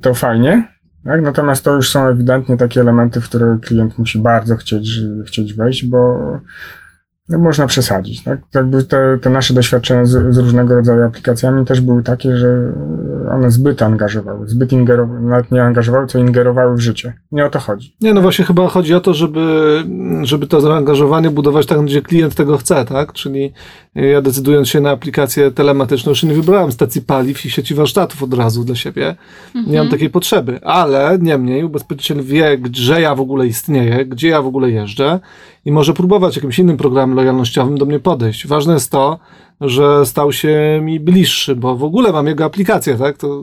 to 0.01 0.14
fajnie. 0.14 0.68
Tak? 1.05 1.22
Natomiast 1.22 1.64
to 1.64 1.74
już 1.74 1.90
są 1.90 2.07
ewidentnie 2.07 2.57
takie 2.57 2.80
elementy, 2.80 3.20
w 3.20 3.24
które 3.24 3.59
klient 3.62 3.99
musi 3.99 4.18
bardzo 4.18 4.57
chcieć, 4.57 5.01
chcieć 5.26 5.55
wejść, 5.55 5.86
bo 5.86 6.18
no, 7.29 7.39
można 7.39 7.66
przesadzić. 7.66 8.22
Tak? 8.22 8.41
Jakby 8.55 8.85
te, 8.85 9.18
te 9.22 9.31
nasze 9.31 9.55
doświadczenia 9.55 10.05
z, 10.05 10.35
z, 10.35 10.39
różnego 10.39 10.74
rodzaju 10.74 11.03
aplikacjami 11.03 11.64
też 11.64 11.81
były 11.81 12.03
takie, 12.03 12.37
że 12.37 12.72
one 13.33 13.51
zbyt 13.51 13.83
angażowały, 13.83 14.49
zbyt 14.49 14.72
ingerowały, 14.72 15.20
nawet 15.20 15.51
nie 15.51 15.62
angażowały, 15.62 16.07
co 16.07 16.18
ingerowały 16.18 16.76
w 16.76 16.81
życie. 16.81 17.12
Nie 17.33 17.47
o 17.47 17.51
to 17.51 17.59
chodzi. 17.59 17.97
Nie, 18.01 18.14
no 18.14 18.20
właśnie 18.20 18.45
chyba 18.45 18.68
chodzi 18.68 18.95
o 18.95 19.01
to, 19.01 19.14
żeby, 19.14 19.85
żeby 20.22 20.47
to 20.47 20.61
zaangażowanie 20.61 21.31
budować 21.31 21.66
tam, 21.66 21.87
gdzie 21.87 22.03
klient 22.03 22.35
tego 22.35 22.57
chce, 22.57 22.85
tak? 22.85 23.12
Czyli 23.12 23.53
ja 23.95 24.22
decydując 24.22 24.68
się 24.68 24.81
na 24.81 24.91
aplikację 24.91 25.51
telematyczną, 25.51 26.11
już 26.11 26.22
nie 26.22 26.35
wybrałem 26.35 26.72
stacji 26.72 27.03
paliw 27.03 27.47
i 27.47 27.51
sieci 27.51 27.74
warsztatów 27.74 28.22
od 28.22 28.35
razu 28.35 28.64
dla 28.64 28.74
siebie. 28.74 29.09
Mhm. 29.47 29.66
Nie 29.66 29.79
mam 29.79 29.87
mhm. 29.87 29.91
takiej 29.91 30.11
potrzeby, 30.11 30.61
ale 30.62 31.18
niemniej 31.20 31.64
ubezpieczyciel 31.64 32.22
wie, 32.22 32.59
gdzie 32.59 33.01
ja 33.01 33.14
w 33.14 33.20
ogóle 33.20 33.47
istnieję, 33.47 34.07
gdzie 34.07 34.29
ja 34.29 34.43
w 34.43 34.47
ogóle 34.47 34.70
jeżdżę 34.70 35.20
i 35.68 35.72
może 35.72 35.94
próbować 35.94 36.36
jakimś 36.36 36.58
innym 36.58 36.76
programem 36.76 37.16
lojalnościowym 37.16 37.78
do 37.78 37.86
mnie 37.86 38.00
podejść. 38.00 38.46
Ważne 38.46 38.74
jest 38.74 38.90
to, 38.90 39.18
że 39.60 40.06
stał 40.06 40.32
się 40.32 40.80
mi 40.82 41.00
bliższy, 41.00 41.56
bo 41.56 41.76
w 41.76 41.84
ogóle 41.84 42.12
mam 42.12 42.26
jego 42.26 42.44
aplikację, 42.44 42.94
tak? 42.94 43.16
To 43.18 43.42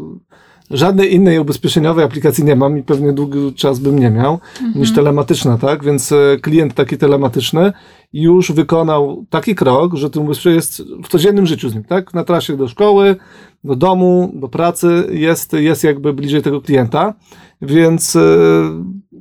żadnej 0.71 1.13
innej 1.13 1.39
ubezpieczeniowej 1.39 2.05
aplikacji 2.05 2.43
nie 2.43 2.55
mam 2.55 2.77
i 2.77 2.83
pewnie 2.83 3.13
długi 3.13 3.53
czas 3.53 3.79
bym 3.79 3.99
nie 3.99 4.09
miał 4.09 4.33
mhm. 4.33 4.73
niż 4.75 4.93
telematyczna, 4.93 5.57
tak? 5.57 5.83
Więc 5.83 6.11
e, 6.11 6.37
klient 6.41 6.73
taki 6.73 6.97
telematyczny 6.97 7.73
już 8.13 8.51
wykonał 8.51 9.25
taki 9.29 9.55
krok, 9.55 9.95
że 9.95 10.09
ten 10.09 10.23
ubezpieczenie 10.23 10.55
jest 10.55 10.81
w 11.03 11.07
codziennym 11.07 11.45
życiu 11.45 11.69
z 11.69 11.75
nim, 11.75 11.83
tak? 11.83 12.13
Na 12.13 12.23
trasie 12.23 12.57
do 12.57 12.67
szkoły, 12.67 13.15
do 13.63 13.75
domu, 13.75 14.31
do 14.35 14.47
pracy 14.47 15.07
jest, 15.11 15.53
jest 15.53 15.83
jakby 15.83 16.13
bliżej 16.13 16.41
tego 16.41 16.61
klienta, 16.61 17.13
więc 17.61 18.15
e, 18.15 18.19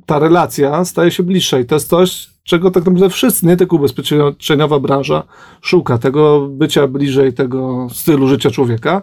ta 0.05 0.19
relacja 0.19 0.85
staje 0.85 1.11
się 1.11 1.23
bliższa 1.23 1.59
i 1.59 1.65
to 1.65 1.75
jest 1.75 1.89
coś, 1.89 2.34
czego 2.45 2.71
tak 2.71 2.85
naprawdę 2.85 3.09
wszyscy, 3.09 3.45
nie 3.45 3.57
tylko 3.57 3.75
ubezpieczeniowa 3.75 4.79
branża, 4.79 5.23
szuka 5.61 5.97
tego 5.97 6.47
bycia 6.47 6.87
bliżej 6.87 7.33
tego 7.33 7.87
stylu 7.91 8.27
życia 8.27 8.51
człowieka. 8.51 9.01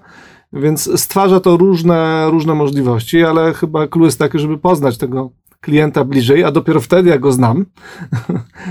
Więc 0.53 1.01
stwarza 1.01 1.41
to 1.41 1.57
różne, 1.57 2.31
różne 2.31 2.55
możliwości, 2.55 3.25
ale 3.25 3.55
chyba 3.55 3.87
klucz 3.87 4.05
jest 4.05 4.19
taki, 4.19 4.39
żeby 4.39 4.59
poznać 4.59 4.99
tego 4.99 5.31
klienta 5.63 6.05
bliżej, 6.05 6.45
a 6.45 6.51
dopiero 6.51 6.81
wtedy, 6.81 7.11
jak 7.11 7.21
go 7.21 7.33
znam, 7.33 7.67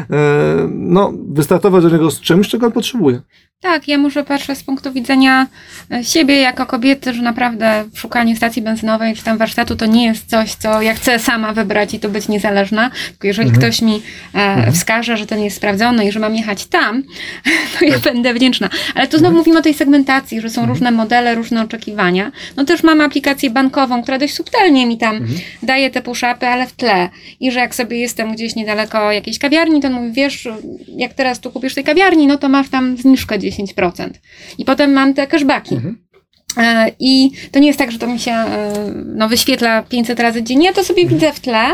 e, 0.09 0.67
no, 0.69 1.13
wystartować 1.29 1.83
do 1.83 1.89
niego 1.89 2.11
z 2.11 2.21
czymś, 2.21 2.49
czego 2.49 2.65
on 2.65 2.71
potrzebuje. 2.71 3.21
Tak, 3.61 3.87
ja 3.87 3.97
może 3.97 4.23
patrzę 4.23 4.55
z 4.55 4.63
punktu 4.63 4.91
widzenia 4.91 5.47
e, 5.91 6.03
siebie 6.03 6.35
jako 6.35 6.65
kobiety, 6.65 7.13
że 7.13 7.21
naprawdę 7.21 7.83
szukanie 7.95 8.35
stacji 8.35 8.61
benzynowej 8.61 9.15
czy 9.15 9.23
tam 9.23 9.37
warsztatu 9.37 9.75
to 9.75 9.85
nie 9.85 10.05
jest 10.05 10.29
coś, 10.29 10.55
co 10.55 10.81
ja 10.81 10.93
chcę 10.93 11.19
sama 11.19 11.53
wybrać 11.53 11.93
i 11.93 11.99
tu 11.99 12.09
być 12.09 12.27
niezależna. 12.27 12.91
Tylko 13.09 13.27
jeżeli 13.27 13.49
mhm. 13.49 13.61
ktoś 13.61 13.81
mi 13.81 14.01
e, 14.35 14.37
mhm. 14.37 14.73
wskaże, 14.73 15.17
że 15.17 15.25
to 15.25 15.35
nie 15.35 15.43
jest 15.43 15.57
sprawdzone 15.57 16.07
i 16.07 16.11
że 16.11 16.19
mam 16.19 16.35
jechać 16.35 16.65
tam, 16.65 17.03
to 17.79 17.85
ja 17.85 17.93
tak. 17.93 18.13
będę 18.13 18.33
wdzięczna. 18.33 18.69
Ale 18.95 19.07
tu 19.07 19.17
znowu 19.17 19.27
mhm. 19.27 19.37
mówimy 19.37 19.59
o 19.59 19.61
tej 19.61 19.73
segmentacji, 19.73 20.41
że 20.41 20.49
są 20.49 20.61
mhm. 20.61 20.69
różne 20.69 20.91
modele, 20.91 21.35
różne 21.35 21.63
oczekiwania. 21.63 22.31
No 22.57 22.65
też 22.65 22.83
mam 22.83 23.01
aplikację 23.01 23.49
bankową, 23.49 24.03
która 24.03 24.19
dość 24.19 24.33
subtelnie 24.33 24.85
mi 24.85 24.97
tam 24.97 25.15
mhm. 25.15 25.39
daje 25.63 25.91
te 25.91 26.01
puszapy, 26.01 26.47
ale 26.47 26.67
w 26.67 26.73
tle. 26.81 27.09
I 27.39 27.51
że 27.51 27.59
jak 27.59 27.75
sobie 27.75 27.97
jestem 27.99 28.33
gdzieś 28.33 28.55
niedaleko 28.55 29.11
jakiejś 29.11 29.39
kawiarni, 29.39 29.81
to 29.81 29.87
on 29.87 29.93
mówi, 29.93 30.11
wiesz, 30.11 30.47
jak 30.87 31.13
teraz 31.13 31.39
tu 31.39 31.51
kupisz 31.51 31.75
tej 31.75 31.83
kawiarni, 31.83 32.27
no 32.27 32.37
to 32.37 32.49
masz 32.49 32.69
tam 32.69 32.97
zniżkę 32.97 33.39
10%. 33.39 34.09
I 34.57 34.65
potem 34.65 34.93
mam 34.93 35.13
te 35.13 35.27
cashbacki. 35.27 35.75
Mhm. 35.75 36.11
E, 36.57 36.91
I 36.99 37.31
to 37.51 37.59
nie 37.59 37.67
jest 37.67 37.79
tak, 37.79 37.91
że 37.91 37.99
to 37.99 38.07
mi 38.07 38.19
się 38.19 38.31
e, 38.31 38.73
no, 39.05 39.29
wyświetla 39.29 39.83
500 39.83 40.19
razy 40.19 40.43
dziennie, 40.43 40.65
ja 40.65 40.73
to 40.73 40.83
sobie 40.83 41.05
widzę 41.07 41.33
w 41.33 41.39
tle, 41.39 41.65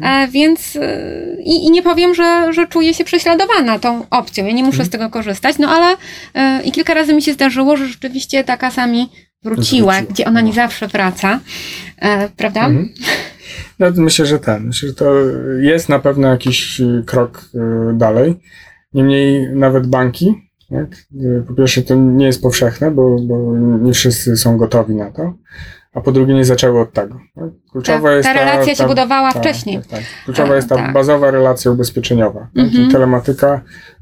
e, 0.00 0.28
więc 0.28 0.78
i, 1.44 1.66
i, 1.66 1.70
nie 1.70 1.82
powiem, 1.82 2.14
że, 2.14 2.52
że 2.52 2.66
czuję 2.66 2.94
się 2.94 3.04
prześladowana 3.04 3.78
tą 3.78 4.06
opcją. 4.10 4.46
Ja 4.46 4.52
nie 4.52 4.64
muszę 4.64 4.84
z 4.84 4.90
tego 4.90 5.10
korzystać, 5.10 5.58
no 5.58 5.68
ale 5.68 5.96
i 6.64 6.72
kilka 6.72 6.94
razy 6.94 7.14
mi 7.14 7.22
się 7.22 7.32
zdarzyło, 7.32 7.76
że 7.76 7.86
rzeczywiście 7.86 8.44
ta 8.44 8.56
kasa 8.56 8.86
wróciła, 9.44 10.02
gdzie 10.02 10.24
ona 10.24 10.40
nie 10.40 10.52
zawsze 10.52 10.88
wraca, 10.88 11.40
prawda? 12.36 12.66
Mhm. 12.66 12.88
No, 13.78 13.86
myślę, 13.96 14.26
że 14.26 14.38
ten, 14.38 14.66
myślę, 14.66 14.88
że 14.88 14.94
to 14.94 15.14
jest 15.60 15.88
na 15.88 15.98
pewno 15.98 16.28
jakiś 16.28 16.80
krok 17.06 17.44
dalej. 17.94 18.40
Niemniej 18.94 19.48
nawet 19.52 19.86
banki 19.86 20.44
tak? 20.70 21.06
Po 21.46 21.54
pierwsze, 21.54 21.82
to 21.82 21.94
nie 21.94 22.26
jest 22.26 22.42
powszechne, 22.42 22.90
bo, 22.90 23.16
bo 23.18 23.56
nie 23.58 23.92
wszyscy 23.92 24.36
są 24.36 24.56
gotowi 24.56 24.94
na 24.94 25.10
to. 25.10 25.34
A 25.94 26.00
po 26.00 26.12
drugie, 26.12 26.34
nie 26.34 26.44
zaczęły 26.44 26.80
od 26.80 26.92
tego. 26.92 27.20
Tak? 27.34 27.50
Kluczowa 27.72 28.08
ta, 28.08 28.14
jest 28.14 28.28
ta 28.28 28.32
relacja 28.32 28.74
ta, 28.74 28.82
się 28.82 28.86
budowała 28.86 29.32
ta, 29.32 29.40
wcześniej. 29.40 29.76
Tak, 29.76 29.86
tak. 29.86 30.02
Kluczowa 30.24 30.56
jest 30.56 30.68
ta 30.68 30.76
tak. 30.76 30.92
bazowa 30.92 31.30
relacja 31.30 31.70
ubezpieczeniowa. 31.70 32.48
Mhm. 32.56 32.90
Telematyka, 32.90 33.60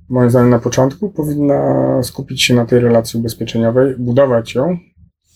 moim 0.09 0.30
zdaniem, 0.30 0.51
na 0.51 0.59
początku 0.59 1.11
powinna 1.11 2.03
skupić 2.03 2.43
się 2.43 2.55
na 2.55 2.66
tej 2.66 2.80
relacji 2.80 3.20
ubezpieczeniowej, 3.20 3.95
budować 3.99 4.55
ją, 4.55 4.78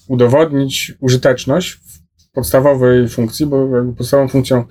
udowodnić 0.08 0.94
użyteczność 1.00 1.72
w 1.72 2.32
podstawowej 2.32 3.08
funkcji, 3.08 3.46
bo 3.46 3.68
podstawową 3.96 4.28
funkcją 4.28 4.64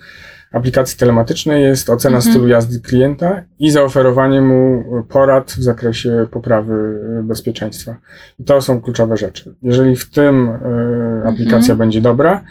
aplikacji 0.51 0.97
telematycznej 0.97 1.63
jest 1.63 1.89
ocena 1.89 2.17
mhm. 2.17 2.33
stylu 2.33 2.47
jazdy 2.47 2.79
klienta 2.79 3.43
i 3.59 3.71
zaoferowanie 3.71 4.41
mu 4.41 4.83
porad 5.09 5.51
w 5.51 5.63
zakresie 5.63 6.27
poprawy 6.31 6.99
bezpieczeństwa. 7.23 7.97
I 8.39 8.43
to 8.43 8.61
są 8.61 8.81
kluczowe 8.81 9.17
rzeczy. 9.17 9.55
Jeżeli 9.61 9.95
w 9.95 10.09
tym 10.09 10.49
y, 10.49 11.27
aplikacja 11.27 11.73
mhm. 11.73 11.77
będzie 11.77 12.01
dobra, 12.01 12.43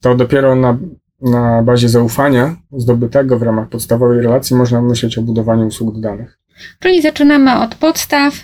to 0.00 0.14
dopiero 0.14 0.56
na, 0.56 0.78
na 1.20 1.62
bazie 1.62 1.88
zaufania 1.88 2.56
zdobytego 2.72 3.38
w 3.38 3.42
ramach 3.42 3.68
podstawowej 3.68 4.20
relacji 4.20 4.56
można 4.56 4.82
myśleć 4.82 5.18
o 5.18 5.22
budowaniu 5.22 5.66
usług 5.66 5.94
dodanych. 5.94 6.38
Czyli 6.78 7.02
zaczynamy 7.02 7.58
od 7.58 7.74
podstaw, 7.74 8.34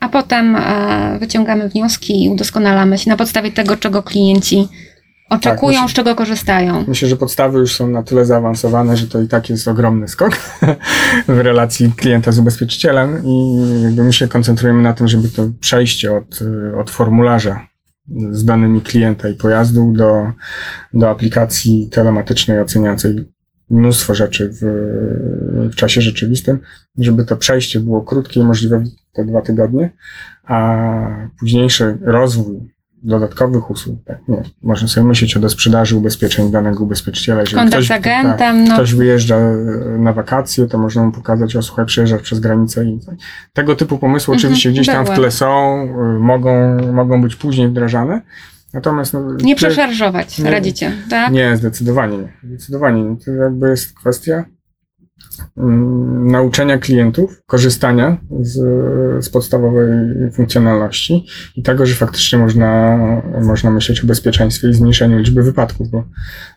a 0.00 0.08
potem 0.08 0.56
e, 0.56 1.18
wyciągamy 1.20 1.68
wnioski 1.68 2.24
i 2.24 2.28
udoskonalamy 2.28 2.98
się 2.98 3.10
na 3.10 3.16
podstawie 3.16 3.52
tego, 3.52 3.76
czego 3.76 4.02
klienci 4.02 4.68
Oczekują, 5.30 5.80
tak, 5.80 5.90
z 5.90 5.92
czego 5.92 6.14
korzystają. 6.14 6.84
Myślę, 6.88 7.08
że 7.08 7.16
podstawy 7.16 7.58
już 7.58 7.74
są 7.74 7.86
na 7.86 8.02
tyle 8.02 8.24
zaawansowane, 8.24 8.96
że 8.96 9.06
to 9.06 9.20
i 9.20 9.28
tak 9.28 9.50
jest 9.50 9.68
ogromny 9.68 10.08
skok 10.08 10.36
w 11.28 11.38
relacji 11.38 11.92
klienta 11.96 12.32
z 12.32 12.38
ubezpieczycielem 12.38 13.22
i 13.24 13.56
jakby 13.82 14.04
my 14.04 14.12
się 14.12 14.28
koncentrujemy 14.28 14.82
na 14.82 14.92
tym, 14.92 15.08
żeby 15.08 15.28
to 15.28 15.42
przejście 15.60 16.16
od, 16.16 16.38
od 16.80 16.90
formularza 16.90 17.66
z 18.30 18.44
danymi 18.44 18.80
klienta 18.80 19.28
i 19.28 19.34
pojazdu 19.34 19.92
do, 19.92 20.32
do 20.94 21.10
aplikacji 21.10 21.88
telematycznej 21.92 22.60
oceniającej 22.60 23.24
mnóstwo 23.70 24.14
rzeczy 24.14 24.50
w, 24.52 24.60
w 25.72 25.74
czasie 25.74 26.00
rzeczywistym, 26.00 26.58
żeby 26.98 27.24
to 27.24 27.36
przejście 27.36 27.80
było 27.80 28.02
krótkie, 28.02 28.44
możliwe 28.44 28.84
te 29.12 29.24
dwa 29.24 29.42
tygodnie, 29.42 29.90
a 30.44 30.76
późniejszy 31.38 31.98
rozwój 32.00 32.60
dodatkowych 33.02 33.70
usług. 33.70 33.98
Tak, 34.04 34.18
nie. 34.28 34.42
Można 34.62 34.88
sobie 34.88 35.06
myśleć 35.06 35.36
o 35.36 35.48
sprzedaży 35.48 35.96
ubezpieczeń 35.96 36.50
danego 36.50 36.84
ubezpieczyciela. 36.84 37.40
Jeżeli 37.40 37.56
Kontakt 37.56 37.84
ktoś, 37.84 37.88
z 37.88 37.90
agentem. 37.90 38.38
Tak, 38.38 38.68
no. 38.68 38.74
ktoś 38.74 38.94
wyjeżdża 38.94 39.36
e, 39.36 39.54
na 39.98 40.12
wakacje, 40.12 40.66
to 40.66 40.78
można 40.78 41.04
mu 41.04 41.12
pokazać, 41.12 41.56
o 41.56 41.62
słuchaj, 41.62 41.86
przejeżdżasz 41.86 42.22
przez 42.22 42.40
granicę. 42.40 42.84
I 42.84 42.98
tego 43.52 43.76
typu 43.76 43.98
pomysły 43.98 44.34
mhm, 44.34 44.38
oczywiście 44.38 44.70
gdzieś 44.70 44.86
tam 44.86 45.06
w 45.06 45.10
tle 45.10 45.30
są, 45.30 45.46
e, 45.46 46.18
mogą, 46.18 46.78
mogą 46.92 47.22
być 47.22 47.36
później 47.36 47.68
wdrażane. 47.68 48.22
Natomiast 48.74 49.12
no, 49.12 49.36
nie 49.40 49.56
przeszarżować, 49.56 50.38
nie, 50.38 50.50
radzicie, 50.50 50.92
tak? 51.10 51.32
Nie, 51.32 51.56
zdecydowanie 51.56 52.18
nie. 52.18 52.32
Zdecydowanie 52.44 53.16
To 53.24 53.30
jakby 53.30 53.68
jest 53.68 53.94
kwestia 53.94 54.44
nauczenia 55.56 56.78
klientów 56.78 57.42
korzystania 57.46 58.16
z, 58.40 58.54
z 59.24 59.30
podstawowej 59.30 59.88
funkcjonalności 60.32 61.26
i 61.56 61.62
tego, 61.62 61.86
że 61.86 61.94
faktycznie 61.94 62.38
można, 62.38 62.98
można 63.42 63.70
myśleć 63.70 64.04
o 64.04 64.06
bezpieczeństwie 64.06 64.68
i 64.68 64.74
zmniejszeniu 64.74 65.18
liczby 65.18 65.42
wypadków, 65.42 65.90
bo 65.90 66.04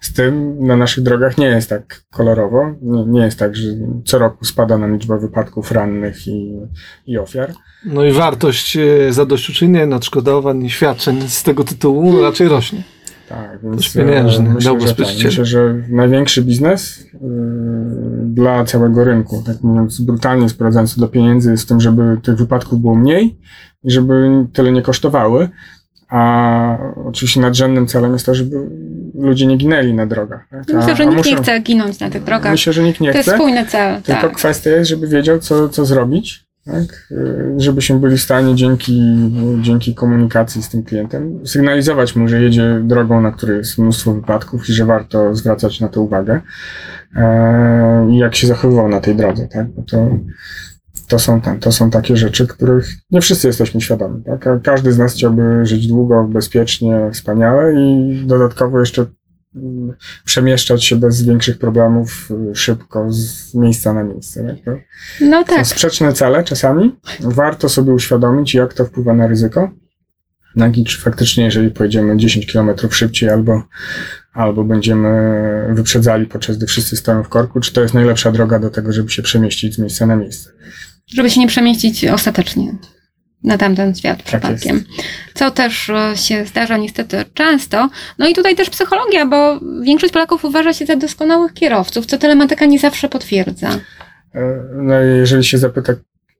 z 0.02 0.14
tym 0.14 0.66
na 0.66 0.78
naszych 0.78 1.04
drogach 1.04 1.38
nie 1.38 1.46
jest 1.46 1.70
tak 1.70 2.02
kolorowo. 2.12 2.76
Nie, 2.82 3.06
nie 3.06 3.22
jest 3.22 3.40
tak, 3.40 3.56
że 3.56 3.68
co 4.06 4.20
roku 4.20 4.46
spada 4.46 4.78
nam 4.78 4.94
liczba 4.94 5.18
wypadków 5.18 5.72
rannych 5.72 6.28
i, 6.28 6.60
i 7.08 7.18
ofiar. 7.18 7.54
No 7.86 8.04
i 8.04 8.12
wartość 8.12 8.78
e, 8.78 9.14
zadośćuczynień, 9.14 9.94
odszkodowań 9.94 10.64
i 10.64 10.70
świadczeń 10.70 11.30
z 11.30 11.44
tego 11.44 11.64
tytułu 11.64 12.22
raczej 12.22 12.48
rośnie. 12.48 12.84
Tak, 13.30 13.60
więc 13.64 13.94
pieniężny, 13.94 14.50
myślę, 14.50 14.82
że, 14.82 14.96
tak, 14.96 15.08
myślę, 15.24 15.46
że 15.46 15.76
największy 15.90 16.42
biznes 16.42 17.06
yy, 17.14 18.21
dla 18.34 18.66
całego 18.66 19.04
rynku, 19.04 19.44
tak 19.46 19.62
mówiąc 19.62 20.02
brutalnie 20.02 20.50
sprowadzając 20.50 21.00
do 21.00 21.08
pieniędzy, 21.08 21.52
jest 21.52 21.64
w 21.64 21.68
tym, 21.68 21.82
żeby 21.82 22.18
tych 22.24 22.36
wypadków 22.36 22.82
było 22.82 22.96
mniej 22.96 23.38
i 23.84 23.92
żeby 23.92 24.46
tyle 24.54 24.72
nie 24.72 24.82
kosztowały, 24.82 25.50
a 26.10 26.78
oczywiście 27.06 27.42
nadrzędnym 27.42 27.88
celem 27.88 28.14
jest 28.14 28.26
to, 28.26 28.36
żeby 28.36 28.70
ludzie 29.16 29.48
nie 29.48 29.58
ginęli 29.58 29.94
na 29.94 30.06
drogach. 30.06 30.48
Tak? 30.50 30.64
A, 30.72 30.78
myślę, 30.78 30.96
że 30.96 31.06
nikt 31.06 31.18
muszą... 31.18 31.30
nie 31.30 31.36
chce 31.36 31.60
ginąć 31.60 32.00
na 32.00 32.10
tych 32.10 32.24
drogach. 32.24 32.52
Myślę, 32.52 32.74
że 32.74 32.84
nikt 32.84 33.02
nie 33.02 33.10
chce. 33.10 33.24
To 33.24 33.32
jest 33.32 33.42
spójny 33.42 33.66
cel. 33.66 34.02
Tylko 34.02 34.22
tak. 34.22 34.36
kwestia 34.36 34.70
jest, 34.70 34.90
żeby 34.90 35.08
wiedział, 35.08 35.40
co, 35.40 35.70
co 35.70 35.86
zrobić, 35.86 36.46
tak? 36.66 37.08
Y, 37.12 37.54
żebyśmy 37.58 38.00
byli 38.00 38.18
w 38.18 38.22
stanie 38.22 38.56
dzięki, 38.56 39.02
dzięki 39.62 39.96
komunikacji 39.96 40.64
z 40.64 40.70
tym 40.70 40.84
klientem 40.84 41.48
sygnalizować 41.48 42.16
mu, 42.16 42.28
że 42.28 42.42
jedzie 42.42 42.82
drogą, 42.84 43.22
na 43.22 43.32
której 43.32 43.58
jest 43.58 43.78
mnóstwo 43.78 44.14
wypadków 44.14 44.70
i 44.70 44.74
że 44.74 44.86
warto 44.86 45.36
zwracać 45.36 45.80
na 45.80 45.88
to 45.88 46.02
uwagę 46.02 46.42
e, 47.16 48.08
i 48.12 48.18
jak 48.18 48.36
się 48.36 48.48
zachowywał 48.48 48.88
na 48.90 49.02
tej 49.02 49.16
drodze. 49.16 49.48
Tak? 49.48 49.68
Bo 49.72 49.82
to, 49.82 50.10
to 51.08 51.20
są, 51.20 51.42
ten, 51.42 51.60
to 51.60 51.72
są 51.72 51.90
takie 51.90 52.18
rzeczy, 52.18 52.48
których 52.48 52.90
nie 53.12 53.22
wszyscy 53.22 53.48
jesteśmy 53.48 53.82
świadomi. 53.82 54.24
Tak? 54.24 54.40
Ka- 54.40 54.60
Każdy 54.64 54.92
z 54.92 54.98
nas 54.98 55.14
chciałby 55.14 55.66
żyć 55.66 55.88
długo, 55.88 56.24
bezpiecznie, 56.24 57.10
wspaniale 57.14 57.74
i 57.74 58.24
dodatkowo 58.26 58.80
jeszcze 58.80 59.06
przemieszczać 60.26 60.86
się 60.86 60.96
bez 60.96 61.24
większych 61.24 61.58
problemów 61.58 62.30
y, 62.52 62.56
szybko 62.56 63.12
z 63.12 63.54
miejsca 63.56 63.94
na 63.94 64.04
miejsce. 64.04 64.44
Tak? 64.66 64.66
To 64.66 65.26
No 65.26 65.40
są 65.40 65.46
tak. 65.56 65.68
sprzeczne 65.68 66.14
cele 66.14 66.44
czasami. 66.44 66.96
Warto 67.20 67.70
sobie 67.70 67.94
uświadomić, 67.94 68.54
jak 68.54 68.74
to 68.74 68.86
wpływa 68.86 69.14
na 69.14 69.28
ryzyko. 69.28 69.72
Jak 70.56 70.78
i 70.78 70.84
czy 70.86 71.02
faktycznie, 71.02 71.44
jeżeli 71.44 71.72
pojedziemy 71.72 72.18
10 72.18 72.54
km 72.54 72.70
szybciej 72.90 73.30
albo, 73.30 73.64
albo 74.34 74.64
będziemy 74.64 75.10
wyprzedzali, 75.74 76.26
podczas 76.26 76.58
gdy 76.58 76.66
wszyscy 76.66 76.98
stoją 76.98 77.24
w 77.24 77.30
korku, 77.30 77.60
czy 77.60 77.74
to 77.74 77.82
jest 77.82 77.94
najlepsza 77.94 78.32
droga 78.32 78.60
do 78.60 78.70
tego, 78.70 78.94
żeby 78.94 79.10
się 79.10 79.22
przemieścić 79.22 79.76
z 79.76 79.80
miejsca 79.80 80.06
na 80.06 80.16
miejsce. 80.16 80.50
Żeby 81.16 81.30
się 81.30 81.40
nie 81.40 81.48
przemieścić 81.48 82.06
ostatecznie 82.06 82.76
na 83.44 83.58
tamten 83.58 83.96
świat 83.96 84.18
Tak 84.18 84.26
przypadkiem. 84.26 84.84
Co 85.34 85.52
też 85.52 85.90
e, 85.90 86.18
się 86.18 86.46
zdarza 86.46 86.78
niestety 86.78 87.26
często. 87.34 87.90
No 88.20 88.28
i 88.28 88.34
tutaj 88.34 88.56
też 88.56 88.70
psychologia, 88.70 89.26
bo 89.26 89.60
większość 89.82 90.14
Polaków 90.14 90.46
uważa 90.46 90.74
się 90.74 90.86
za 90.86 90.96
doskonałych 90.96 91.54
kierowców, 91.54 92.06
co 92.06 92.18
telematyka 92.18 92.66
nie 92.66 92.80
zawsze 92.80 93.10
potwierdza. 93.10 93.70
E, 94.36 94.64
No 94.74 95.04
i 95.04 95.08
jeżeli 95.08 95.44
się 95.44 95.58
zapyta 95.58 95.94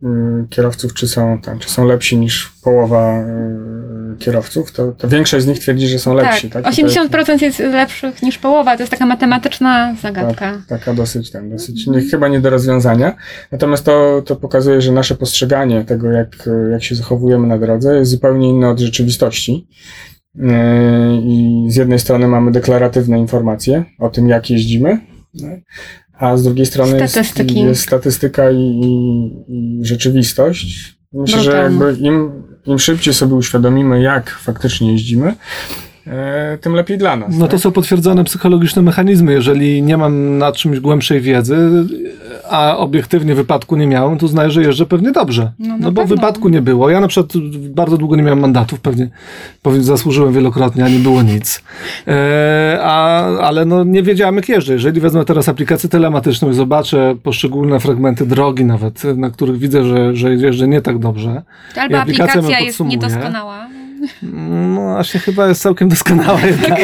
mm, 0.04 0.48
kierowców, 0.48 0.94
czy 0.94 1.08
są, 1.08 1.42
tam, 1.42 1.60
czy 1.60 1.70
są 1.70 1.86
lepsi 1.86 2.18
niż 2.18 2.52
połowa 2.64 3.20
y, 3.20 4.01
kierowców, 4.20 4.72
to, 4.72 4.92
to 4.92 5.08
większość 5.08 5.46
z 5.46 5.48
nich 5.48 5.60
twierdzi, 5.60 5.88
że 5.88 6.00
są 6.00 6.14
lepsi. 6.14 6.50
tak, 6.50 6.64
Tak, 6.64 6.74
I 6.74 6.82
to 6.82 6.88
jest 6.88 6.98
80% 6.98 7.42
jest 7.42 7.60
lepszych 7.60 8.24
niż 8.24 8.38
połowa. 8.38 8.78
To 8.78 8.84
jest 8.84 8.92
taka 8.92 9.06
matematyczna 9.06 9.96
zagadka. 10.02 10.52
Tak, 10.52 10.66
taka 10.68 10.94
dosyć, 10.94 11.32
tam, 11.32 11.50
dosyć 11.50 11.88
nie, 11.88 12.02
chyba 12.02 12.28
nie 12.28 12.40
do 12.40 12.50
rozwiązania. 12.50 13.16
Natomiast 13.52 13.86
to, 13.86 14.22
to 14.26 14.36
pokazuje, 14.36 14.82
że 14.82 14.92
nasze 14.92 15.16
postrzeganie 15.16 15.86
tego, 15.86 16.12
jak, 16.12 16.50
jak 16.72 16.84
się 16.84 16.96
zachowujemy 16.96 17.48
na 17.48 17.58
drodze, 17.58 17.96
jest 17.96 18.12
zupełnie 18.12 18.50
inne 18.50 18.70
od 18.70 18.80
rzeczywistości. 18.80 19.68
Yy, 20.36 20.48
I 21.24 21.66
z 21.70 21.76
jednej 21.76 22.00
strony 22.00 22.28
mamy 22.28 22.52
deklaratywne 22.52 23.20
informacje 23.20 23.84
o 24.00 24.10
tym, 24.10 24.28
jak 24.28 24.50
jeździmy, 24.50 25.00
no, 25.34 25.48
a 26.22 26.38
z 26.38 26.44
drugiej 26.44 26.66
strony 26.66 27.00
jest, 27.00 27.16
jest 27.56 27.82
statystyka 27.82 28.52
i, 28.52 28.82
i, 29.48 29.86
rzeczywistość. 29.86 30.96
Myślę, 31.14 31.40
że 31.40 31.52
jakby 31.52 31.96
im, 32.00 32.44
im 32.66 32.80
szybciej 32.80 33.14
sobie 33.14 33.36
uświadomimy, 33.36 34.02
jak 34.02 34.30
faktycznie 34.30 34.92
jeździmy, 34.92 35.36
tym 36.62 36.74
lepiej 36.74 36.98
dla 36.98 37.16
nas. 37.16 37.38
No 37.38 37.46
to 37.46 37.52
tak? 37.52 37.60
są 37.60 37.72
potwierdzone 37.72 38.24
psychologiczne 38.24 38.82
mechanizmy. 38.82 39.34
Jeżeli 39.34 39.82
nie 39.82 39.98
mam 39.98 40.38
na 40.38 40.52
czymś 40.52 40.80
głębszej 40.80 41.22
wiedzy, 41.22 41.58
a 42.50 42.78
obiektywnie 42.78 43.36
wypadku 43.36 43.76
nie 43.76 43.88
miałem, 43.88 44.18
to 44.18 44.28
znaję, 44.28 44.52
że 44.52 44.62
jeżdżę 44.62 44.86
pewnie 44.86 45.12
dobrze. 45.12 45.52
No, 45.60 45.78
No, 45.80 45.92
bo 45.92 46.02
pewno. 46.02 46.16
wypadku 46.16 46.50
nie 46.50 46.62
było. 46.62 46.90
Ja 46.90 47.00
na 47.00 47.08
przykład 47.08 47.34
bardzo 47.70 47.98
długo 47.98 48.16
nie 48.16 48.24
miałem 48.24 48.40
mandatów, 48.40 48.80
pewnie 48.80 49.10
powiem, 49.62 49.84
zasłużyłem 49.84 50.34
wielokrotnie, 50.34 50.86
a 50.86 50.90
nie 50.90 51.00
było 51.00 51.22
nic. 51.22 51.64
E, 52.08 52.80
a, 52.82 53.24
ale 53.26 53.66
no 53.66 53.84
nie 53.84 54.04
wiedziałem 54.04 54.36
jak 54.36 54.50
jeżdżę. 54.50 54.74
Jeżeli 54.74 55.02
wezmę 55.02 55.26
teraz 55.26 55.50
aplikację 55.50 55.90
telematyczną 55.90 56.50
i 56.50 56.54
zobaczę 56.54 57.16
poszczególne 57.24 57.80
fragmenty 57.80 58.26
drogi 58.26 58.66
nawet, 58.66 59.04
na 59.04 59.30
których 59.30 59.58
widzę, 59.58 59.84
że, 59.84 60.16
że 60.16 60.36
jeżdżę 60.36 60.68
nie 60.68 60.82
tak 60.82 61.00
dobrze, 61.00 61.42
Albo 61.78 62.00
aplikacja 62.00 62.60
jest 62.60 62.80
niedoskonała. 62.80 63.68
No, 64.24 64.82
właśnie 64.82 65.20
chyba 65.20 65.48
jest 65.48 65.62
całkiem 65.62 65.90
doskonała 65.90 66.42
jednak. 66.52 66.80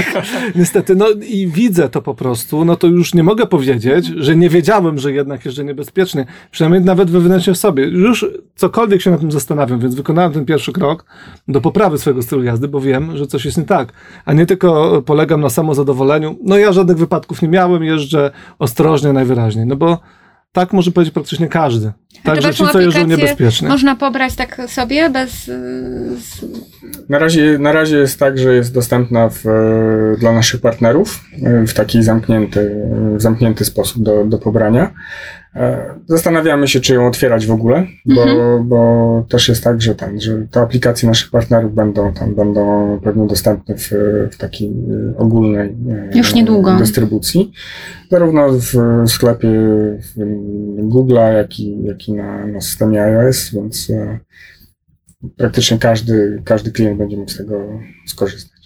Niestety, 0.55 0.95
no 0.95 1.05
i 1.09 1.47
widzę 1.47 1.89
to 1.89 2.01
po 2.01 2.15
prostu, 2.15 2.65
no 2.65 2.75
to 2.75 2.87
już 2.87 3.13
nie 3.13 3.23
mogę 3.23 3.45
powiedzieć, 3.45 4.05
że 4.05 4.35
nie 4.35 4.49
wiedziałem, 4.49 4.97
że 4.97 5.11
jednak 5.11 5.45
jeżdżę 5.45 5.63
niebezpiecznie. 5.63 6.25
Przynajmniej 6.51 6.81
nawet 6.81 7.11
wewnętrznie 7.11 7.53
w 7.53 7.57
sobie. 7.57 7.83
Już 7.87 8.25
cokolwiek 8.55 9.01
się 9.01 9.11
na 9.11 9.17
tym 9.17 9.31
zastanawiam, 9.31 9.79
więc 9.79 9.95
wykonałem 9.95 10.33
ten 10.33 10.45
pierwszy 10.45 10.71
krok 10.71 11.05
do 11.47 11.61
poprawy 11.61 11.97
swojego 11.97 12.21
stylu 12.21 12.43
jazdy, 12.43 12.67
bo 12.67 12.81
wiem, 12.81 13.17
że 13.17 13.27
coś 13.27 13.45
jest 13.45 13.57
nie 13.57 13.65
tak. 13.65 13.93
A 14.25 14.33
nie 14.33 14.45
tylko 14.45 15.01
polegam 15.01 15.41
na 15.41 15.49
samozadowoleniu. 15.49 16.35
No 16.43 16.57
ja 16.57 16.71
żadnych 16.73 16.97
wypadków 16.97 17.41
nie 17.41 17.47
miałem, 17.47 17.83
jeżdżę 17.83 18.31
ostrożnie 18.59 19.13
najwyraźniej, 19.13 19.65
no 19.65 19.75
bo 19.75 19.99
tak 20.61 20.73
może 20.73 20.91
powiedzieć 20.91 21.13
praktycznie 21.13 21.47
każdy. 21.47 21.91
Także 22.23 22.53
ci, 22.53 22.57
co 22.57 22.79
jeżdżą 22.81 22.99
aplikację 22.99 23.17
niebezpiecznie. 23.17 23.67
Można 23.67 23.95
pobrać 23.95 24.35
tak 24.35 24.61
sobie 24.67 25.09
bez... 25.09 25.47
y, 25.47 26.17
z- 26.19 26.45
Na 27.09 27.19
razie, 27.19 27.57
na 27.59 27.71
razie 27.71 27.97
jest 27.97 28.19
tak, 28.19 28.37
że 28.37 28.53
jest 28.55 28.73
dostępna 28.73 29.29
w, 29.29 29.45
e, 29.47 30.19
dla 30.19 30.31
naszych 30.31 30.61
partnerów 30.61 31.21
e, 31.43 31.67
w 31.67 31.73
taki 31.73 32.03
zamknięty, 32.03 32.71
w 33.17 33.21
zamknięty 33.21 33.65
sposób 33.65 34.03
do, 34.03 34.25
do 34.25 34.37
pobrania. 34.37 34.93
E, 35.57 35.97
Zastanawiamy 36.07 36.67
się, 36.67 36.79
czy 36.79 36.93
ją 36.93 37.07
otwierać 37.07 37.45
w 37.47 37.51
ogóle, 37.51 37.87
bo, 38.05 38.23
Mhm. 38.23 38.67
bo 38.67 39.25
też 39.29 39.49
jest 39.49 39.63
tak, 39.63 39.81
że, 39.81 39.95
ten, 39.95 40.21
że 40.21 40.47
te 40.51 40.61
aplikacje 40.61 41.09
naszych 41.09 41.31
partnerów 41.31 41.73
będą 41.75 42.13
tam 42.13 42.35
będą 42.35 42.99
pewnie 43.03 43.27
dostępne 43.27 43.75
w, 43.77 43.91
w 44.31 44.37
takiej 44.37 44.69
e, 44.69 45.17
ogólnej 45.17 45.75
e, 45.89 46.17
Już 46.17 46.33
niedługo. 46.33 46.75
dystrybucji. 46.75 47.51
Zarówno 48.11 48.47
w 48.49 48.73
sklepie 49.07 49.49
Google'a, 50.77 51.33
jak 51.33 51.59
i, 51.59 51.83
jak 51.83 52.07
i 52.07 52.13
na, 52.13 52.47
na 52.47 52.61
systemie 52.61 53.01
iOS, 53.03 53.51
więc 53.53 53.91
praktycznie 55.37 55.77
każdy, 55.77 56.41
każdy 56.45 56.71
klient 56.71 56.97
będzie 56.97 57.17
mógł 57.17 57.31
z 57.31 57.37
tego 57.37 57.67
skorzystać. 58.07 58.56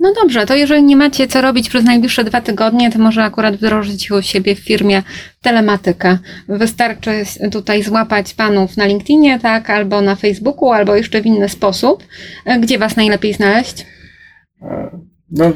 No 0.00 0.12
dobrze, 0.22 0.46
to 0.46 0.54
jeżeli 0.54 0.82
nie 0.82 0.96
macie 0.96 1.28
co 1.28 1.40
robić 1.40 1.68
przez 1.68 1.84
najbliższe 1.84 2.24
dwa 2.24 2.40
tygodnie, 2.40 2.90
to 2.92 2.98
może 2.98 3.24
akurat 3.24 3.56
wdrożyć 3.56 4.10
u 4.10 4.22
siebie 4.22 4.54
w 4.54 4.58
firmie 4.58 5.02
telematykę. 5.42 6.18
Wystarczy 6.48 7.10
tutaj 7.52 7.82
złapać 7.82 8.34
panów 8.34 8.76
na 8.76 8.86
LinkedInie, 8.86 9.40
tak, 9.40 9.70
albo 9.70 10.00
na 10.00 10.16
Facebooku, 10.16 10.72
albo 10.72 10.94
jeszcze 10.94 11.22
w 11.22 11.26
inny 11.26 11.48
sposób. 11.48 12.04
E, 12.44 12.60
Gdzie 12.60 12.78
was 12.78 12.96
najlepiej 12.96 13.34
znaleźć? 13.34 13.86
No, 15.32 15.52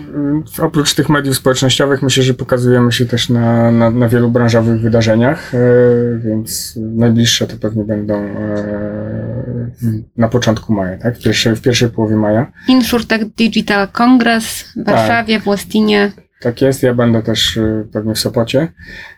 oprócz 0.62 0.94
tych 0.94 1.08
mediów 1.08 1.36
społecznościowych 1.36 2.02
myślę, 2.02 2.22
że 2.22 2.34
pokazujemy 2.34 2.92
się 2.92 3.06
też 3.06 3.28
na, 3.28 3.70
na, 3.70 3.90
na 3.90 4.08
wielu 4.08 4.30
branżowych 4.30 4.80
wydarzeniach, 4.80 5.54
e, 5.54 5.58
więc 6.18 6.74
najbliższe 6.76 7.46
to 7.46 7.56
pewnie 7.56 7.84
będą 7.84 8.14
e, 8.14 8.26
w- 9.82 10.02
na 10.16 10.28
początku 10.28 10.72
maja, 10.72 10.98
tak? 10.98 11.18
W 11.18 11.22
pierwszej, 11.22 11.56
w 11.56 11.60
pierwszej 11.62 11.88
połowie 11.90 12.16
maja. 12.16 12.52
InsurTech 12.68 13.34
Digital 13.34 13.88
Congress 13.88 14.64
w 14.76 14.84
Warszawie, 14.84 15.40
w 15.40 15.46
Łostinie. 15.46 16.12
Tak 16.44 16.62
jest, 16.62 16.82
ja 16.82 16.94
będę 16.94 17.22
też 17.22 17.56
e, 17.56 17.84
pewnie 17.92 18.14
w 18.14 18.18
Sopocie. 18.18 18.72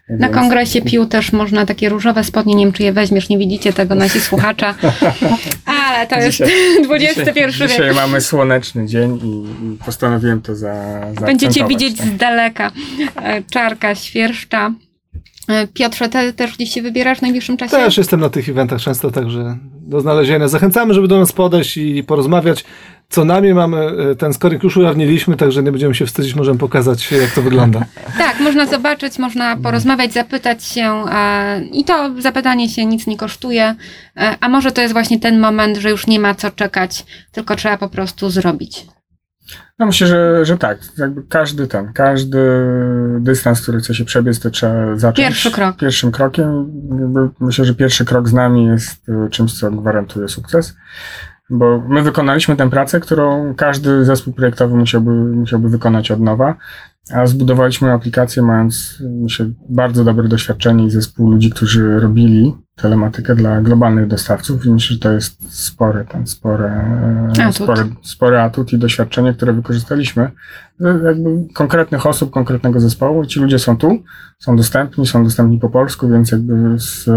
Na 0.08 0.26
więc- 0.28 0.38
kongresie 0.38 0.82
PIU 0.82 1.06
też 1.06 1.32
można 1.32 1.66
takie 1.66 1.88
różowe 1.88 2.24
spodnie, 2.24 2.54
nie 2.54 2.64
wiem 2.64 2.72
czy 2.72 2.82
je 2.82 2.92
weźmiesz, 2.92 3.28
nie 3.28 3.38
widzicie 3.38 3.72
tego 3.72 3.94
nasi 3.94 4.20
słuchacza. 4.20 4.74
Ale 5.86 6.06
to 6.06 6.16
jest 6.16 6.42
XXI 6.90 7.20
Dzisiaj, 7.20 7.34
wiek. 7.34 7.50
dzisiaj 7.52 7.94
mamy 7.94 8.20
słoneczny 8.20 8.86
dzień 8.86 9.20
i, 9.24 9.44
i 9.66 9.78
postanowiłem 9.84 10.42
to 10.42 10.56
za, 10.56 11.00
Będziecie 11.20 11.66
widzieć 11.66 11.98
tak. 11.98 12.06
z 12.06 12.16
daleka 12.16 12.70
e, 13.22 13.42
czarka, 13.42 13.94
świerszcza. 13.94 14.72
E, 15.48 15.66
Piotrze, 15.66 16.08
ty 16.08 16.32
też 16.32 16.54
gdzieś 16.56 16.74
się 16.74 16.82
wybierasz 16.82 17.18
w 17.18 17.22
najbliższym 17.22 17.56
czasie? 17.56 17.70
Też 17.70 17.98
jestem 17.98 18.20
na 18.20 18.30
tych 18.30 18.48
eventach 18.48 18.80
często, 18.80 19.10
także 19.10 19.56
do 19.86 20.00
znalezienia. 20.00 20.48
Zachęcamy, 20.48 20.94
żeby 20.94 21.08
do 21.08 21.18
nas 21.18 21.32
podejść 21.32 21.76
i 21.76 22.04
porozmawiać. 22.04 22.64
Co 23.08 23.24
najmniej 23.24 23.54
mamy, 23.54 23.76
e, 23.76 24.14
ten 24.16 24.32
scoring 24.32 24.62
już 24.62 24.76
ujawniliśmy, 24.76 25.36
także 25.36 25.62
nie 25.62 25.72
będziemy 25.72 25.94
się 25.94 26.06
wstydzić, 26.06 26.34
możemy 26.34 26.58
pokazać, 26.58 27.12
jak 27.12 27.30
to 27.30 27.42
wygląda. 27.42 27.80
Tak, 28.18 28.40
można 28.40 28.66
zobaczyć, 28.66 29.18
można 29.18 29.56
porozmawiać, 29.56 30.12
zapytać 30.12 30.64
się 30.64 31.04
e, 31.10 31.60
i 31.64 31.84
to 31.84 32.10
zapytanie 32.18 32.68
się 32.68 32.86
nic 32.86 33.06
nie 33.06 33.16
kosztuje. 33.16 33.74
E, 34.16 34.36
a 34.40 34.48
może 34.48 34.72
to 34.72 34.80
jest 34.80 34.92
właśnie 34.92 35.20
ten 35.20 35.40
moment, 35.40 35.76
że 35.76 35.90
już 35.90 36.06
nie 36.06 36.20
ma 36.20 36.34
co 36.34 36.50
czekać, 36.50 37.04
tylko 37.32 37.56
trzeba 37.56 37.78
po 37.78 37.88
prostu 37.88 38.30
zrobić. 38.30 38.86
No 39.78 39.86
myślę, 39.86 40.06
że, 40.06 40.44
że 40.44 40.58
tak. 40.58 40.78
Jakby 40.98 41.22
każdy 41.22 41.66
ten, 41.66 41.92
każdy 41.92 42.38
dystans, 43.20 43.62
który 43.62 43.78
chce 43.78 43.94
się 43.94 44.04
przebiec, 44.04 44.40
to 44.40 44.50
trzeba 44.50 44.96
zacząć. 44.96 45.16
Pierwszy 45.28 45.50
krok. 45.50 45.76
Pierwszym 45.76 46.12
krokiem. 46.12 46.72
Myślę, 47.40 47.64
że 47.64 47.74
pierwszy 47.74 48.04
krok 48.04 48.28
z 48.28 48.32
nami 48.32 48.64
jest 48.64 49.08
y, 49.08 49.30
czymś, 49.30 49.58
co 49.58 49.70
gwarantuje 49.70 50.28
sukces. 50.28 50.76
Bo 51.50 51.82
my 51.88 52.02
wykonaliśmy 52.02 52.56
tę 52.56 52.70
pracę, 52.70 53.00
którą 53.00 53.54
każdy 53.54 54.04
zespół 54.04 54.34
projektowy 54.34 54.76
musiałby, 54.76 55.10
musiałby 55.10 55.68
wykonać 55.68 56.10
od 56.10 56.20
nowa, 56.20 56.54
a 57.12 57.26
zbudowaliśmy 57.26 57.92
aplikację 57.92 58.42
mając, 58.42 59.02
myślę, 59.22 59.46
bardzo 59.68 60.04
dobre 60.04 60.28
doświadczenie 60.28 60.86
i 60.86 60.90
zespół 60.90 61.30
ludzi, 61.30 61.50
którzy 61.50 62.00
robili 62.00 62.54
telematykę 62.86 63.34
dla 63.34 63.60
globalnych 63.60 64.06
dostawców 64.06 64.66
i 64.66 64.70
myślę, 64.70 64.94
że 64.94 65.00
to 65.00 65.12
jest 65.12 65.58
spory, 65.66 66.04
ten 66.08 66.26
spory, 66.26 66.70
Atut. 67.40 67.54
spory, 67.54 67.84
spory 68.02 68.40
atut 68.40 68.72
i 68.72 68.78
doświadczenie, 68.78 69.34
które 69.34 69.52
wykorzystaliśmy 69.52 70.30
jakby 70.80 71.54
konkretnych 71.54 72.06
osób, 72.06 72.30
konkretnego 72.30 72.80
zespołu 72.80 73.22
i 73.22 73.26
ci 73.26 73.40
ludzie 73.40 73.58
są 73.58 73.76
tu, 73.76 74.02
są 74.38 74.56
dostępni, 74.56 75.06
są 75.06 75.24
dostępni 75.24 75.58
po 75.58 75.70
polsku, 75.70 76.08
więc 76.08 76.32
jakby 76.32 76.78
z, 76.78 77.08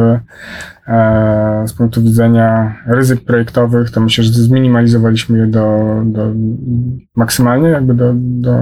e, 0.87 1.63
z 1.67 1.73
punktu 1.73 2.01
widzenia 2.01 2.75
ryzyk 2.87 3.25
projektowych, 3.25 3.91
to 3.91 4.01
myślę, 4.01 4.23
że 4.23 4.31
zminimalizowaliśmy 4.31 5.37
je 5.37 5.47
do, 5.47 5.95
do 6.05 6.31
maksymalnie, 7.15 7.69
jakby 7.69 7.93
do, 7.93 8.13
do, 8.15 8.57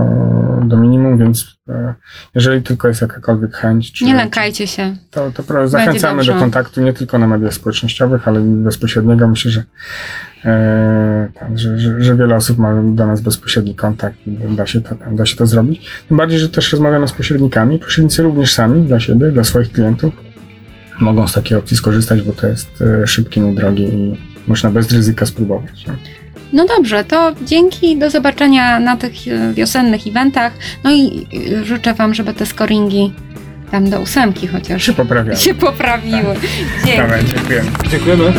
do 0.66 0.78
minimum, 0.78 1.18
więc 1.18 1.58
e, 1.70 1.93
jeżeli 2.36 2.64
tylko 2.64 2.88
jest 2.88 3.02
jakakolwiek 3.02 3.56
chęć, 3.56 3.91
czy, 3.91 4.06
Nie 4.06 4.16
lękajcie 4.16 4.68
się. 4.68 4.95
to, 5.12 5.32
to 5.32 5.68
zachęcamy 5.68 6.26
do 6.26 6.34
kontaktu 6.34 6.82
nie 6.82 6.93
tylko 6.93 7.18
na 7.18 7.28
mediach 7.28 7.54
społecznościowych, 7.54 8.28
ale 8.28 8.41
i 8.41 8.43
bezpośredniego. 8.43 9.28
Myślę, 9.28 9.52
że, 9.52 9.64
tak, 11.39 11.60
że, 11.60 11.80
że, 11.80 12.04
że 12.04 12.16
wiele 12.16 12.36
osób 12.36 12.58
ma 12.58 12.82
do 12.84 13.08
nas 13.08 13.22
bezpośredni 13.22 13.76
kontakt 13.76 14.18
i 14.28 14.56
da 14.56 14.66
się, 14.66 14.82
to, 14.82 14.95
da 15.12 15.26
się 15.26 15.36
to 15.36 15.48
zrobić. 15.48 15.89
Tym 16.08 16.18
bardziej, 16.18 16.39
że 16.39 16.50
też 16.50 16.72
rozmawiamy 16.72 17.08
z 17.08 17.12
pośrednikami. 17.12 17.80
Pośrednicy 17.80 18.24
również 18.24 18.54
sami 18.54 18.84
dla 18.84 19.00
siebie, 19.00 19.32
dla 19.32 19.43
swoich 19.43 19.72
klientów 19.72 20.14
mogą 21.00 21.28
z 21.28 21.34
takiej 21.34 21.58
opcji 21.58 21.78
skorzystać, 21.78 22.22
bo 22.22 22.34
to 22.34 22.48
jest 22.48 22.84
e, 23.04 23.08
szybkie, 23.08 23.41
niedrogie 23.41 23.88
i 23.88 24.18
można 24.48 24.72
bez 24.72 24.91
ryzyka 24.91 25.26
spróbować. 25.26 25.86
No 26.54 26.66
dobrze, 26.66 27.04
to 27.04 27.34
dzięki, 27.45 27.98
do 27.98 28.10
zobaczenia 28.10 28.80
na 28.80 28.98
tych 28.98 29.14
e, 29.28 29.54
wiosennych 29.54 30.08
eventach. 30.08 30.54
No 30.84 30.91
i 30.91 31.28
e, 31.62 31.66
życzę 31.66 31.93
Wam, 31.93 32.14
żeby 32.14 32.34
te 32.34 32.45
scoringi 32.45 33.14
tam 33.72 33.89
do 33.89 34.00
ósemki 34.00 34.48
chociaż 34.48 34.84
Się 34.84 34.93
poprawiają. 34.93 35.38
się 35.38 35.54
poprawiły. 35.54 36.36
Dzięki. 36.86 37.02
Dobra, 37.02 37.24
dziękujemy. 37.24 37.70
Dziękujemy. 37.89 38.34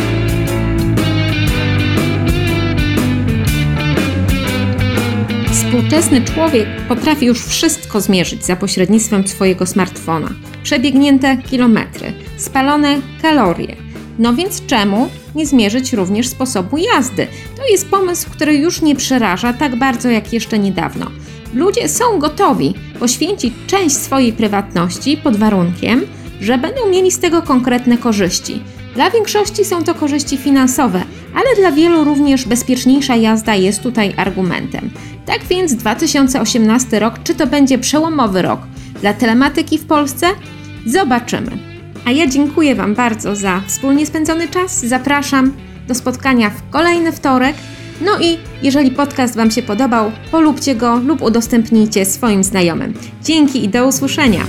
Współczesny 5.68 6.22
człowiek 6.24 6.66
potrafi 6.88 7.26
już 7.26 7.46
wszystko 7.46 8.00
zmierzyć 8.00 8.44
za 8.44 8.56
pośrednictwem 8.56 9.28
swojego 9.28 9.66
smartfona. 9.66 10.28
Przebiegnięte 10.62 11.36
kilometry, 11.36 12.12
spalone 12.36 12.96
kalorie. 13.22 13.76
No 14.18 14.34
więc 14.34 14.66
czemu 14.66 15.08
nie 15.34 15.46
zmierzyć 15.46 15.92
również 15.92 16.28
sposobu 16.28 16.76
jazdy? 16.78 17.26
To 17.56 17.66
jest 17.66 17.88
pomysł, 17.88 18.30
który 18.30 18.54
już 18.56 18.82
nie 18.82 18.96
przeraża 18.96 19.52
tak 19.52 19.76
bardzo 19.76 20.10
jak 20.10 20.32
jeszcze 20.32 20.58
niedawno. 20.58 21.06
Ludzie 21.54 21.88
są 21.88 22.18
gotowi 22.18 22.74
poświęcić 22.98 23.54
część 23.66 23.96
swojej 23.96 24.32
prywatności 24.32 25.16
pod 25.16 25.36
warunkiem, 25.36 26.06
że 26.40 26.58
będą 26.58 26.90
mieli 26.90 27.10
z 27.10 27.18
tego 27.18 27.42
konkretne 27.42 27.98
korzyści. 27.98 28.62
Dla 28.94 29.10
większości 29.10 29.64
są 29.64 29.84
to 29.84 29.94
korzyści 29.94 30.36
finansowe, 30.36 31.02
ale 31.34 31.56
dla 31.56 31.72
wielu 31.72 32.04
również 32.04 32.44
bezpieczniejsza 32.44 33.16
jazda 33.16 33.54
jest 33.54 33.82
tutaj 33.82 34.14
argumentem. 34.16 34.90
Tak 35.26 35.44
więc 35.44 35.74
2018 35.74 36.98
rok, 36.98 37.14
czy 37.24 37.34
to 37.34 37.46
będzie 37.46 37.78
przełomowy 37.78 38.42
rok 38.42 38.60
dla 39.00 39.14
telematyki 39.14 39.78
w 39.78 39.86
Polsce? 39.86 40.26
Zobaczymy. 40.86 41.50
A 42.04 42.10
ja 42.10 42.26
dziękuję 42.26 42.74
Wam 42.74 42.94
bardzo 42.94 43.36
za 43.36 43.62
wspólnie 43.66 44.06
spędzony 44.06 44.48
czas. 44.48 44.84
Zapraszam 44.86 45.52
do 45.88 45.94
spotkania 45.94 46.50
w 46.50 46.70
kolejny 46.70 47.12
wtorek. 47.12 47.56
No 48.00 48.18
i 48.20 48.38
jeżeli 48.62 48.90
podcast 48.90 49.36
Wam 49.36 49.50
się 49.50 49.62
podobał, 49.62 50.12
polubcie 50.30 50.74
go 50.74 50.96
lub 50.96 51.22
udostępnijcie 51.22 52.04
swoim 52.04 52.44
znajomym. 52.44 52.94
Dzięki 53.22 53.64
i 53.64 53.68
do 53.68 53.86
usłyszenia. 53.86 54.44